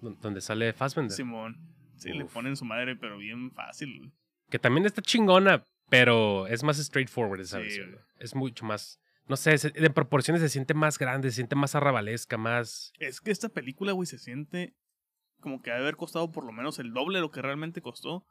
don- 0.00 0.18
Donde 0.20 0.40
sale 0.40 0.72
Fassbender. 0.72 1.14
Simón. 1.16 1.56
Sí, 1.96 2.12
le 2.12 2.24
ponen 2.24 2.56
su 2.56 2.64
madre, 2.64 2.96
pero 2.96 3.18
bien 3.18 3.50
fácil. 3.52 4.12
Que 4.48 4.58
también 4.58 4.86
está 4.86 5.02
chingona, 5.02 5.62
pero 5.90 6.46
es 6.46 6.62
más 6.62 6.78
straightforward 6.78 7.40
esa 7.42 7.58
Sí, 7.58 7.62
versión. 7.64 7.98
Es 8.18 8.34
mucho 8.34 8.64
más... 8.64 8.98
No 9.28 9.36
sé, 9.36 9.56
de 9.56 9.90
proporciones 9.90 10.42
se 10.42 10.48
siente 10.48 10.74
más 10.74 10.98
grande, 10.98 11.28
se 11.30 11.36
siente 11.36 11.54
más 11.54 11.74
arrabalesca, 11.76 12.36
más... 12.36 12.92
Es 12.98 13.20
que 13.20 13.30
esta 13.30 13.48
película, 13.48 13.92
güey, 13.92 14.06
se 14.06 14.18
siente 14.18 14.74
como 15.40 15.62
que 15.62 15.70
ha 15.70 15.74
de 15.74 15.80
haber 15.82 15.96
costado 15.96 16.32
por 16.32 16.44
lo 16.44 16.52
menos 16.52 16.78
el 16.80 16.92
doble 16.92 17.18
de 17.18 17.22
lo 17.22 17.30
que 17.30 17.40
realmente 17.42 17.80
costó. 17.80 18.26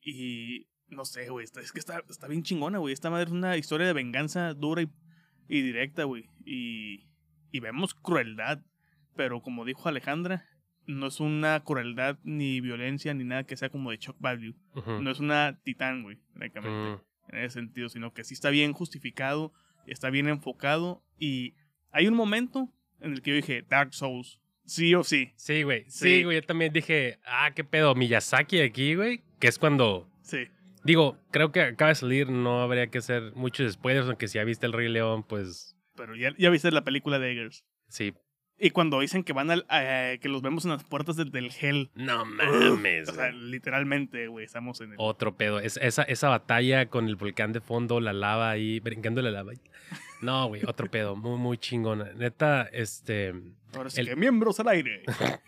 Y 0.00 0.66
no 0.88 1.04
sé, 1.04 1.28
güey, 1.28 1.44
es 1.44 1.72
que 1.72 1.78
está, 1.78 2.02
está 2.08 2.26
bien 2.28 2.42
chingona, 2.42 2.78
güey. 2.78 2.92
Esta 2.92 3.08
madre 3.10 3.26
es 3.26 3.30
una 3.30 3.56
historia 3.56 3.86
de 3.86 3.92
venganza 3.92 4.52
dura 4.54 4.82
y, 4.82 4.90
y 5.48 5.62
directa, 5.62 6.04
güey. 6.04 6.26
Y, 6.44 7.04
y 7.50 7.60
vemos 7.60 7.94
crueldad. 7.94 8.60
Pero 9.16 9.42
como 9.42 9.64
dijo 9.64 9.88
Alejandra, 9.88 10.46
no 10.86 11.06
es 11.08 11.20
una 11.20 11.60
crueldad 11.64 12.18
ni 12.24 12.60
violencia 12.60 13.12
ni 13.14 13.24
nada 13.24 13.44
que 13.44 13.56
sea 13.56 13.68
como 13.68 13.90
de 13.90 13.98
shock 13.98 14.16
value. 14.18 14.54
No 14.86 15.10
es 15.10 15.20
una 15.20 15.58
titán, 15.62 16.02
güey, 16.02 16.18
francamente 16.34 17.02
Mm. 17.30 17.34
en 17.36 17.38
ese 17.44 17.54
sentido, 17.60 17.88
sino 17.88 18.12
que 18.14 18.24
sí 18.24 18.34
está 18.34 18.50
bien 18.50 18.72
justificado, 18.72 19.52
está 19.86 20.10
bien 20.10 20.28
enfocado 20.28 21.02
y 21.18 21.54
hay 21.92 22.06
un 22.08 22.14
momento 22.14 22.68
en 23.00 23.12
el 23.12 23.22
que 23.22 23.30
yo 23.30 23.36
dije 23.36 23.62
Dark 23.68 23.92
Souls, 23.94 24.40
sí 24.64 24.94
o 24.94 25.04
sí, 25.04 25.32
Sí, 25.36 25.62
güey. 25.62 25.84
Sí, 25.88 26.18
Sí. 26.18 26.24
güey. 26.24 26.40
Yo 26.40 26.46
también 26.46 26.72
dije, 26.72 27.18
ah, 27.26 27.50
qué 27.54 27.64
pedo, 27.64 27.94
Miyazaki 27.94 28.60
aquí, 28.60 28.94
güey. 28.94 29.22
Que 29.40 29.48
es 29.48 29.58
cuando. 29.58 30.08
sí. 30.22 30.48
Digo, 30.84 31.16
creo 31.30 31.52
que 31.52 31.62
acaba 31.62 31.90
de 31.90 31.94
salir, 31.94 32.28
no 32.30 32.60
habría 32.62 32.88
que 32.88 32.98
hacer 32.98 33.32
muchos 33.34 33.72
spoilers, 33.72 34.06
aunque 34.08 34.28
si 34.28 34.38
ya 34.38 34.44
viste 34.44 34.66
El 34.66 34.72
Rey 34.72 34.88
León, 34.88 35.22
pues 35.22 35.76
Pero 35.96 36.16
ya, 36.16 36.34
ya 36.38 36.50
viste 36.50 36.70
la 36.70 36.84
película 36.84 37.18
de 37.18 37.32
Eggers. 37.32 37.64
sí. 37.88 38.14
Y 38.58 38.70
cuando 38.70 39.00
dicen 39.00 39.24
que 39.24 39.32
van 39.32 39.50
al, 39.50 39.66
eh, 39.72 40.20
que 40.22 40.28
los 40.28 40.40
vemos 40.40 40.64
en 40.64 40.70
las 40.70 40.84
puertas 40.84 41.16
del, 41.16 41.32
del 41.32 41.50
Hell. 41.60 41.90
No 41.96 42.24
mames. 42.24 43.08
O 43.08 43.12
sea, 43.14 43.32
literalmente, 43.32 44.28
güey, 44.28 44.44
estamos 44.44 44.80
en 44.80 44.90
el... 44.92 44.96
Otro 44.98 45.36
pedo. 45.36 45.58
Es, 45.58 45.78
esa, 45.82 46.04
esa 46.04 46.28
batalla 46.28 46.86
con 46.86 47.08
el 47.08 47.16
volcán 47.16 47.52
de 47.52 47.60
fondo, 47.60 47.98
la 47.98 48.12
lava 48.12 48.50
ahí, 48.50 48.78
brincando 48.78 49.20
la 49.20 49.32
lava. 49.32 49.52
No, 50.20 50.46
güey, 50.46 50.62
otro 50.68 50.88
pedo. 50.88 51.16
Muy, 51.16 51.38
muy 51.38 51.58
chingona. 51.58 52.12
Neta, 52.12 52.68
este. 52.72 53.34
Ahora 53.74 53.90
sí 53.90 54.00
el- 54.02 54.08
que 54.08 54.16
miembros 54.16 54.60
al 54.60 54.68
aire. 54.68 55.02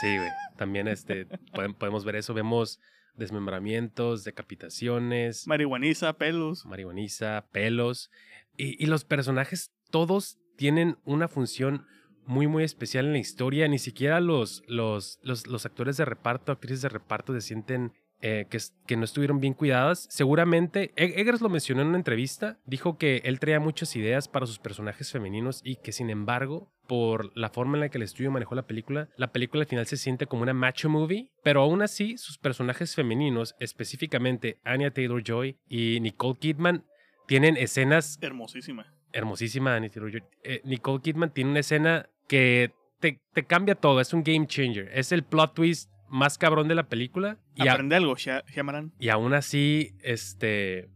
Sí, 0.00 0.16
güey. 0.16 0.28
También 0.56 0.86
este, 0.86 1.26
podem- 1.52 1.74
podemos 1.74 2.04
ver 2.04 2.16
eso. 2.16 2.34
Vemos 2.34 2.78
desmembramientos, 3.16 4.24
decapitaciones, 4.24 5.46
Marihuaniza, 5.46 6.12
pelos. 6.14 6.64
marihuaniza, 6.66 7.46
pelos. 7.52 8.10
Y, 8.56 8.82
y 8.82 8.86
los 8.86 9.04
personajes, 9.04 9.72
todos 9.90 10.38
tienen 10.56 10.98
una 11.04 11.28
función 11.28 11.86
muy, 12.26 12.46
muy 12.46 12.64
especial 12.64 13.06
en 13.06 13.12
la 13.12 13.18
historia. 13.18 13.66
Ni 13.68 13.78
siquiera 13.78 14.20
los, 14.20 14.62
los, 14.66 15.18
los, 15.22 15.46
los 15.46 15.66
actores 15.66 15.96
de 15.96 16.04
reparto, 16.04 16.52
actrices 16.52 16.82
de 16.82 16.88
reparto 16.88 17.32
se 17.32 17.40
sienten 17.40 17.92
eh, 18.22 18.46
que, 18.86 18.96
no 18.96 19.04
estuvieron 19.04 19.40
bien 19.40 19.54
cuidadas. 19.54 20.06
Seguramente, 20.10 20.92
E- 20.96 21.20
Eggers 21.20 21.40
lo 21.40 21.48
mencionó 21.48 21.82
en 21.82 21.88
una 21.88 21.98
entrevista, 21.98 22.58
dijo 22.66 22.98
que 22.98 23.22
él 23.24 23.40
traía 23.40 23.60
muchas 23.60 23.94
ideas 23.96 24.28
para 24.28 24.46
sus 24.46 24.58
personajes 24.58 25.10
femeninos 25.10 25.60
y 25.64 25.76
que 25.76 25.92
sin 25.92 26.10
embargo, 26.10 26.70
por 26.86 27.36
la 27.36 27.50
forma 27.50 27.76
en 27.76 27.80
la 27.80 27.88
que 27.88 27.98
el 27.98 28.02
estudio 28.04 28.30
manejó 28.30 28.54
la 28.54 28.66
película, 28.66 29.08
la 29.16 29.32
película 29.32 29.62
al 29.62 29.68
final 29.68 29.86
se 29.86 29.96
siente 29.96 30.26
como 30.26 30.42
una 30.42 30.54
macho 30.54 30.88
movie, 30.88 31.30
pero 31.42 31.62
aún 31.62 31.82
así 31.82 32.18
sus 32.18 32.36
personajes 32.38 32.94
femeninos, 32.94 33.54
específicamente 33.60 34.58
Anya 34.64 34.90
Taylor-Joy 34.90 35.58
y 35.68 36.00
Nicole 36.00 36.38
Kidman, 36.38 36.84
tienen 37.26 37.56
escenas 37.56 38.18
Hermosísima. 38.20 38.92
hermosísima 39.12 39.74
Anya 39.74 39.88
Taylor-Joy. 39.88 40.22
Eh, 40.42 40.60
Nicole 40.64 41.00
Kidman 41.00 41.32
tiene 41.32 41.50
una 41.50 41.60
escena 41.60 42.08
que 42.28 42.72
te, 43.00 43.20
te 43.32 43.44
cambia 43.44 43.74
todo, 43.76 44.00
es 44.00 44.12
un 44.12 44.22
game 44.22 44.46
changer, 44.46 44.90
es 44.92 45.10
el 45.12 45.22
plot 45.24 45.54
twist 45.54 45.90
más 46.10 46.36
cabrón 46.38 46.68
de 46.68 46.74
la 46.74 46.88
película 46.88 47.38
y, 47.54 47.66
a- 47.68 47.72
Aprende 47.72 47.96
algo, 47.96 48.16
Shyamalan. 48.16 48.92
y 48.98 49.08
aún 49.08 49.32
así, 49.32 49.94
este, 50.02 50.88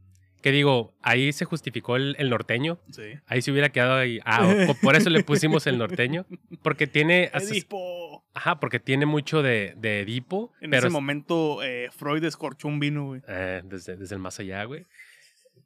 que 0.43 0.51
digo, 0.53 0.93
ahí 1.01 1.33
se 1.33 1.47
justificó 1.47 1.97
el, 1.97 2.17
el 2.19 2.29
norteño, 2.29 2.79
Sí. 2.91 3.03
ahí 3.27 3.41
se 3.41 3.51
hubiera 3.51 3.71
quedado 3.71 3.95
ahí, 3.95 4.21
ah, 4.27 4.47
o- 4.69 4.75
por 4.83 4.95
eso 4.97 5.09
le 5.09 5.25
pusimos 5.25 5.67
el 5.67 5.79
norteño, 5.79 6.27
porque 6.63 6.87
tiene, 6.87 7.31
Edipo. 7.65 8.25
ajá, 8.35 8.61
porque 8.61 8.79
tiene 8.81 9.07
mucho 9.07 9.43
de, 9.43 9.75
de 9.79 10.01
Edipo, 10.01 10.53
En 10.61 10.71
pero 10.71 10.81
ese 10.81 10.87
es- 10.89 10.93
momento, 10.93 11.63
eh, 11.63 11.89
Freud 11.97 12.23
escorchó 12.25 12.69
un 12.69 12.79
vino, 12.81 13.07
güey. 13.07 13.23
eh, 13.29 13.63
desde, 13.65 13.97
desde 13.97 14.15
el 14.17 14.21
más 14.21 14.39
allá, 14.41 14.65
güey, 14.65 14.85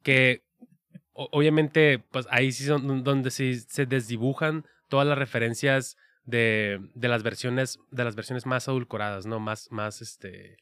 que 0.03 0.43
o- 1.13 1.27
obviamente, 1.33 1.99
pues 2.11 2.25
ahí 2.31 2.51
sí 2.53 2.63
son 2.65 3.03
donde 3.03 3.31
sí 3.31 3.55
se 3.59 3.85
desdibujan 3.85 4.63
todas 4.87 5.05
las 5.05 5.17
referencias 5.17 5.97
de, 6.25 6.79
de 6.95 7.07
las 7.07 7.23
versiones 7.23 7.79
de 7.91 8.03
las 8.03 8.15
versiones 8.15 8.45
más 8.45 8.67
adulcoradas, 8.67 9.25
¿no? 9.25 9.39
Más, 9.39 9.71
más, 9.71 10.01
este... 10.01 10.57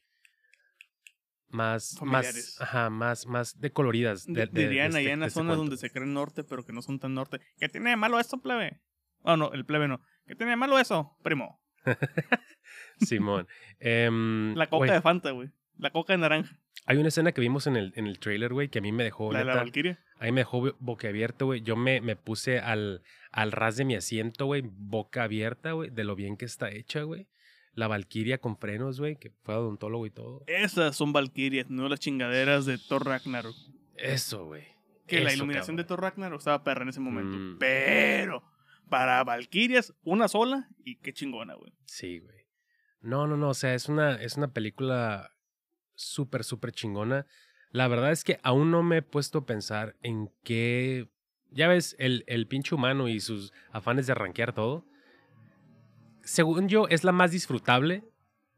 Más, 1.50 1.96
Familiares. 1.98 2.56
más, 2.58 2.60
ajá, 2.60 2.90
más, 2.90 3.26
más 3.26 3.58
decoloridas. 3.58 4.26
De, 4.26 4.46
de- 4.46 4.68
Dirían 4.68 4.88
este- 4.88 4.98
allá 4.98 5.12
en 5.12 5.20
de 5.20 5.24
las 5.24 5.28
este 5.28 5.40
zonas 5.40 5.56
donde 5.56 5.76
se 5.78 5.90
creen 5.90 6.12
norte, 6.12 6.44
pero 6.44 6.62
que 6.64 6.74
no 6.74 6.82
son 6.82 6.98
tan 6.98 7.14
norte. 7.14 7.40
¿Qué 7.58 7.68
tiene 7.70 7.90
de 7.90 7.96
malo 7.96 8.20
esto, 8.20 8.38
plebe? 8.42 8.82
Oh, 9.22 9.36
no, 9.38 9.52
el 9.52 9.64
plebe 9.64 9.88
no. 9.88 10.00
¿Qué 10.26 10.34
tiene 10.34 10.50
de 10.50 10.56
malo 10.56 10.78
eso, 10.78 11.16
primo? 11.22 11.58
Simón. 13.00 13.46
Em, 13.80 14.54
La 14.56 14.66
coca 14.66 14.76
güey, 14.78 14.90
de 14.90 15.00
Fanta, 15.00 15.30
güey. 15.30 15.50
La 15.78 15.90
coca 15.90 16.12
de 16.12 16.18
naranja. 16.18 16.58
Hay 16.90 16.96
una 16.96 17.08
escena 17.08 17.32
que 17.32 17.40
vimos 17.42 17.66
en 17.66 17.76
el, 17.76 17.92
en 17.96 18.06
el 18.06 18.18
trailer, 18.18 18.52
güey, 18.54 18.68
que 18.68 18.78
a 18.78 18.82
mí 18.82 18.92
me 18.92 19.04
dejó, 19.04 19.30
la 19.30 19.40
de 19.40 19.44
la 19.44 19.52
neta, 19.52 19.62
Valkyria. 19.62 19.98
a 20.18 20.24
mí 20.24 20.32
me 20.32 20.40
dejó 20.40 20.60
bo- 20.62 20.76
boquiabierto, 20.80 21.44
güey. 21.44 21.60
Yo 21.60 21.76
me, 21.76 22.00
me 22.00 22.16
puse 22.16 22.60
al, 22.60 23.02
al 23.30 23.52
ras 23.52 23.76
de 23.76 23.84
mi 23.84 23.94
asiento, 23.94 24.46
güey, 24.46 24.62
boca 24.64 25.24
abierta, 25.24 25.72
güey, 25.72 25.90
de 25.90 26.04
lo 26.04 26.16
bien 26.16 26.36
que 26.38 26.46
está 26.46 26.70
hecha, 26.70 27.02
güey. 27.02 27.28
La 27.74 27.88
Valkyria 27.88 28.38
con 28.38 28.56
frenos, 28.56 28.98
güey, 28.98 29.16
que 29.16 29.30
fue 29.42 29.54
odontólogo 29.54 30.06
y 30.06 30.10
todo. 30.10 30.42
Esas 30.46 30.96
son 30.96 31.12
Valkyrias, 31.12 31.68
no 31.68 31.88
las 31.90 32.00
chingaderas 32.00 32.64
de 32.64 32.78
Thor 32.78 33.04
Ragnarok. 33.04 33.54
Eso, 33.96 34.46
güey. 34.46 34.64
Que 35.06 35.20
la 35.20 35.32
iluminación 35.34 35.76
de. 35.76 35.84
Thor 35.84 36.00
Ragnarok 36.00 36.38
estaba 36.40 36.64
perra 36.64 36.82
en 36.84 36.88
ese 36.88 37.00
momento. 37.00 37.36
Mm. 37.36 37.58
Pero, 37.58 38.42
para 38.88 39.22
Valkyrias, 39.24 39.94
una 40.02 40.26
sola 40.28 40.68
y 40.84 40.96
qué 40.96 41.12
chingona, 41.12 41.54
güey. 41.54 41.72
Sí, 41.84 42.18
güey. 42.18 42.46
No, 43.00 43.26
no, 43.26 43.36
no. 43.36 43.50
O 43.50 43.54
sea, 43.54 43.74
es 43.74 43.88
una, 43.88 44.14
es 44.16 44.36
una 44.36 44.48
película 44.52 45.30
súper, 45.98 46.44
súper 46.44 46.72
chingona. 46.72 47.26
La 47.70 47.88
verdad 47.88 48.12
es 48.12 48.24
que 48.24 48.38
aún 48.42 48.70
no 48.70 48.82
me 48.82 48.98
he 48.98 49.02
puesto 49.02 49.40
a 49.40 49.46
pensar 49.46 49.96
en 50.02 50.30
qué. 50.42 51.08
Ya 51.50 51.68
ves, 51.68 51.96
el, 51.98 52.24
el 52.26 52.46
pinche 52.46 52.74
humano 52.74 53.08
y 53.08 53.20
sus 53.20 53.52
afanes 53.72 54.06
de 54.06 54.14
rankear 54.14 54.54
todo. 54.54 54.84
Según 56.22 56.68
yo, 56.68 56.88
es 56.88 57.04
la 57.04 57.12
más 57.12 57.30
disfrutable 57.30 58.04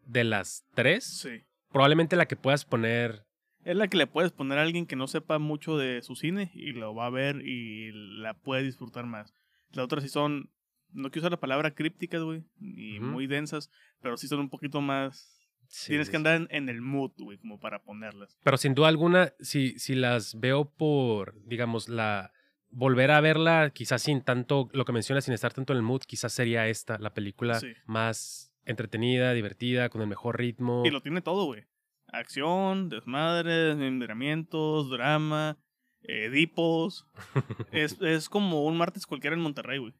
de 0.06 0.24
las 0.24 0.64
tres. 0.74 1.04
Sí. 1.04 1.44
Probablemente 1.72 2.16
la 2.16 2.26
que 2.26 2.36
puedas 2.36 2.64
poner. 2.64 3.24
Es 3.64 3.76
la 3.76 3.88
que 3.88 3.96
le 3.96 4.06
puedes 4.06 4.32
poner 4.32 4.58
a 4.58 4.62
alguien 4.62 4.86
que 4.86 4.96
no 4.96 5.06
sepa 5.06 5.38
mucho 5.38 5.76
de 5.76 6.02
su 6.02 6.16
cine 6.16 6.50
y 6.54 6.72
lo 6.72 6.94
va 6.94 7.06
a 7.06 7.10
ver 7.10 7.46
y 7.46 7.92
la 7.92 8.34
puede 8.34 8.62
disfrutar 8.62 9.06
más. 9.06 9.34
Las 9.72 9.84
otras 9.84 10.02
sí 10.02 10.08
son, 10.08 10.50
no 10.92 11.10
quiero 11.10 11.22
usar 11.22 11.32
la 11.32 11.40
palabra 11.40 11.74
crípticas, 11.74 12.22
güey, 12.22 12.42
y 12.58 12.98
Ujú. 12.98 13.06
muy 13.06 13.26
densas, 13.26 13.70
pero 14.00 14.16
sí 14.16 14.26
son 14.28 14.40
un 14.40 14.50
poquito 14.50 14.80
más... 14.80 15.39
Sí, 15.72 15.90
Tienes 15.90 16.08
sí, 16.08 16.10
que 16.10 16.16
andar 16.16 16.34
en, 16.34 16.48
en 16.50 16.68
el 16.68 16.80
mood, 16.82 17.12
güey, 17.18 17.38
como 17.38 17.60
para 17.60 17.80
ponerlas. 17.82 18.36
Pero 18.42 18.56
sin 18.56 18.74
duda 18.74 18.88
alguna, 18.88 19.32
si, 19.38 19.78
si 19.78 19.94
las 19.94 20.38
veo 20.40 20.64
por, 20.68 21.40
digamos, 21.46 21.88
la. 21.88 22.32
Volver 22.72 23.10
a 23.12 23.20
verla, 23.20 23.70
quizás 23.70 24.02
sin 24.02 24.20
tanto, 24.22 24.68
lo 24.72 24.84
que 24.84 24.92
mencionas, 24.92 25.24
sin 25.24 25.34
estar 25.34 25.52
tanto 25.52 25.72
en 25.72 25.78
el 25.78 25.82
mood, 25.82 26.02
quizás 26.02 26.32
sería 26.32 26.68
esta, 26.68 26.98
la 26.98 27.12
película 27.14 27.58
Sí. 27.58 27.72
más 27.86 28.52
entretenida, 28.64 29.32
divertida, 29.32 29.88
con 29.88 30.02
el 30.02 30.06
mejor 30.08 30.38
ritmo. 30.38 30.82
Y 30.84 30.90
lo 30.90 31.00
tiene 31.02 31.20
todo, 31.20 31.46
güey. 31.46 31.64
Acción, 32.12 32.88
desmadres, 32.88 33.72
envenenamientos, 33.72 34.88
drama, 34.90 35.56
eh, 36.02 36.30
dipos. 36.30 37.06
es, 37.72 37.96
es 38.00 38.28
como 38.28 38.64
un 38.64 38.76
martes 38.76 39.06
cualquiera 39.06 39.34
en 39.34 39.42
Monterrey, 39.42 39.78
güey. 39.78 39.94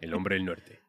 El 0.00 0.14
hombre 0.14 0.36
del 0.36 0.44
norte. 0.44 0.80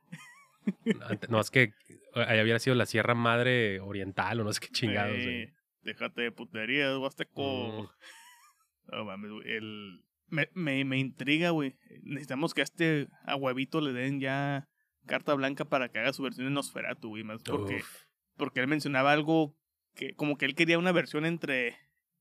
No, 1.30 1.40
es 1.40 1.52
que 1.52 1.74
ahí 2.16 2.42
hubiera 2.42 2.60
sido 2.60 2.76
la 2.76 2.86
Sierra 2.86 3.14
Madre 3.16 3.80
Oriental 3.80 4.40
o 4.40 4.44
no 4.44 4.54
sé 4.54 4.60
qué 4.62 4.68
chingados. 4.70 5.16
güey. 5.16 5.42
Eh, 5.44 5.54
déjate 5.82 6.22
de 6.24 6.32
puterías, 6.32 6.98
Huasteco. 6.98 7.84
Mm. 7.84 8.96
No 8.96 9.06
mames, 9.06 9.32
güey. 9.32 9.52
El... 9.52 10.02
Me, 10.30 10.50
me, 10.54 10.84
me 10.84 10.98
intriga, 10.98 11.52
güey. 11.52 11.76
Necesitamos 12.04 12.54
que 12.54 12.62
a 12.62 12.64
este 12.66 13.08
a 13.26 13.36
huevito 13.36 13.80
le 13.80 13.94
den 13.94 14.20
ya 14.20 14.68
carta 15.06 15.34
blanca 15.36 15.64
para 15.66 15.90
que 15.90 16.00
haga 16.00 16.12
su 16.12 16.22
versión 16.24 16.48
en 16.48 16.54
Nosferatu, 16.54 17.10
güey. 17.10 17.24
Más 17.24 17.42
porque, 17.44 17.78
Uf. 17.78 18.02
porque 18.36 18.60
él 18.60 18.68
mencionaba 18.68 19.14
algo 19.14 19.56
que 19.96 20.14
como 20.16 20.38
que 20.38 20.46
él 20.46 20.54
quería 20.56 20.78
una 20.80 20.92
versión 20.92 21.26
entre 21.26 21.78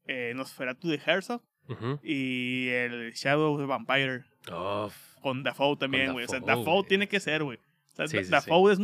eh, 0.07 0.33
Nosferatu 0.37 0.89
de 0.89 1.01
Herzog 1.05 1.43
y 2.05 2.69
el 2.69 3.13
Shadow 3.13 3.55
of 3.55 3.61
the 3.61 3.67
Vampire 3.67 4.25
Uf. 4.53 5.17
con 5.21 5.43
Dafoe 5.43 5.77
también, 5.77 6.13
güey. 6.13 6.27
O 6.27 6.29
sea, 6.29 6.39
Dafoe, 6.39 6.65
güey. 6.65 6.89
tiene 6.89 7.09
que 7.09 7.19
ser, 7.19 7.43
güey. 7.43 7.59
O 8.05 8.09
sea, 8.09 8.23
Sí, 8.25 8.31
Da- 8.31 8.41
sí, 8.41 8.51
es 8.71 8.79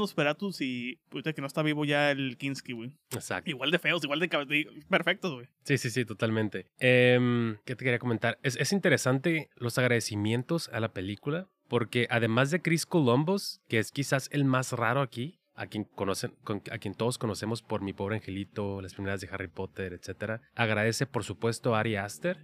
y 0.61 0.99
ahorita 1.11 1.33
que 1.35 1.41
no 1.43 1.47
está 1.47 1.63
vivo 1.63 1.85
ya 1.85 2.11
el 2.11 2.39
Kinski, 2.39 2.73
güey. 2.73 2.93
Exacto. 3.11 3.51
Igual 3.51 3.71
de 3.71 3.79
feos, 3.79 4.03
igual 4.05 4.21
de 4.21 4.29
perfectos, 4.89 5.35
güey. 5.35 5.49
Sí, 5.65 5.77
sí, 5.77 5.91
sí, 5.91 6.05
totalmente. 6.07 6.67
Em, 6.79 7.57
¿Qué 7.67 7.77
te 7.77 7.85
quería 7.85 7.99
comentar? 7.99 8.39
Es, 8.43 8.57
es 8.57 8.73
interesante 8.73 9.51
los 9.57 9.77
agradecimientos 9.79 10.69
a 10.71 10.81
la 10.81 10.93
película, 10.93 11.49
porque 11.69 12.07
además 12.11 12.51
de 12.51 12.63
Chris 12.63 12.87
Columbus, 12.87 13.61
que 13.69 13.79
es 13.79 13.93
quizás 13.93 14.29
el 14.33 14.45
más 14.45 14.73
raro 14.73 15.01
aquí, 15.03 15.39
a 15.55 15.67
quien 15.67 15.85
conocen, 15.85 16.33
con- 16.45 16.63
a 16.71 16.79
quien 16.79 16.95
todos 16.95 17.19
conocemos 17.19 17.61
por 17.61 17.83
Mi 17.83 17.93
Pobre 17.93 18.17
Angelito, 18.17 18.81
las 18.81 18.95
primeras 18.95 19.21
de 19.21 19.29
Harry 19.31 19.49
Potter, 19.49 19.93
etc. 19.93 20.41
Agradece, 20.55 21.05
por 21.07 21.25
supuesto, 21.25 21.75
a 21.75 21.81
Ari 21.81 21.97
Aster, 21.97 22.39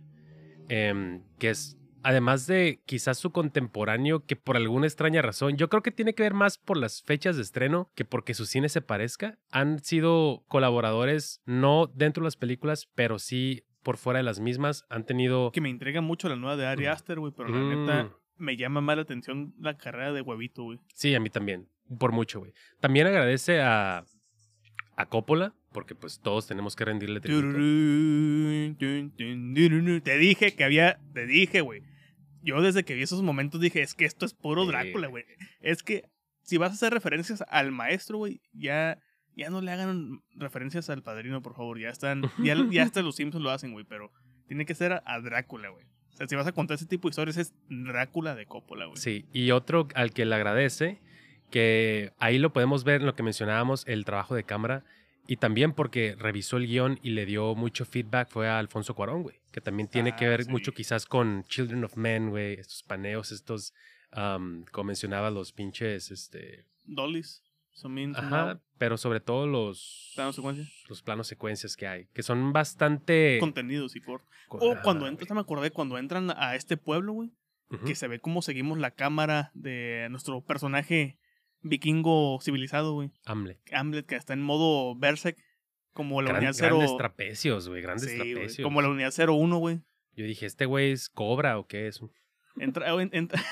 em, 0.69 1.23
que 1.39 1.49
es 1.51 1.78
además 2.03 2.47
de 2.47 2.81
quizás 2.87 3.19
su 3.19 3.31
contemporáneo, 3.33 4.25
que 4.27 4.37
por 4.37 4.57
alguna 4.57 4.87
extraña 4.87 5.23
razón, 5.23 5.57
yo 5.57 5.69
creo 5.69 5.83
que 5.83 5.91
tiene 5.91 6.15
que 6.15 6.23
ver 6.23 6.35
más 6.35 6.59
por 6.59 6.77
las 6.77 7.03
fechas 7.03 7.37
de 7.37 7.43
estreno 7.43 7.91
que 7.95 8.05
porque 8.05 8.35
su 8.35 8.47
cine 8.47 8.69
se 8.69 8.81
parezca. 8.83 9.39
Han 9.51 9.83
sido 9.83 10.45
colaboradores 10.49 11.41
no 11.47 11.87
dentro 11.95 12.23
de 12.23 12.27
las 12.27 12.37
películas, 12.37 12.89
pero 12.95 13.19
sí 13.19 13.65
por 13.83 13.97
fuera 13.97 14.19
de 14.19 14.25
las 14.25 14.41
mismas. 14.41 14.85
Han 14.91 15.05
tenido... 15.07 15.51
Que 15.53 15.61
me 15.61 15.71
intriga 15.71 16.01
mucho 16.01 16.29
la 16.29 16.37
nueva 16.37 16.57
de 16.57 16.67
Ari 16.67 16.85
Mm. 16.87 16.91
Aster, 16.91 17.19
güey, 17.21 17.33
pero 17.37 17.49
la 17.49 17.59
Mm, 17.59 17.81
neta 17.87 18.17
me 18.37 18.57
llama 18.57 18.81
más 18.81 18.97
la 18.97 19.03
atención 19.03 19.55
la 19.59 19.77
carrera 19.77 20.13
de 20.13 20.21
huevito, 20.21 20.63
güey. 20.65 20.79
Sí, 20.95 21.15
a 21.15 21.21
mí 21.21 21.31
también. 21.31 21.69
Por 21.99 22.13
mucho, 22.13 22.41
güey. 22.41 22.53
También 22.81 23.07
agradece 23.07 23.61
a, 23.63 24.05
a 24.97 25.07
Coppola, 25.07 25.55
porque 25.73 25.95
pues 25.95 26.21
todos 26.21 26.47
tenemos 26.47 26.77
que 26.77 26.85
rendirle 26.85 27.21
tributo. 27.21 27.57
Te 30.03 30.19
dije 30.19 30.55
que 30.55 30.65
había, 30.65 30.99
te 31.15 31.27
dije, 31.27 31.61
güey. 31.61 31.83
Yo 32.43 32.61
desde 32.63 32.85
que 32.85 32.95
vi 32.95 33.03
esos 33.03 33.23
momentos 33.23 33.61
dije, 33.61 33.83
es 33.83 33.95
que 33.95 34.05
esto 34.05 34.27
es 34.27 34.35
puro 34.35 34.67
Drácula, 34.67 35.09
güey. 35.09 35.25
Es 35.61 35.83
que 35.83 36.05
si 36.43 36.57
vas 36.57 36.71
a 36.71 36.75
hacer 36.75 36.93
referencias 36.93 37.45
al 37.49 37.73
maestro, 37.73 38.19
güey, 38.19 38.41
ya, 38.53 38.99
ya 39.37 39.51
no 39.51 39.61
le 39.61 39.71
hagan 39.71 40.23
referencias 40.35 40.89
al 40.91 41.03
padrino, 41.03 41.43
por 41.43 41.55
favor. 41.55 41.79
Ya 41.79 41.91
están, 41.91 42.23
ya, 42.43 42.57
ya 42.71 42.85
hasta 42.85 43.03
los 43.03 43.17
Simpsons 43.17 43.45
lo 43.45 43.51
hacen, 43.51 43.73
güey, 43.73 43.85
pero 43.85 44.13
tiene 44.47 44.65
que 44.65 44.75
ser 44.75 44.93
a, 44.93 45.03
a 45.05 45.21
Drácula, 45.21 45.69
güey. 45.69 45.85
O 46.13 46.17
sea, 46.17 46.27
si 46.27 46.35
vas 46.35 46.47
a 46.47 46.53
contar 46.53 46.77
ese 46.77 46.87
tipo 46.87 47.09
de 47.09 47.11
historias, 47.11 47.37
es 47.37 47.55
Drácula 47.69 48.35
de 48.35 48.47
Coppola, 48.47 48.87
güey. 48.87 48.97
Sí, 48.97 49.27
y 49.33 49.51
otro 49.51 49.89
al 49.95 50.13
que 50.13 50.25
le 50.25 50.35
agradece, 50.35 51.01
que 51.51 52.13
ahí 52.19 52.39
lo 52.39 52.53
podemos 52.53 52.85
ver 52.85 53.01
en 53.01 53.07
lo 53.07 53.15
que 53.15 53.23
mencionábamos, 53.23 53.85
el 53.87 54.05
trabajo 54.05 54.35
de 54.35 54.45
cámara, 54.45 54.85
y 55.29 55.37
también 55.37 55.73
porque 55.75 56.17
revisó 56.19 56.57
el 56.57 56.67
guion 56.67 56.99
y 57.03 57.11
le 57.11 57.25
dio 57.27 57.55
mucho 57.55 57.85
feedback, 57.85 58.29
fue 58.31 58.49
a 58.49 58.59
Alfonso 58.59 58.95
Cuarón, 58.95 59.23
güey, 59.23 59.41
que 59.53 59.61
también 59.61 59.89
tiene 59.89 60.17
que 60.17 60.25
Ah, 60.27 60.31
ver 60.31 60.45
sí. 60.45 60.51
mucho 60.51 60.73
quizás 60.73 61.07
con 61.07 61.45
Children 61.45 61.85
of 61.85 61.97
Men, 61.97 62.31
güey, 62.31 62.55
estos 62.55 62.83
paneos, 62.83 63.31
estos, 63.31 63.75
am, 64.11 64.65
como 64.73 64.87
mencionaba, 64.89 65.31
los 65.31 65.53
pinches, 65.53 66.11
este, 66.11 66.65
Dollies. 66.85 67.45
Ajá, 68.17 68.61
pero 68.77 68.97
sobre 68.97 69.21
todo 69.21 69.47
los... 69.47 70.11
¿Plano 70.17 70.33
secuencia? 70.33 70.65
Los 70.89 71.01
planos 71.03 71.29
secuencias 71.29 71.77
que 71.77 71.87
hay, 71.87 72.07
que 72.13 72.25
son 72.25 72.53
bastante... 72.53 73.37
contenidos 73.39 73.95
y 73.95 74.01
cortos. 74.01 74.29
co- 74.49 74.59
O 74.59 74.77
cuando 74.83 75.07
entran, 75.07 75.37
me 75.37 75.41
acordé, 75.43 75.71
cuando 75.71 75.97
entran 75.97 76.33
a 76.37 76.57
este 76.57 76.77
pueblo, 76.77 77.13
güey, 77.13 77.31
que 77.87 77.95
se 77.95 78.09
ve 78.09 78.19
cómo 78.19 78.41
seguimos 78.43 78.79
la 78.79 78.91
cámara 78.93 79.53
de 79.55 80.09
nuestro 80.11 80.41
personaje 80.43 81.19
vikingo 81.63 82.39
civilizado, 82.41 82.93
güey. 82.95 83.11
Hamlet. 83.27 83.59
Hamlet, 83.73 84.07
que 84.07 84.17
está 84.17 84.33
en 84.35 84.43
modo 84.43 84.95
Berserk. 84.97 85.37
Como 85.93 86.23
la 86.23 86.29
Gran- 86.29 86.39
unidad 86.43 86.53
0. 86.55 86.77
Grandes 86.79 86.97
trapecios, 86.97 87.69
güey. 87.69 87.83
Grandes 87.83 88.11
Sí, 88.11 88.17
güey, 88.17 88.33
trapecios. 88.35 88.65
como 88.65 88.83
la 88.83 88.89
unidad 88.89 89.13
01, 89.13 89.59
güey. 89.59 89.81
Yo 90.15 90.25
dije, 90.25 90.47
¿este 90.47 90.65
güey 90.67 90.93
es 90.93 91.09
cobra 91.09 91.59
o 91.59 91.67
qué 91.67 91.89
es? 91.89 92.01
Entra, 92.61 92.89
en- 93.03 93.11
entra, 93.13 93.43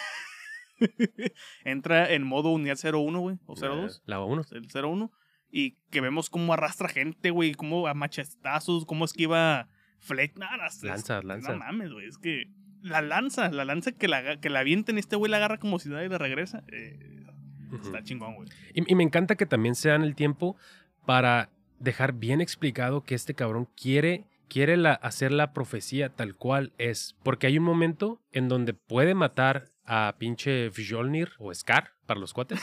entra 1.65 2.11
en 2.13 2.23
modo 2.25 2.51
unidad 2.51 2.79
01, 2.83 3.19
güey. 3.21 3.39
O 3.47 3.55
02. 3.57 4.03
La 4.07 4.21
1. 4.21 4.43
El 4.53 4.67
01. 4.71 5.13
Y 5.51 5.73
que 5.91 6.01
vemos 6.01 6.29
cómo 6.31 6.53
arrastra 6.53 6.89
gente, 6.89 7.31
güey. 7.31 7.55
Cómo 7.55 7.87
a 7.87 7.95
machetazos, 7.95 8.85
cómo 8.85 9.05
esquiva 9.05 9.69
flech. 10.01 10.37
Nada, 10.37 10.67
es- 10.67 10.83
Lanzas, 10.83 11.23
No 11.25 11.29
lanzas. 11.29 11.57
mames, 11.59 11.93
güey. 11.93 12.07
Es 12.07 12.19
que 12.19 12.45
la 12.83 13.01
lanza, 13.03 13.51
la 13.51 13.65
lanza 13.65 13.93
que 13.93 14.07
la, 14.09 14.39
que 14.41 14.51
la 14.51 14.61
avienten, 14.61 14.99
este 14.99 15.17
güey 15.17 15.31
la 15.31 15.39
agarra 15.39 15.59
como 15.59 15.79
si 15.79 15.89
nadie 15.89 16.09
le 16.09 16.19
regresa. 16.19 16.63
eh, 16.73 17.25
está 17.73 18.03
chingón, 18.03 18.35
güey. 18.37 18.49
Y, 18.75 18.91
y 18.91 18.95
me 18.95 19.03
encanta 19.03 19.37
que 19.37 19.47
también 19.47 19.75
se 19.75 19.89
dan 19.89 20.03
el 20.03 20.15
tiempo 20.15 20.57
para 21.05 21.51
dejar 21.79 22.13
bien 22.15 22.41
explicado 22.41 23.03
que 23.05 23.15
este 23.15 23.35
cabrón 23.35 23.69
quiere, 23.81 24.25
quiere 24.49 24.77
la- 24.77 24.95
hacer 24.95 25.33
la 25.33 25.53
profecía 25.53 26.09
tal 26.09 26.35
cual 26.37 26.73
es. 26.79 27.17
Porque 27.23 27.47
hay 27.47 27.59
un 27.59 27.65
momento 27.65 28.21
en 28.33 28.49
donde 28.49 28.75
puede 28.75 29.15
matar 29.15 29.69
a 29.85 30.15
pinche 30.19 30.71
Fjolnir 30.71 31.33
o 31.39 31.53
Scar 31.55 31.93
para 32.07 32.19
los 32.21 32.33
cuates. 32.33 32.61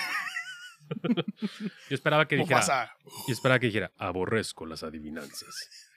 yo 1.03 1.95
esperaba 1.95 2.27
que 2.27 2.35
dijera, 2.35 2.95
yo 3.27 3.33
esperaba 3.33 3.59
que 3.59 3.67
dijera, 3.67 3.91
aborrezco 3.97 4.65
las 4.65 4.83
adivinanzas. 4.83 5.89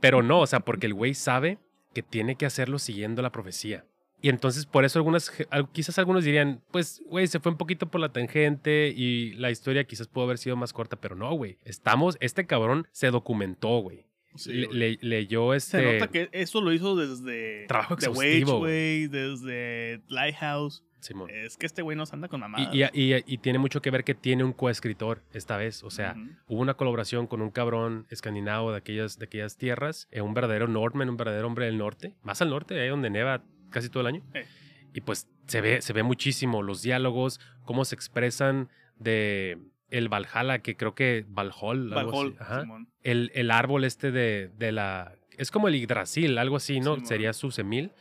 Pero 0.00 0.22
no, 0.22 0.40
o 0.40 0.46
sea, 0.46 0.60
porque 0.60 0.86
el 0.86 0.94
güey 0.94 1.14
sabe 1.14 1.58
que 1.94 2.02
tiene 2.02 2.36
que 2.36 2.44
hacerlo 2.46 2.78
siguiendo 2.78 3.22
la 3.22 3.32
profecía. 3.32 3.84
Y 4.24 4.30
entonces 4.30 4.64
por 4.64 4.86
eso 4.86 4.98
algunas, 4.98 5.30
quizás 5.72 5.98
algunos 5.98 6.24
dirían, 6.24 6.62
pues, 6.70 7.02
güey, 7.10 7.26
se 7.26 7.40
fue 7.40 7.52
un 7.52 7.58
poquito 7.58 7.90
por 7.90 8.00
la 8.00 8.08
tangente 8.10 8.88
y 8.96 9.34
la 9.34 9.50
historia 9.50 9.84
quizás 9.84 10.08
pudo 10.08 10.24
haber 10.24 10.38
sido 10.38 10.56
más 10.56 10.72
corta, 10.72 10.96
pero 10.96 11.14
no, 11.14 11.30
güey. 11.34 11.58
Estamos, 11.62 12.16
este 12.20 12.46
cabrón 12.46 12.88
se 12.90 13.10
documentó, 13.10 13.80
güey. 13.80 14.06
Sí, 14.36 14.50
Le- 14.54 14.68
le- 14.72 14.98
leyó 15.02 15.50
Se 15.52 15.56
este... 15.58 15.92
nota 15.92 16.08
que 16.10 16.30
eso 16.32 16.62
lo 16.62 16.72
hizo 16.72 16.96
desde 16.96 17.66
Trabajo 17.66 17.96
The 17.96 18.08
Wage, 18.08 18.38
exhaustivo, 18.38 18.58
güey, 18.60 19.08
desde 19.08 20.00
Lighthouse. 20.08 20.82
Simón. 21.00 21.28
Es 21.28 21.58
que 21.58 21.66
este 21.66 21.82
güey 21.82 21.94
nos 21.94 22.14
anda 22.14 22.28
con 22.28 22.40
mamadas. 22.40 22.74
Y, 22.74 22.82
y- 22.82 23.14
y- 23.14 23.24
y 23.26 23.36
tiene 23.38 23.58
mucho 23.58 23.82
que 23.82 23.90
ver 23.90 24.04
que 24.04 24.14
tiene 24.14 24.42
un 24.42 24.54
coescritor 24.54 25.22
esta 25.34 25.58
vez. 25.58 25.84
O 25.84 25.90
sea, 25.90 26.14
Ujú. 26.16 26.30
hubo 26.54 26.60
una 26.62 26.74
colaboración 26.74 27.26
con 27.26 27.42
un 27.42 27.50
cabrón 27.50 28.06
escandinavo 28.08 28.70
de 28.72 28.78
aquellas, 28.78 29.18
de 29.18 29.26
aquellas 29.26 29.58
tierras, 29.58 30.08
eh, 30.12 30.22
un 30.22 30.32
verdadero 30.32 30.66
Northman, 30.66 31.10
un 31.10 31.18
verdadero 31.18 31.46
hombre 31.46 31.66
del 31.66 31.76
norte, 31.76 32.14
más 32.22 32.40
al 32.40 32.48
norte, 32.48 32.80
ahí 32.80 32.88
donde 32.88 33.10
neva 33.10 33.42
casi 33.74 33.88
todo 33.90 34.00
el 34.02 34.06
año. 34.06 34.22
Eh. 34.32 34.46
Y 34.94 35.00
pues 35.02 35.28
se 35.46 35.60
ve, 35.60 35.82
se 35.82 35.92
ve 35.92 36.02
muchísimo 36.02 36.62
los 36.62 36.80
diálogos, 36.82 37.40
cómo 37.64 37.84
se 37.84 37.94
expresan 37.94 38.68
de 38.98 39.58
el 39.90 40.08
Valhalla, 40.08 40.60
que 40.60 40.76
creo 40.76 40.94
que 40.94 41.26
Valhall, 41.28 41.90
Valhall. 41.90 42.36
Simón. 42.62 42.88
El, 43.02 43.30
el 43.34 43.50
árbol 43.50 43.84
este 43.84 44.10
de, 44.12 44.50
de 44.56 44.72
la... 44.72 45.16
Es 45.36 45.50
como 45.50 45.68
el 45.68 45.74
Yggdrasil, 45.74 46.38
algo 46.38 46.56
así, 46.56 46.80
¿no? 46.80 46.94
Simón. 46.94 47.06
Sería 47.06 47.32
su 47.32 47.50
semil. 47.50 47.92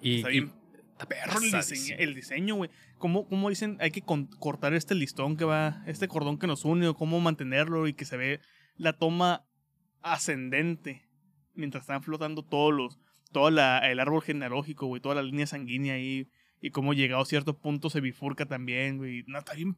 Y, 0.00 0.18
Está 0.18 0.30
y- 0.30 0.40
bien 0.40 0.52
perro 1.08 1.38
el 1.38 1.50
diseño, 1.50 1.96
el 1.98 2.14
diseño, 2.14 2.54
güey. 2.54 2.70
¿Cómo, 2.98 3.26
¿Cómo 3.28 3.48
dicen? 3.50 3.76
Hay 3.80 3.90
que 3.90 4.00
con- 4.00 4.26
cortar 4.26 4.72
este 4.74 4.94
listón 4.94 5.36
que 5.36 5.44
va, 5.44 5.82
este 5.86 6.08
cordón 6.08 6.38
que 6.38 6.46
nos 6.46 6.64
une, 6.64 6.86
o 6.88 6.94
cómo 6.94 7.20
mantenerlo 7.20 7.88
y 7.88 7.94
que 7.94 8.04
se 8.04 8.16
ve 8.16 8.40
la 8.76 8.92
toma 8.94 9.44
ascendente 10.02 11.08
mientras 11.54 11.82
están 11.82 12.02
flotando 12.02 12.42
todos 12.42 12.72
los, 12.72 12.98
todo 13.34 13.50
la- 13.50 13.80
el 13.90 14.00
árbol 14.00 14.22
genealógico, 14.22 14.86
güey, 14.86 15.02
toda 15.02 15.16
la 15.16 15.22
línea 15.22 15.46
sanguínea 15.46 15.92
ahí 15.94 16.30
y 16.62 16.70
cómo 16.70 16.94
llegado 16.94 17.20
a 17.20 17.26
cierto 17.26 17.58
punto 17.58 17.90
se 17.90 18.00
bifurca 18.00 18.46
también, 18.46 18.96
güey. 18.96 19.24
No, 19.26 19.38
está 19.38 19.52
bien 19.52 19.76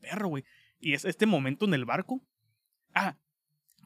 perro, 0.00 0.28
güey. 0.28 0.44
Y 0.78 0.92
es 0.92 1.04
este 1.04 1.26
momento 1.26 1.64
en 1.64 1.74
el 1.74 1.84
barco. 1.84 2.22
Ah, 2.94 3.16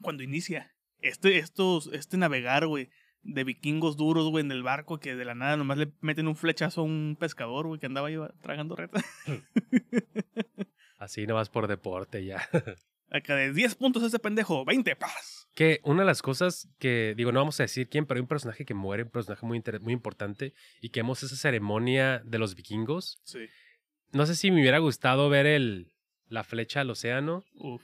cuando 0.01 0.21
inicia. 0.21 0.75
Este, 0.99 1.39
estos, 1.39 1.87
este 1.91 2.17
navegar, 2.17 2.67
güey, 2.67 2.89
de 3.23 3.43
vikingos 3.43 3.97
duros, 3.97 4.29
güey, 4.29 4.45
en 4.45 4.51
el 4.51 4.61
barco 4.63 4.99
que 4.99 5.15
de 5.15 5.25
la 5.25 5.33
nada 5.35 5.57
nomás 5.57 5.77
le 5.79 5.91
meten 6.01 6.27
un 6.27 6.35
flechazo 6.35 6.81
a 6.81 6.83
un 6.83 7.17
pescador, 7.19 7.65
güey, 7.67 7.79
que 7.79 7.87
andaba 7.87 8.09
ahí 8.09 8.17
tragando 8.41 8.75
reta. 8.75 9.03
así 10.99 11.25
nomás 11.27 11.49
por 11.49 11.67
deporte 11.67 12.23
ya. 12.25 12.47
Acá 13.09 13.35
de 13.35 13.53
10 13.53 13.75
puntos 13.75 14.03
ese 14.03 14.19
pendejo, 14.19 14.65
20, 14.65 14.95
paz. 14.95 15.42
Que 15.53 15.79
una 15.83 16.01
de 16.01 16.07
las 16.07 16.21
cosas 16.21 16.67
que, 16.79 17.13
digo, 17.15 17.31
no 17.31 17.39
vamos 17.39 17.59
a 17.59 17.63
decir 17.63 17.87
quién, 17.87 18.05
pero 18.05 18.17
hay 18.17 18.21
un 18.21 18.27
personaje 18.27 18.65
que 18.65 18.73
muere, 18.73 19.03
un 19.03 19.09
personaje 19.09 19.45
muy, 19.45 19.61
muy 19.81 19.93
importante, 19.93 20.53
y 20.81 20.89
que 20.89 21.01
vemos 21.01 21.21
esa 21.21 21.35
ceremonia 21.35 22.21
de 22.25 22.39
los 22.39 22.55
vikingos. 22.55 23.19
Sí. 23.23 23.45
No 24.11 24.25
sé 24.25 24.35
si 24.35 24.51
me 24.51 24.61
hubiera 24.61 24.79
gustado 24.79 25.29
ver 25.29 25.45
el, 25.45 25.91
la 26.27 26.43
flecha 26.43 26.81
al 26.81 26.89
océano, 26.89 27.43
Uf. 27.55 27.83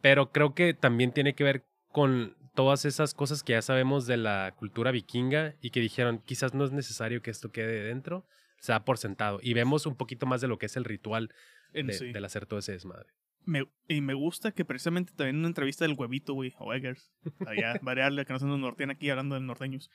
pero 0.00 0.32
creo 0.32 0.54
que 0.54 0.74
también 0.74 1.12
tiene 1.12 1.34
que 1.34 1.44
ver 1.44 1.66
con 1.88 2.36
todas 2.54 2.84
esas 2.84 3.14
cosas 3.14 3.42
que 3.42 3.52
ya 3.52 3.62
sabemos 3.62 4.06
de 4.06 4.16
la 4.16 4.54
cultura 4.56 4.90
vikinga 4.90 5.54
y 5.60 5.70
que 5.70 5.80
dijeron, 5.80 6.22
quizás 6.24 6.54
no 6.54 6.64
es 6.64 6.72
necesario 6.72 7.22
que 7.22 7.30
esto 7.30 7.52
quede 7.52 7.84
dentro, 7.84 8.26
se 8.58 8.72
da 8.72 8.84
por 8.84 8.98
sentado. 8.98 9.38
Y 9.42 9.54
vemos 9.54 9.86
un 9.86 9.96
poquito 9.96 10.26
más 10.26 10.40
de 10.40 10.48
lo 10.48 10.58
que 10.58 10.66
es 10.66 10.76
el 10.76 10.84
ritual 10.84 11.32
de, 11.72 11.92
sí. 11.92 12.12
del 12.12 12.24
hacer 12.24 12.46
todo 12.46 12.58
ese 12.58 12.72
desmadre. 12.72 13.08
Me- 13.46 13.68
y 13.88 14.00
me 14.00 14.14
gusta 14.14 14.52
que 14.52 14.64
precisamente 14.64 15.12
también 15.14 15.36
en 15.36 15.40
una 15.40 15.48
entrevista 15.48 15.84
del 15.86 15.96
huevito, 15.98 16.34
güey, 16.34 16.54
o 16.58 16.72
Eggers, 16.74 17.10
allá, 17.46 17.78
variarle, 17.82 18.24
que 18.26 18.32
no 18.32 18.38
son 18.38 18.50
los 18.50 18.58
norteños 18.58 18.96
aquí 18.96 19.10
hablando 19.10 19.34
de 19.34 19.40
norteños. 19.40 19.90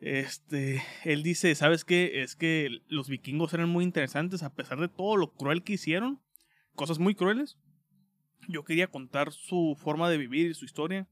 Este, 0.00 0.82
él 1.04 1.22
dice, 1.22 1.54
¿sabes 1.54 1.84
qué? 1.84 2.22
Es 2.22 2.36
que 2.36 2.80
los 2.88 3.08
vikingos 3.08 3.54
eran 3.54 3.68
muy 3.70 3.82
interesantes 3.84 4.42
a 4.42 4.54
pesar 4.54 4.78
de 4.78 4.88
todo 4.88 5.16
lo 5.16 5.32
cruel 5.32 5.62
que 5.62 5.74
hicieron, 5.74 6.20
cosas 6.74 6.98
muy 6.98 7.14
crueles. 7.14 7.56
Yo 8.48 8.64
quería 8.64 8.88
contar 8.88 9.32
su 9.32 9.76
forma 9.80 10.10
de 10.10 10.18
vivir 10.18 10.50
y 10.50 10.54
su 10.54 10.64
historia 10.66 11.08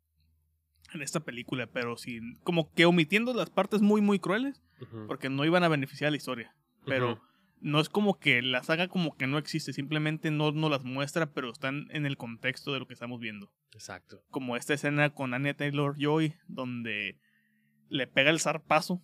en 0.93 1.01
esta 1.03 1.21
película, 1.21 1.67
pero 1.67 1.97
sin, 1.97 2.37
como 2.45 2.73
que 2.75 2.85
omitiendo 2.85 3.33
las 3.33 3.49
partes 3.51 3.81
muy, 3.81 4.01
muy 4.01 4.19
crueles, 4.19 4.63
porque 5.07 5.31
no 5.31 5.45
iban 5.47 5.65
a 5.65 5.69
beneficiar 5.69 6.09
a 6.09 6.11
la 6.11 6.17
historia. 6.19 6.55
Pero. 6.85 7.23
No 7.65 7.81
es 7.81 7.89
como 7.89 8.19
que 8.19 8.43
la 8.43 8.63
saga 8.63 8.89
como 8.89 9.17
que 9.17 9.27
no 9.27 9.39
existe, 9.39 9.73
simplemente 9.73 10.31
no 10.31 10.53
nos 10.53 10.71
las 10.71 10.85
muestra, 10.85 11.33
pero 11.33 11.51
están 11.51 11.87
en 11.91 12.05
el 12.05 12.17
contexto 12.19 12.73
de 12.73 12.79
lo 12.79 12.87
que 12.87 12.93
estamos 12.95 13.19
viendo. 13.21 13.51
Exacto. 13.73 14.23
Como 14.31 14.57
esta 14.57 14.75
escena 14.75 15.11
con 15.15 15.33
Anya 15.35 15.55
Taylor 15.57 15.97
Joy, 15.99 16.35
donde 16.47 17.19
le 17.89 18.07
pega 18.07 18.31
el 18.31 18.39
zarpazo 18.41 19.03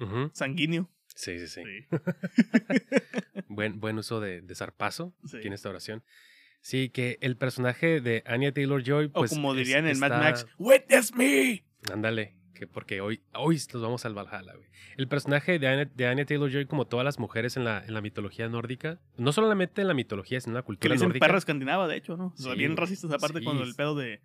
Ujú. 0.00 0.30
sanguíneo. 0.32 0.90
Sí, 1.14 1.38
sí, 1.40 1.46
sí. 1.48 1.62
Sí. 1.62 1.86
Buen, 3.48 3.80
buen 3.80 3.98
uso 3.98 4.20
de, 4.20 4.40
de 4.42 4.54
zarpazo 4.54 5.14
Sí. 5.26 5.38
aquí 5.38 5.48
en 5.48 5.52
esta 5.52 5.68
oración. 5.68 6.02
Sí, 6.62 6.88
que 6.90 7.18
el 7.20 7.36
personaje 7.36 8.00
de 8.00 8.22
Anya 8.26 8.52
Taylor 8.52 8.82
Joy, 8.82 9.06
o 9.06 9.12
pues. 9.12 9.30
como 9.30 9.52
es- 9.52 9.58
dirían 9.58 9.86
en 9.86 9.98
Mad 9.98 10.12
está- 10.12 10.18
Max, 10.22 10.46
¡Witness 10.58 11.14
me! 11.14 11.64
Ándale, 11.92 12.36
que 12.54 12.66
porque 12.66 13.00
hoy, 13.00 13.22
hoy 13.34 13.56
nos 13.72 13.82
vamos 13.82 14.04
al 14.04 14.14
Valhalla, 14.14 14.54
güey. 14.54 14.68
El 14.96 15.08
personaje 15.08 15.58
de 15.58 15.66
Anya, 15.68 15.84
de 15.94 16.06
Anya 16.06 16.26
Taylor 16.26 16.50
Joy, 16.50 16.66
como 16.66 16.86
todas 16.86 17.04
las 17.04 17.18
mujeres 17.18 17.56
en 17.56 17.64
la, 17.64 17.82
en 17.84 17.94
la 17.94 18.00
mitología 18.02 18.48
nórdica, 18.48 19.00
no 19.16 19.32
solamente 19.32 19.80
en 19.80 19.88
la 19.88 19.94
mitología, 19.94 20.40
sino 20.40 20.52
en 20.52 20.54
la 20.56 20.62
Que 20.62 20.66
cultura 20.66 20.88
le 20.90 20.94
dicen 20.96 21.08
nórdica. 21.08 21.26
perra 21.26 21.38
escandinava, 21.38 21.88
de 21.88 21.96
hecho, 21.96 22.16
¿no? 22.16 22.26
O 22.26 22.36
sea, 22.36 22.52
Sí, 22.52 22.58
bien 22.58 22.76
racistas 22.76 23.10
aparte 23.12 23.38
Sí. 23.38 23.44
con 23.44 23.58
el 23.58 23.74
pedo 23.74 23.94
de, 23.94 24.20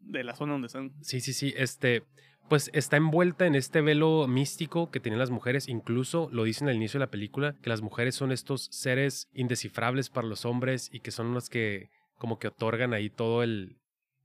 de 0.00 0.24
la 0.24 0.34
zona 0.34 0.52
donde 0.52 0.66
están. 0.66 0.92
Sí, 1.00 1.20
sí, 1.20 1.32
sí. 1.32 1.54
Este, 1.56 2.02
pues 2.50 2.68
está 2.74 2.96
envuelta 2.98 3.46
en 3.46 3.54
este 3.54 3.80
velo 3.80 4.26
místico 4.28 4.90
que 4.90 5.00
tienen 5.00 5.18
las 5.18 5.30
mujeres. 5.30 5.68
Incluso 5.68 6.28
lo 6.32 6.44
dicen 6.44 6.68
al 6.68 6.74
inicio 6.76 6.98
de 6.98 7.06
la 7.06 7.10
película, 7.10 7.54
que 7.62 7.70
las 7.70 7.80
mujeres 7.80 8.14
son 8.14 8.30
estos 8.32 8.66
seres 8.72 9.28
indescifrables 9.32 10.10
para 10.10 10.26
los 10.26 10.44
hombres 10.44 10.90
y 10.92 11.00
que 11.00 11.12
son 11.12 11.32
los 11.32 11.48
que 11.48 11.88
como 12.18 12.38
que 12.38 12.48
otorgan 12.48 12.92
ahí 12.92 13.08
todo 13.08 13.42
el, 13.42 13.78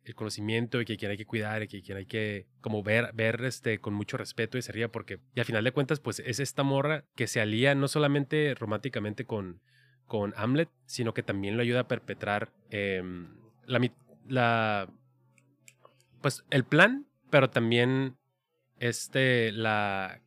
el 0.06 0.16
conocimiento 0.16 0.80
y 0.82 0.86
que 0.86 0.98
quien 0.98 1.12
hay 1.12 1.18
que 1.18 1.26
cuidar 1.26 1.64
y 1.64 1.68
que 1.68 1.82
quien 1.82 1.98
hay 1.98 2.06
que 2.06 2.48
como 2.62 2.84
ver, 2.84 3.12
ver 3.14 3.44
este, 3.44 3.80
con 3.80 3.94
mucho 3.94 4.18
respeto 4.18 4.58
y 4.58 4.62
se 4.62 4.72
ría 4.72 4.92
porque, 4.92 5.20
y 5.34 5.40
al 5.40 5.46
final 5.46 5.64
de 5.64 5.72
cuentas, 5.72 6.00
pues 6.00 6.20
es 6.20 6.40
esta 6.40 6.64
morra 6.64 7.06
que 7.16 7.28
se 7.28 7.42
alía 7.42 7.76
no 7.76 7.88
solamente 7.88 8.56
románticamente 8.56 9.26
con, 9.26 9.62
con 10.06 10.34
Hamlet, 10.38 10.70
sino 10.86 11.14
que 11.14 11.24
también 11.24 11.58
lo 11.58 11.64
ayuda 11.64 11.82
a 11.82 11.88
perpetrar 11.88 12.52
em, 12.70 13.36
la, 13.66 13.82
la, 14.28 14.90
pues 16.22 16.46
el 16.52 16.64
plan, 16.64 17.08
pero 17.30 17.50
también 17.50 18.18
este, 18.80 19.52
la, 19.52 20.22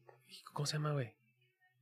¿cómo 0.52 0.66
se 0.66 0.74
llama, 0.74 0.92
güey? 0.92 1.14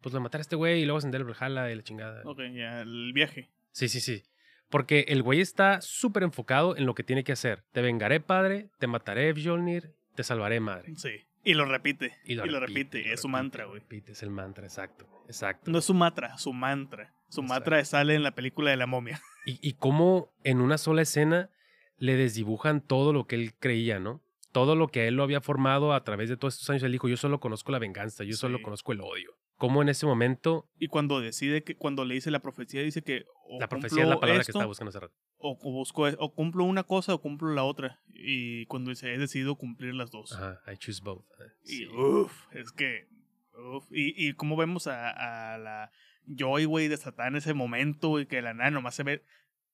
Pues 0.02 0.12
de 0.12 0.20
matar 0.20 0.40
a 0.40 0.42
este 0.42 0.56
güey 0.56 0.82
y 0.82 0.84
luego 0.84 0.98
ascender 0.98 1.22
el 1.22 1.26
Valhalla 1.26 1.70
y 1.70 1.74
la 1.74 1.82
chingada. 1.82 2.22
Ok, 2.24 2.40
ya, 2.54 2.82
el 2.82 3.12
viaje. 3.12 3.50
Sí, 3.72 3.88
sí, 3.88 4.00
sí. 4.00 4.22
Porque 4.68 5.06
el 5.08 5.22
güey 5.22 5.40
está 5.40 5.80
súper 5.80 6.22
enfocado 6.22 6.76
en 6.76 6.86
lo 6.86 6.94
que 6.94 7.04
tiene 7.04 7.24
que 7.24 7.32
hacer. 7.32 7.62
Te 7.72 7.82
vengaré, 7.82 8.20
padre, 8.20 8.68
te 8.78 8.86
mataré, 8.86 9.32
Fjolnir, 9.34 9.94
te 10.14 10.24
salvaré, 10.24 10.60
madre. 10.60 10.94
Sí. 10.96 11.10
Y 11.44 11.54
lo 11.54 11.64
repite. 11.64 12.16
Y 12.24 12.34
lo, 12.34 12.42
repite, 12.58 13.12
Es 13.12 13.20
su 13.20 13.28
repite, 13.28 13.28
mantra, 13.28 13.64
güey. 13.66 13.78
repite, 13.78 14.12
es 14.12 14.22
el 14.24 14.30
mantra, 14.30 14.64
exacto. 14.64 15.06
Exacto. 15.28 15.70
No 15.70 15.78
es 15.78 15.84
su 15.84 15.94
mantra, 15.94 16.36
su 16.38 16.52
mantra. 16.52 17.12
Su 17.28 17.40
Exacto. 17.42 17.42
mantra 17.54 17.84
sale 17.84 18.14
en 18.16 18.24
la 18.24 18.32
película 18.34 18.70
de 18.70 18.76
la 18.76 18.86
momia. 18.86 19.20
Y, 19.48 19.60
y 19.62 19.74
cómo 19.74 20.32
en 20.42 20.60
una 20.60 20.76
sola 20.76 21.02
escena 21.02 21.50
le 21.98 22.16
desdibujan 22.16 22.80
todo 22.80 23.12
lo 23.12 23.28
que 23.28 23.36
él 23.36 23.54
creía, 23.56 24.00
¿no? 24.00 24.20
Todo 24.50 24.74
lo 24.74 24.88
que 24.88 25.06
él 25.06 25.14
lo 25.14 25.22
había 25.22 25.40
formado 25.40 25.92
a 25.94 26.02
través 26.02 26.28
de 26.28 26.36
todos 26.36 26.54
estos 26.54 26.68
años. 26.70 26.82
Él 26.82 26.90
dijo, 26.90 27.06
yo 27.08 27.16
solo 27.16 27.38
conozco 27.38 27.70
la 27.70 27.78
venganza, 27.78 28.24
yo 28.24 28.34
solo 28.34 28.60
conozco 28.60 28.90
el 28.90 29.02
odio. 29.02 29.36
Cómo 29.56 29.82
en 29.82 29.88
ese 29.88 30.06
momento, 30.06 30.68
Y 30.78 30.88
cuando 30.88 31.20
decide 31.20 31.62
que, 31.62 31.76
cuando 31.76 32.04
le 32.04 32.14
dice 32.14 32.30
la 32.30 32.40
profecía, 32.40 32.82
dice 32.82 33.02
que. 33.02 33.24
o 33.48 33.60
la 33.60 33.68
profecía 33.68 34.02
es 34.02 34.08
la 34.08 34.20
palabra 34.20 34.38
que 34.38 34.42
esto, 34.42 34.52
estaba 34.52 34.66
buscando 34.66 34.90
hace 34.90 35.00
rato. 35.00 35.14
O, 35.38 35.52
o 35.52 35.72
busco, 35.72 36.04
o 36.04 36.34
cumplo 36.34 36.64
una 36.64 36.84
cosa 36.84 37.14
o 37.14 37.20
cumplo 37.20 37.52
la 37.52 37.64
otra. 37.64 38.00
Y 38.12 38.66
cuando 38.66 38.90
dice, 38.90 39.12
he 39.12 39.18
decidido 39.18 39.56
cumplir 39.56 39.94
las 39.94 40.10
dos. 40.10 40.32
Ajá, 40.32 40.60
I 40.70 40.76
choose 40.76 41.00
both. 41.02 41.24
Y 41.64 41.68
sí. 41.68 41.86
uff, 41.88 42.32
es 42.54 42.72
que. 42.72 43.08
Uf, 43.54 43.84
y, 43.90 44.28
y 44.28 44.34
cómo 44.34 44.56
vemos 44.56 44.86
a, 44.86 45.54
a 45.54 45.58
la 45.58 45.90
Joy, 46.26 46.64
güey, 46.64 46.88
desatada 46.88 47.28
en 47.28 47.36
ese 47.36 47.54
momento, 47.54 48.08
güey, 48.08 48.26
que 48.26 48.36
de 48.36 48.42
la 48.42 48.54
nada 48.54 48.70
nomás 48.70 48.94
se 48.94 49.02
ve 49.02 49.24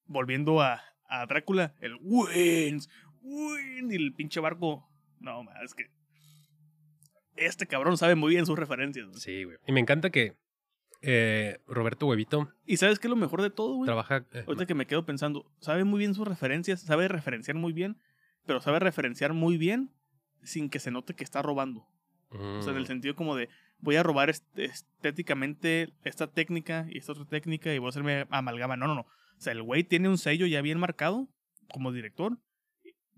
volviendo 0.07 0.61
a, 0.61 0.83
a 1.09 1.27
Drácula, 1.27 1.75
el 1.81 1.97
wins, 2.01 2.89
win, 3.23 3.91
y 3.91 3.97
el 3.97 4.13
pinche 4.15 4.41
barco. 4.41 4.89
No, 5.21 5.45
es 5.65 5.75
que. 5.75 5.91
Este 7.37 7.67
cabrón 7.67 7.97
sabe 7.97 8.15
muy 8.15 8.31
bien 8.31 8.47
sus 8.47 8.59
referencias. 8.59 9.07
güey. 9.07 9.21
Sí, 9.21 9.45
güey. 9.45 9.57
Y 9.67 9.73
me 9.73 9.81
encanta 9.81 10.11
que 10.11 10.37
eh, 11.01 11.59
Roberto 11.67 12.07
Huevito 12.07 12.49
Y 12.67 12.77
sabes 12.77 12.99
qué 12.99 13.07
es 13.09 13.11
lo 13.11 13.17
mejor 13.17 13.43
de 13.43 13.51
todo, 13.51 13.75
güey. 13.77 13.87
trabaja. 13.87 14.25
eh, 14.33 14.45
Ahorita 14.47 14.67
que 14.67 14.75
me 14.75 14.87
quedo 14.87 15.05
pensando, 15.05 15.51
sabe 15.61 15.85
muy 15.85 15.99
bien 15.99 16.15
sus 16.15 16.29
referencias, 16.29 16.81
sabe 16.83 17.09
referenciar 17.09 17.57
muy 17.57 17.73
bien, 17.73 17.97
pero 18.47 18.61
sabe 18.61 18.79
referenciar 18.79 19.33
muy 19.33 19.57
bien 19.57 19.91
sin 20.43 20.69
que 20.71 20.79
se 20.79 20.91
note 20.91 21.15
que 21.15 21.25
está 21.25 21.43
robando. 21.43 21.87
O 22.31 22.63
sea, 22.63 22.71
en 22.73 22.79
el 22.79 22.85
mm, 22.85 22.87
sentido 22.87 23.15
como 23.17 23.37
de, 23.37 23.49
voy 23.79 23.97
a 23.97 24.03
robar 24.03 24.31
est- 24.31 24.47
estéticamente 24.59 25.93
esta 26.05 26.29
técnica 26.29 26.87
y 26.89 26.99
esta 26.99 27.13
otra 27.13 27.25
técnica 27.27 27.75
y 27.75 27.79
voy 27.79 27.89
a 27.89 27.91
hacerme 27.91 28.27
amalgama. 28.31 28.77
No, 28.77 28.87
no, 28.87 28.95
no. 28.95 29.01
O 29.03 29.41
sea, 29.41 29.53
el 29.53 29.63
güey 29.63 29.85
tiene 29.85 30.09
un 30.09 30.19
sello 30.19 30.47
ya 30.47 30.63
bien 30.63 30.79
marcado 30.79 31.29
como 31.73 31.93
director, 31.93 32.39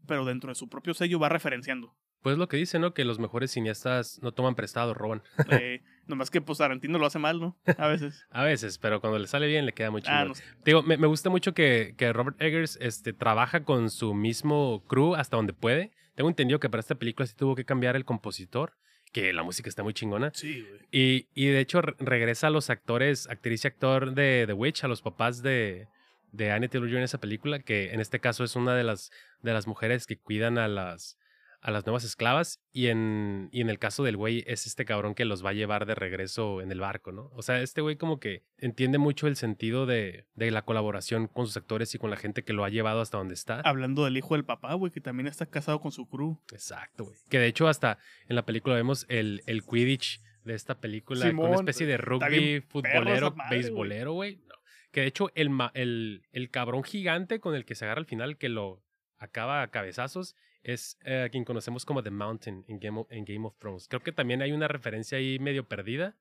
pero 0.07 0.25
dentro 0.25 0.49
de 0.49 0.55
su 0.55 0.69
propio 0.69 0.95
sello 0.95 1.19
va 1.19 1.29
referenciando. 1.29 1.95
Pues 2.25 2.37
lo 2.39 2.49
que 2.49 2.57
dice, 2.57 2.81
¿no? 2.81 2.95
Que 2.95 3.05
los 3.05 3.20
mejores 3.20 3.53
cineastas 3.53 4.18
no 4.22 4.33
toman 4.33 4.55
prestado, 4.57 4.95
roban. 4.95 5.22
Eh, 5.51 5.83
nomás 6.09 6.31
que 6.31 6.41
pues 6.41 6.59
Tarantino 6.59 6.99
lo 6.99 7.05
hace 7.07 7.18
mal, 7.20 7.39
¿no? 7.39 7.57
A 7.79 7.87
veces. 7.87 8.27
A 8.33 8.43
veces, 8.43 8.79
pero 8.79 9.01
cuando 9.01 9.18
le 9.20 9.27
sale 9.29 9.47
bien 9.47 9.66
le 9.66 9.72
queda 9.75 9.91
muy 9.93 10.01
chido. 10.03 10.14
ah, 10.16 10.25
no 10.25 10.35
sé. 10.35 10.43
Digo, 10.64 10.83
me, 10.83 10.97
me 10.97 11.07
gusta 11.07 11.29
mucho 11.31 11.53
que, 11.55 11.95
que 11.97 12.12
Robert 12.12 12.41
Eggers 12.41 12.79
este, 12.81 13.12
trabaja 13.12 13.62
con 13.64 13.91
su 13.91 14.14
mismo 14.14 14.83
crew 14.89 15.14
hasta 15.14 15.37
donde 15.37 15.53
puede. 15.53 15.93
Tengo 16.16 16.29
entendido 16.31 16.59
que 16.61 16.68
para 16.70 16.81
esta 16.81 16.95
película 16.97 17.27
sí 17.27 17.35
tuvo 17.37 17.55
que 17.55 17.64
cambiar 17.64 17.95
el 17.95 18.05
compositor, 18.07 18.72
que 19.12 19.33
la 19.35 19.43
música 19.43 19.68
está 19.68 19.83
muy 19.83 19.93
chingona. 19.95 20.31
Sí, 20.35 20.62
güey. 20.66 20.81
Y, 20.91 21.29
y 21.35 21.47
de 21.49 21.61
hecho 21.61 21.83
re- 21.83 21.95
regresa 21.99 22.47
a 22.47 22.51
los 22.51 22.70
actores, 22.70 23.29
actriz 23.29 23.64
y 23.64 23.68
actor 23.68 24.14
de 24.14 24.45
The 24.47 24.55
Witch, 24.55 24.83
a 24.85 24.89
los 24.89 25.03
papás 25.03 25.43
de, 25.43 25.89
de 26.33 26.51
Annie 26.53 26.68
Taylor-Joy 26.68 26.97
en 26.99 27.05
esa 27.05 27.18
película, 27.20 27.59
que 27.59 27.93
en 27.93 28.01
este 28.01 28.18
caso 28.18 28.45
es 28.45 28.57
una 28.57 28.75
de 28.75 28.83
las, 28.85 29.11
de 29.43 29.53
las 29.53 29.66
mujeres 29.66 30.07
que 30.07 30.16
cuidan 30.16 30.57
a 30.57 30.68
las, 30.68 31.18
a 31.65 31.71
las 31.71 31.87
nuevas 31.87 32.05
esclavas. 32.05 32.61
Y 32.73 32.89
en, 32.89 33.49
y 33.51 33.62
en 33.62 33.71
el 33.71 33.79
caso 33.79 34.05
del 34.05 34.19
güey 34.19 34.45
es 34.47 34.67
este 34.67 34.85
cabrón 34.85 35.15
que 35.15 35.25
los 35.25 35.45
va 35.45 35.51
a 35.51 35.55
llevar 35.55 35.87
de 35.87 35.95
regreso 35.95 36.61
en 36.61 36.71
el 36.71 36.79
barco, 36.79 37.11
¿no? 37.11 37.31
O 37.33 37.43
sea, 37.43 37.61
este 37.62 37.81
güey 37.81 37.97
como 37.97 38.21
que 38.21 38.45
entiende 38.59 38.99
mucho 38.99 39.27
el 39.27 39.37
sentido 39.37 39.87
de, 39.87 40.27
de 40.35 40.51
la 40.51 40.62
colaboración 40.62 41.27
con 41.27 41.47
sus 41.47 41.57
actores 41.57 41.95
y 41.95 41.99
con 41.99 42.11
la 42.11 42.17
gente 42.17 42.45
que 42.45 42.53
lo 42.53 42.65
ha 42.65 42.69
llevado 42.69 43.01
hasta 43.01 43.17
donde 43.17 43.33
está. 43.33 43.61
Hablando 43.62 44.05
del 44.05 44.17
hijo 44.19 44.35
del 44.35 44.45
papá, 44.45 44.75
güey, 44.75 44.93
que 44.93 45.01
también 45.01 45.27
está 45.27 45.47
casado 45.47 45.81
con 45.81 45.91
su 45.91 46.07
crew. 46.07 46.39
Exacto, 46.53 47.05
güey. 47.05 47.17
Que 47.31 47.39
de 47.39 47.47
hecho 47.47 47.67
hasta 47.67 47.99
en 48.29 48.37
la 48.37 48.45
película 48.45 48.75
vemos 48.75 49.07
el, 49.09 49.43
el 49.47 49.65
Quidditch 49.65 50.21
de 50.45 50.55
esta 50.55 50.79
película 50.79 51.25
con 51.33 51.47
una 51.47 51.57
especie 51.57 51.87
de 51.87 51.97
rugby 51.97 52.61
futbolero, 52.61 53.35
madre, 53.35 53.57
beisbolero, 53.57 54.12
güey. 54.12 54.37
No. 54.37 54.55
Que 54.93 55.01
de 55.01 55.07
hecho 55.07 55.31
el, 55.35 55.51
el, 55.73 56.27
el 56.31 56.51
cabrón 56.51 56.85
gigante 56.85 57.41
con 57.41 57.55
el 57.55 57.65
que 57.65 57.75
se 57.75 57.87
agarra 57.87 58.01
al 58.01 58.07
final, 58.07 58.37
que 58.37 58.51
lo 58.51 58.83
acaba 59.17 59.62
a 59.62 59.71
cabezazos, 59.71 60.37
es 60.65 60.99
eh, 61.05 61.29
quien 61.31 61.45
conocemos 61.45 61.85
como 61.85 62.03
The 62.03 62.11
Mountain 62.11 62.65
en 62.69 62.79
Game, 62.81 63.01
of, 63.01 63.07
en 63.12 63.25
Game 63.25 63.47
of 63.47 63.57
Thrones. 63.59 63.87
Creo 63.89 64.03
que 64.03 64.11
también 64.12 64.43
hay 64.43 64.51
una 64.53 64.67
referencia 64.67 65.19
ahí 65.19 65.39
medio 65.39 65.69
perdida, 65.69 66.17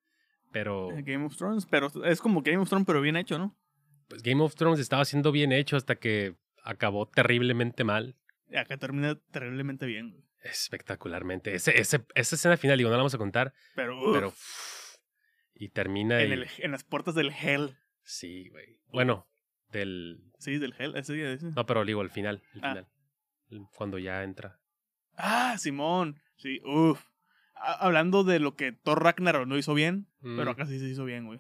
pero 0.51 0.91
Eh, 0.91 1.01
Game 1.01 1.25
of 1.25 1.35
Thrones, 1.35 1.65
pero 1.65 1.89
es 2.05 2.21
como 2.21 2.41
Game 2.43 2.57
of 2.59 2.69
Thrones, 2.69 2.85
pero 2.85 3.01
bien 3.01 3.15
hecho, 3.17 3.39
¿no? 3.39 3.57
pues 4.09 4.21
Game 4.21 4.43
of 4.43 4.53
Thrones 4.55 4.79
estaba 4.79 5.05
siendo 5.05 5.31
bien 5.31 5.51
hecho 5.51 5.75
hasta 5.77 5.95
que 5.95 6.35
acabó 6.63 7.07
terriblemente 7.07 7.83
mal. 7.83 8.15
Acá 8.55 8.77
termina 8.77 9.15
terriblemente 9.31 9.85
bien. 9.87 10.23
Espectacularmente. 10.43 11.55
Ese, 11.55 11.79
ese, 11.79 12.05
esa 12.13 12.35
escena 12.35 12.57
final, 12.57 12.77
digo, 12.77 12.89
no 12.89 12.95
la 12.95 12.97
vamos 12.97 13.15
a 13.15 13.17
contar, 13.17 13.53
Pero, 13.75 13.97
uf, 13.97 14.13
pero 14.13 14.27
uff, 14.27 14.95
y 15.55 15.69
termina 15.69 16.21
en, 16.21 16.29
y- 16.29 16.33
el- 16.33 16.47
en 16.59 16.71
las 16.71 16.83
puertas 16.83 17.15
del 17.15 17.31
Hell. 17.31 17.75
sí 18.03 18.49
güey 18.49 18.79
bueno 18.89 19.27
del 19.69 20.21
Sí, 20.37 20.57
del 20.57 20.75
Hell. 20.77 20.95
Ese, 20.97 21.33
ese. 21.33 21.45
no 21.55 21.65
pero 21.65 21.85
digo 21.85 22.01
al 22.01 22.09
final 22.11 22.43
el 22.53 22.59
Ah. 22.63 22.69
final 22.69 22.77
el- 22.79 22.92
cuando 23.75 23.97
ya 23.99 24.23
entra 24.23 24.59
Ah, 25.15 25.55
Simón. 25.59 26.19
Sí, 26.37 26.59
uff. 26.65 27.03
Hablando 27.55 28.23
de 28.23 28.39
lo 28.39 28.55
que 28.55 28.71
Thor 28.73 29.01
Ragnarok 29.03 29.47
no 29.47 29.57
hizo 29.57 29.73
bien, 29.73 30.07
pero 30.21 30.45
Mm, 30.45 30.49
acá 30.49 30.65
sí 30.65 30.79
se 30.79 30.87
hizo 30.89 31.05
bien, 31.05 31.25
güey. 31.25 31.39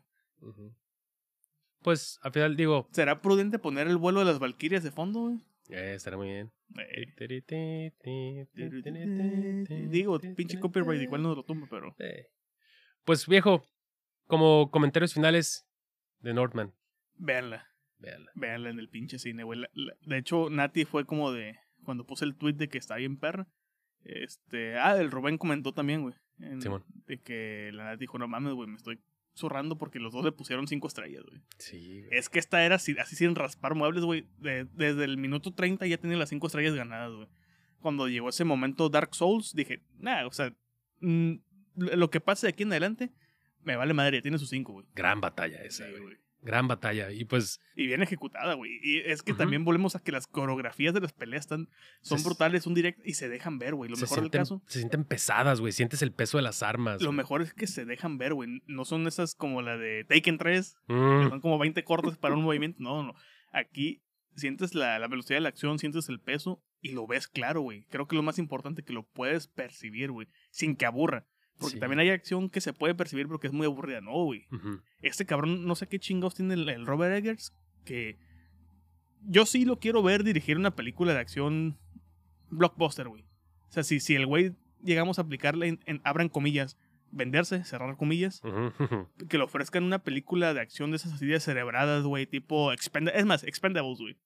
pues 1.81 2.17
al 2.21 2.31
final 2.31 2.55
digo 2.55 2.87
¿Será 2.91 3.21
prudente 3.21 3.59
poner 3.59 3.87
el 3.87 3.97
vuelo 3.97 4.19
de 4.19 4.25
las 4.25 4.39
Valquirias 4.39 4.83
de 4.83 4.91
fondo, 4.91 5.21
güey? 5.21 5.37
eh, 5.69 5.93
estará 5.95 6.17
muy 6.17 6.27
bien 6.27 6.51
Eh, 6.77 8.47
Digo, 9.89 10.19
pinche 10.35 10.59
copyright 10.59 11.01
igual 11.01 11.21
no 11.23 11.35
lo 11.35 11.43
tumba, 11.43 11.67
pero. 11.69 11.95
Eh. 11.99 12.27
pues 13.03 13.27
viejo 13.27 13.63
como 14.27 14.71
comentarios 14.71 15.13
finales 15.13 15.67
de 16.19 16.33
Northman 16.33 16.73
Véanla. 17.15 17.67
véanla 17.99 18.31
Véanla 18.35 18.69
en 18.69 18.79
el 18.79 18.89
pinche 18.89 19.19
cine, 19.19 19.43
güey. 19.43 19.61
De 20.01 20.17
hecho, 20.17 20.49
Nati 20.49 20.85
fue 20.85 21.05
como 21.05 21.31
de. 21.31 21.57
Cuando 21.83 22.05
puse 22.05 22.25
el 22.25 22.35
tweet 22.35 22.53
de 22.53 22.69
que 22.69 22.77
está 22.77 22.95
bien 22.95 23.17
perra. 23.17 23.47
Este. 24.03 24.77
Ah, 24.77 24.97
el 24.97 25.11
Rubén 25.11 25.37
comentó 25.37 25.73
también, 25.73 26.01
güey. 26.01 26.15
De 27.05 27.19
que 27.21 27.71
la 27.73 27.85
Nati 27.85 27.99
dijo, 28.01 28.17
no 28.17 28.27
mames, 28.27 28.53
güey, 28.53 28.67
me 28.67 28.75
estoy 28.75 28.99
zurrando 29.35 29.77
porque 29.77 29.99
los 29.99 30.13
dos 30.13 30.23
le 30.25 30.31
pusieron 30.31 30.67
cinco 30.67 30.87
estrellas, 30.87 31.23
güey. 31.27 31.41
sí 31.57 32.01
güey. 32.01 32.17
Es 32.17 32.29
que 32.29 32.37
esta 32.39 32.63
era 32.65 32.75
así, 32.75 32.95
así 32.99 33.15
sin 33.15 33.35
raspar 33.35 33.75
muebles, 33.75 34.03
güey. 34.03 34.27
De- 34.39 34.65
desde 34.65 35.05
el 35.05 35.17
minuto 35.17 35.53
30 35.53 35.87
ya 35.87 35.97
tenía 35.97 36.17
las 36.17 36.29
cinco 36.29 36.47
estrellas 36.47 36.75
ganadas, 36.75 37.13
güey. 37.13 37.27
Cuando 37.79 38.07
llegó 38.07 38.29
ese 38.29 38.43
momento 38.45 38.89
Dark 38.89 39.13
Souls, 39.15 39.53
dije, 39.55 39.81
nah, 39.97 40.25
o 40.25 40.31
sea, 40.31 40.53
mm, 41.01 41.33
lo 41.75 42.09
que 42.09 42.19
pase 42.21 42.47
de 42.47 42.51
aquí 42.53 42.63
en 42.63 42.71
adelante, 42.71 43.11
me 43.63 43.75
vale 43.75 43.93
madre, 43.93 44.21
tiene 44.21 44.37
sus 44.37 44.49
cinco, 44.49 44.73
güey. 44.73 44.85
gran 44.93 45.19
batalla 45.21 45.63
esa 45.63 45.85
Sí, 45.85 45.91
güey. 45.91 46.03
güey. 46.03 46.17
Gran 46.43 46.67
batalla 46.67 47.11
y 47.11 47.25
pues 47.25 47.59
Y 47.75 47.87
bien 47.87 48.01
ejecutada, 48.03 48.53
güey. 48.53 48.71
Y 48.83 48.99
es 48.99 49.23
que 49.23 49.33
también 49.33 49.63
volvemos 49.65 49.95
a 49.95 49.99
que 50.03 50.11
las 50.11 50.27
coreografías 50.27 50.93
de 50.93 51.01
las 51.01 51.13
peleas 51.13 51.41
están, 51.45 51.69
son 52.01 52.19
Se- 52.19 52.25
brutales, 52.25 52.63
son 52.63 52.73
directas 52.73 53.05
y 53.07 53.13
se 53.15 53.29
dejan 53.29 53.57
ver, 53.59 53.75
güey. 53.75 53.89
Lo 53.89 53.97
mejor 53.97 54.21
del 54.21 54.29
caso, 54.29 54.61
se 54.67 54.79
sienten 54.79 55.03
pesadas 55.05 55.59
güey 55.59 55.71
sientes 55.71 56.01
el 56.01 56.11
peso 56.11 56.37
de 56.37 56.43
las 56.43 56.61
armas 56.63 57.01
lo 57.01 57.11
mejor 57.11 57.41
es 57.41 57.53
que 57.53 57.67
se 57.67 57.85
dejan 57.85 58.17
ver, 58.17 58.33
güey. 58.33 58.61
No 58.67 58.85
son 58.85 59.07
esas 59.07 59.35
como 59.35 59.61
la 59.61 59.77
de 59.77 60.03
Taken 60.03 60.37
3, 60.37 60.75
que 60.87 60.93
Mm, 60.93 61.29
son 61.29 61.41
como 61.41 61.57
20 61.57 61.83
cortes 61.83 62.17
para 62.17 62.35
un 62.35 62.43
movimiento. 62.43 62.81
No, 62.83 63.03
no. 63.03 63.15
Aquí 63.51 64.01
sientes 64.35 64.73
la, 64.75 64.97
la 64.99 65.07
velocidad 65.07 65.37
de 65.37 65.41
la 65.41 65.49
acción, 65.49 65.79
sientes 65.79 66.09
el 66.09 66.19
peso 66.19 66.61
y 66.81 66.91
lo 66.91 67.05
ves 67.07 67.27
claro, 67.27 67.61
güey. 67.61 67.85
Creo 67.89 68.07
que 68.07 68.15
lo 68.15 68.23
más 68.23 68.39
importante 68.39 68.83
que 68.83 68.91
lo 68.93 69.03
puedes 69.03 69.47
percibir, 69.47 70.11
güey, 70.11 70.27
sin 70.51 70.75
que 70.75 70.85
aburra. 70.85 71.25
Porque 71.63 71.75
Sí. 71.77 71.79
también 71.79 71.99
hay 71.99 72.09
acción 72.09 72.49
que 72.49 72.61
se 72.61 72.73
puede 72.73 72.93
percibir 72.95 73.27
porque 73.27 73.47
es 73.47 73.53
muy 73.53 73.65
aburrida. 73.65 74.01
No, 74.01 74.23
güey. 74.25 74.45
Este 75.01 75.25
cabrón, 75.25 75.65
no 75.65 75.75
sé 75.75 75.87
qué 75.87 75.99
chingados 75.99 76.35
tiene 76.35 76.53
el, 76.53 76.67
el 76.69 76.85
Robert 76.85 77.15
Eggers, 77.15 77.53
que 77.85 78.17
yo 79.25 79.45
sí 79.45 79.65
lo 79.65 79.79
quiero 79.79 80.03
ver 80.03 80.23
dirigir 80.23 80.57
una 80.57 80.75
película 80.75 81.13
de 81.13 81.19
acción 81.19 81.77
blockbuster, 82.49 83.07
güey. 83.07 83.23
O 83.69 83.71
sea, 83.71 83.83
si, 83.83 83.99
si 83.99 84.15
el 84.15 84.25
güey 84.27 84.53
llegamos 84.83 85.17
a 85.17 85.23
aplicarle, 85.23 85.67
en, 85.67 85.79
en- 85.85 86.01
abran 86.03 86.29
comillas, 86.29 86.77
venderse, 87.11 87.63
cerrar 87.63 87.95
comillas, 87.97 88.41
que 89.29 89.37
le 89.37 89.43
ofrezcan 89.43 89.83
una 89.83 89.99
película 90.03 90.53
de 90.53 90.61
acción 90.61 90.91
de 90.91 90.97
esas 90.97 91.13
así 91.13 91.25
de 91.25 91.39
cerebradas, 91.39 92.03
güey, 92.03 92.25
tipo 92.27 92.71
Expendables, 92.73 93.19
es 93.21 93.25
más, 93.25 93.43
Expendables, 93.43 93.99
güey. 93.99 94.17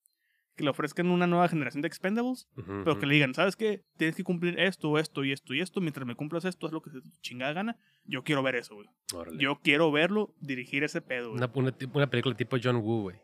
Que 0.58 0.64
le 0.64 0.72
ofrezcan 0.72 1.08
una 1.12 1.28
nueva 1.28 1.47
generación 1.47 1.82
de 1.84 1.88
Expendables, 1.88 2.49
pero 2.84 2.97
que 2.99 3.05
le 3.05 3.14
digan, 3.14 3.34
¿sabes 3.36 3.55
qué? 3.55 3.84
Tienes 3.95 4.16
que 4.16 4.24
cumplir 4.24 4.60
esto, 4.60 4.97
esto 4.97 5.24
y 5.24 5.32
esto 5.32 5.53
y 5.53 5.62
esto, 5.62 5.80
mientras 5.82 6.05
me 6.05 6.16
cumplas 6.16 6.43
esto, 6.45 6.66
es 6.68 6.74
lo 6.74 6.82
que 6.82 6.89
se 6.89 6.99
te 6.99 7.10
chingada 7.22 7.53
gana. 7.53 7.78
Yo 8.05 8.24
quiero 8.24 8.41
ver 8.41 8.55
eso, 8.55 8.74
güey. 8.76 8.89
Yo 9.38 9.60
quiero 9.64 9.91
verlo 9.91 10.34
dirigir 10.41 10.84
ese 10.84 10.99
pedo, 10.99 11.30
güey. 11.30 11.38
Una, 11.38 11.51
una, 11.53 11.72
tip- 11.72 11.95
una 11.95 12.10
película 12.10 12.36
tipo 12.36 12.58
John 12.62 12.78
Woo, 12.78 13.03
güey. 13.03 13.18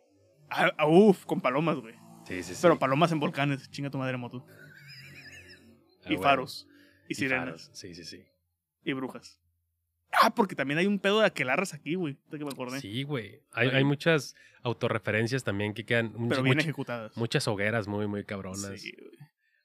Ah, 0.49 0.71
ah, 0.77 0.87
uf, 0.87 1.25
con 1.25 1.41
palomas, 1.41 1.77
güey. 1.77 1.95
Sí, 2.27 2.43
sí, 2.43 2.53
sí. 2.53 2.59
Pero 2.61 2.77
palomas 2.77 3.11
en 3.11 3.19
volcanes, 3.19 3.69
chinga 3.71 3.89
tu 3.89 3.97
madre 3.97 4.15
moto. 4.17 4.45
Ah, 4.47 6.03
y 6.05 6.07
bueno. 6.15 6.21
faros. 6.21 6.67
Y 7.09 7.13
Y 7.13 7.15
sirenas. 7.15 7.45
faros. 7.45 7.69
Sí, 7.73 7.95
sí, 7.95 8.03
sí. 8.03 8.23
Y 8.83 8.93
brujas. 8.93 9.39
Ah, 10.25 10.33
porque 10.35 10.55
también 10.55 10.77
hay 10.77 10.85
un 10.87 10.99
pedo 10.99 11.19
de 11.19 11.25
aquelarras 11.25 11.73
aquí, 11.73 11.95
güey. 11.95 12.13
ahorita 12.15 12.37
que 12.37 12.45
me 12.45 12.51
acordé. 12.51 12.79
Sí, 12.79 13.03
güey. 13.03 13.41
Hay, 13.51 13.69
hay 13.69 13.83
muchas 13.83 14.35
autorreferencias 14.61 15.43
también 15.43 15.73
que 15.73 15.85
quedan. 15.85 16.13
muchas- 16.15 16.29
pero 16.29 16.43
bien 16.43 16.55
muchas- 16.55 16.63
ejecutadas. 16.65 17.17
muchas 17.17 17.47
hogueras 17.47 17.87
muy, 17.87 18.07
muy 18.07 18.23
cabronas. 18.23 18.79
Sí, 18.81 18.93
güey. 18.97 19.11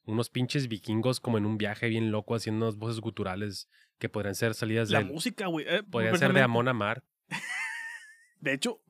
Unos 0.05 0.31
pinches 0.31 0.69
vikingos 0.69 1.21
como 1.21 1.37
en 1.39 1.45
un 1.47 1.59
viaje 1.59 1.89
bien 1.89 2.11
loco 2.11 2.35
haciendo 2.35 2.67
unas 2.67 2.77
voces 2.79 3.01
guturales 3.01 3.69
que 3.99 4.09
podrían 4.09 4.35
ser 4.35 4.55
salidas 4.55 4.91
La 4.91 5.01
de. 5.01 5.05
música, 5.05 5.47
güey. 5.49 5.67
eh, 5.69 5.83
Podrían 5.83 6.17
ser 6.19 6.33
de 6.33 6.41
Amon 6.41 6.67
Amar. 6.69 7.05
De 8.41 8.53
hecho, 8.53 8.81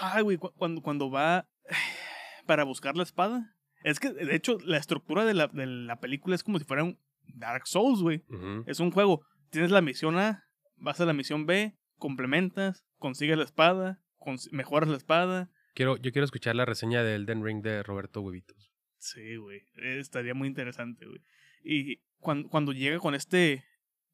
ay, 0.00 0.22
güey, 0.22 0.36
cu- 0.36 0.52
cuando, 0.56 0.82
cuando 0.82 1.10
va 1.10 1.48
para 2.46 2.64
buscar 2.64 2.96
la 2.96 3.02
espada. 3.02 3.56
Es 3.82 3.98
que, 3.98 4.10
de 4.12 4.34
hecho, 4.34 4.58
la 4.64 4.76
estructura 4.76 5.24
de 5.24 5.32
la, 5.34 5.46
de 5.48 5.66
la 5.66 6.00
película 6.00 6.34
es 6.34 6.42
como 6.44 6.58
si 6.58 6.64
fuera 6.64 6.84
un 6.84 6.98
Dark 7.26 7.66
Souls, 7.66 8.00
güey. 8.00 8.22
Es 8.66 8.78
un 8.80 8.90
juego. 8.90 9.24
Tienes 9.50 9.70
la 9.70 9.80
misión 9.80 10.18
A, 10.18 10.44
vas 10.80 11.00
a 11.00 11.06
la 11.06 11.12
misión 11.12 11.46
B, 11.46 11.74
complementas, 11.98 12.84
consigues 12.98 13.38
la 13.38 13.44
espada, 13.44 14.02
cons- 14.18 14.50
mejoras 14.52 14.88
la 14.88 14.96
espada. 14.96 15.50
Quiero, 15.74 15.96
yo 15.96 16.10
quiero 16.12 16.24
escuchar 16.24 16.56
la 16.56 16.64
reseña 16.64 17.02
del 17.02 17.26
Den 17.26 17.44
Ring 17.44 17.62
de 17.62 17.82
Roberto 17.82 18.20
Huevitos. 18.20 18.70
Sí, 18.98 19.36
güey. 19.36 19.60
eh, 19.82 19.98
Estaría 19.98 20.34
muy 20.34 20.48
interesante, 20.48 21.06
güey. 21.06 21.20
Y 21.62 22.00
cuando, 22.18 22.48
cuando 22.48 22.72
llega 22.72 22.98
con 22.98 23.14
este, 23.14 23.64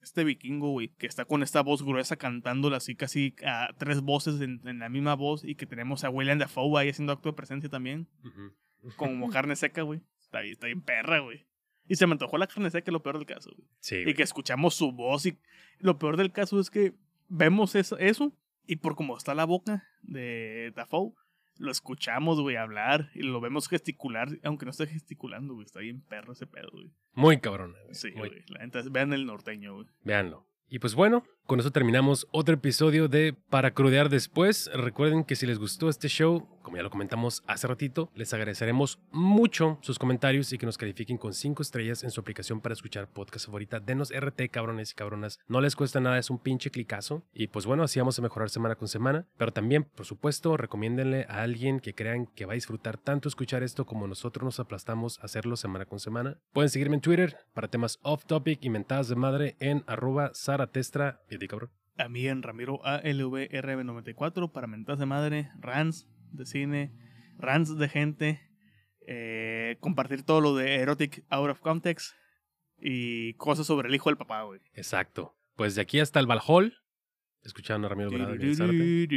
este 0.01 0.23
vikingo, 0.25 0.71
güey, 0.71 0.89
que 0.99 1.07
está 1.07 1.25
con 1.25 1.43
esta 1.43 1.63
voz 1.63 1.83
gruesa 1.83 2.17
cantándola 2.17 2.77
así 2.77 2.95
casi 2.95 3.35
a 3.45 3.69
tres 3.79 4.01
voces 4.03 4.41
en, 4.41 4.61
en 4.69 4.79
la 4.79 4.89
misma 4.89 5.15
voz 5.15 5.45
y 5.45 5.55
que 5.57 5.67
tenemos 5.67 6.05
a 6.05 6.11
William 6.11 6.39
Dafoe 6.39 6.81
ahí 6.81 6.89
haciendo 6.91 7.13
acto 7.13 7.31
de 7.31 7.37
presencia 7.37 7.69
también, 7.71 8.09
como 8.97 9.29
carne 9.31 9.57
seca, 9.57 9.83
güey. 9.83 10.01
Está 10.21 10.41
bien, 10.41 10.53
está 10.53 10.67
bien 10.67 10.83
perra, 10.83 11.19
güey. 11.21 11.47
Y 11.89 11.97
se 11.97 12.07
me 12.07 12.13
antojó 12.13 12.37
la 12.39 12.47
carne 12.47 12.71
seca, 12.71 12.91
lo 12.91 13.03
peor 13.03 13.19
del 13.19 13.27
caso, 13.27 13.51
güey. 13.57 13.69
Sí. 13.81 14.03
Y 14.07 14.15
que 14.15 14.23
escuchamos 14.23 14.75
su 14.75 14.93
voz 14.93 15.27
y 15.27 15.39
lo 15.79 15.99
peor 15.99 16.17
del 16.17 16.33
caso 16.33 16.59
es 16.61 16.71
que 16.71 16.95
vemos 17.29 17.75
eso, 17.75 17.97
eso 17.99 18.33
y 18.67 18.77
por 18.77 18.97
como 18.97 19.17
está 19.17 19.35
la 19.35 19.45
boca 19.45 19.85
de 20.03 20.73
Dafoe, 20.75 21.13
lo 21.59 21.71
escuchamos, 21.71 22.41
güey, 22.41 22.57
hablar 22.57 23.11
y 23.15 23.23
lo 23.23 23.41
vemos 23.41 23.69
gesticular, 23.69 24.29
aunque 24.43 24.67
no 24.67 24.71
esté 24.73 24.87
gesticulando, 24.87 25.55
güey. 25.55 25.65
Está 25.65 25.81
bien 25.81 26.03
perro 26.03 26.33
ese 26.33 26.47
pedo, 26.47 26.69
güey. 26.73 26.91
Muy 27.15 27.39
cabrón. 27.41 27.73
güey, 27.85 27.95
Sí, 27.95 28.11
muy- 28.13 28.29
güey. 28.29 28.45
Neta, 28.61 28.83
vean 28.91 29.13
el 29.13 29.25
norteño, 29.27 29.75
güey. 29.77 29.87
Véanlo. 30.03 30.47
Y 30.69 30.81
pues 30.81 30.95
bueno, 30.95 31.25
con 31.47 31.61
eso 31.61 31.71
terminamos 31.71 32.27
otro 32.33 32.55
episodio 32.55 33.09
de 33.09 33.35
Para 33.49 33.73
Crudear 33.73 34.09
Después. 34.09 34.69
Recuerden 34.75 35.25
que 35.25 35.37
si 35.37 35.47
les 35.47 35.59
gustó 35.59 35.89
este 35.89 36.09
show, 36.09 36.49
como 36.63 36.77
ya 36.77 36.83
lo 36.83 36.91
comentamos 36.91 37.45
hace 37.47 37.69
ratito, 37.69 38.11
les 38.17 38.35
agradeceremos 38.35 38.99
mucho 39.13 39.79
sus 39.83 39.99
comentarios 39.99 40.53
y 40.53 40.59
que 40.59 40.67
nos 40.67 40.77
califiquen 40.77 41.19
con 41.19 41.33
5 41.33 41.63
estrellas 41.63 42.03
en 42.03 42.11
su 42.11 42.21
aplicación 42.21 42.61
para 42.61 42.73
escuchar 42.73 43.09
podcast 43.09 43.47
favorita. 43.47 43.79
Denos 43.79 44.13
RT, 44.13 44.51
cabrones 44.51 44.91
y 44.91 44.95
cabronas. 44.95 45.39
No 45.47 45.61
les 45.61 45.77
cuesta 45.77 46.01
nada, 46.01 46.19
es 46.19 46.31
un 46.31 46.39
pinche 46.39 46.71
clicazo. 46.71 47.23
Y 47.33 47.47
pues 47.47 47.67
bueno, 47.67 47.85
así 47.85 48.01
vamos 48.01 48.19
a 48.19 48.23
mejorar 48.23 48.51
semana 48.51 48.75
con 48.75 48.89
semana. 48.89 49.27
Pero 49.39 49.53
también, 49.53 49.85
por 49.85 50.05
supuesto, 50.05 50.57
recomiéndenle 50.57 51.27
a 51.29 51.43
alguien 51.43 51.79
que 51.79 51.95
crean 51.95 52.27
que 52.27 52.47
va 52.47 52.55
a 52.55 52.57
disfrutar 52.57 52.99
tanto 52.99 53.29
escuchar 53.29 53.63
esto 53.63 53.87
como 53.87 54.09
nosotros 54.09 54.45
nos 54.45 54.59
aplastamos 54.59 55.21
a 55.21 55.27
hacerlo 55.27 55.57
semana 55.57 55.85
con 55.85 56.01
semana. 56.01 56.39
Pueden 56.53 56.71
seguirme 56.71 56.97
en 56.97 57.03
Twitter 57.03 57.39
para 57.55 57.69
temas 57.69 58.01
off 58.03 58.25
topic 58.25 58.59
y 58.63 58.71
mentadas 58.71 59.09
de 59.09 59.15
madre 59.15 59.57
en 59.61 59.85
arroba. 59.87 60.33
Y 61.37 61.39
a 61.39 61.39
ti, 61.39 61.49
cabrón. 61.49 61.71
A 61.99 62.09
mí 62.09 62.27
en 62.27 62.43
Ramiro 62.43 62.81
ALVRB94 62.83 64.51
para 64.53 64.67
mentas 64.67 64.99
de 64.99 65.05
madre, 65.05 65.51
rants 65.59 66.09
de 66.33 66.47
cine, 66.47 66.93
rants 67.37 67.77
de 67.77 67.89
gente, 67.91 68.41
eh, 69.07 69.77
compartir 69.81 70.23
todo 70.23 70.41
lo 70.41 70.57
de 70.57 70.77
Erotic 70.77 71.25
Out 71.29 71.51
of 71.51 71.61
Context 71.61 72.15
y 72.79 73.35
cosas 73.35 73.67
sobre 73.67 73.89
el 73.89 73.95
hijo 73.95 74.09
del 74.09 74.17
papá, 74.17 74.45
güey. 74.45 74.61
Exacto. 74.73 75.37
Pues 75.57 75.75
de 75.75 75.83
aquí 75.83 76.01
hasta 76.01 76.21
el 76.21 76.27
Valhall, 76.27 76.75
escuchando 77.43 77.87
a 77.87 77.91
Ramiro 77.91 78.11
Zárate. 78.11 79.09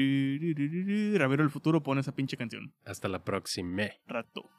Ramiro 1.18 1.44
del 1.44 1.52
futuro 1.52 1.82
pone 1.82 2.02
esa 2.02 2.14
pinche 2.14 2.36
canción. 2.36 2.74
Hasta 2.84 3.08
la 3.08 3.24
próxima. 3.24 3.90
Rato. 4.08 4.50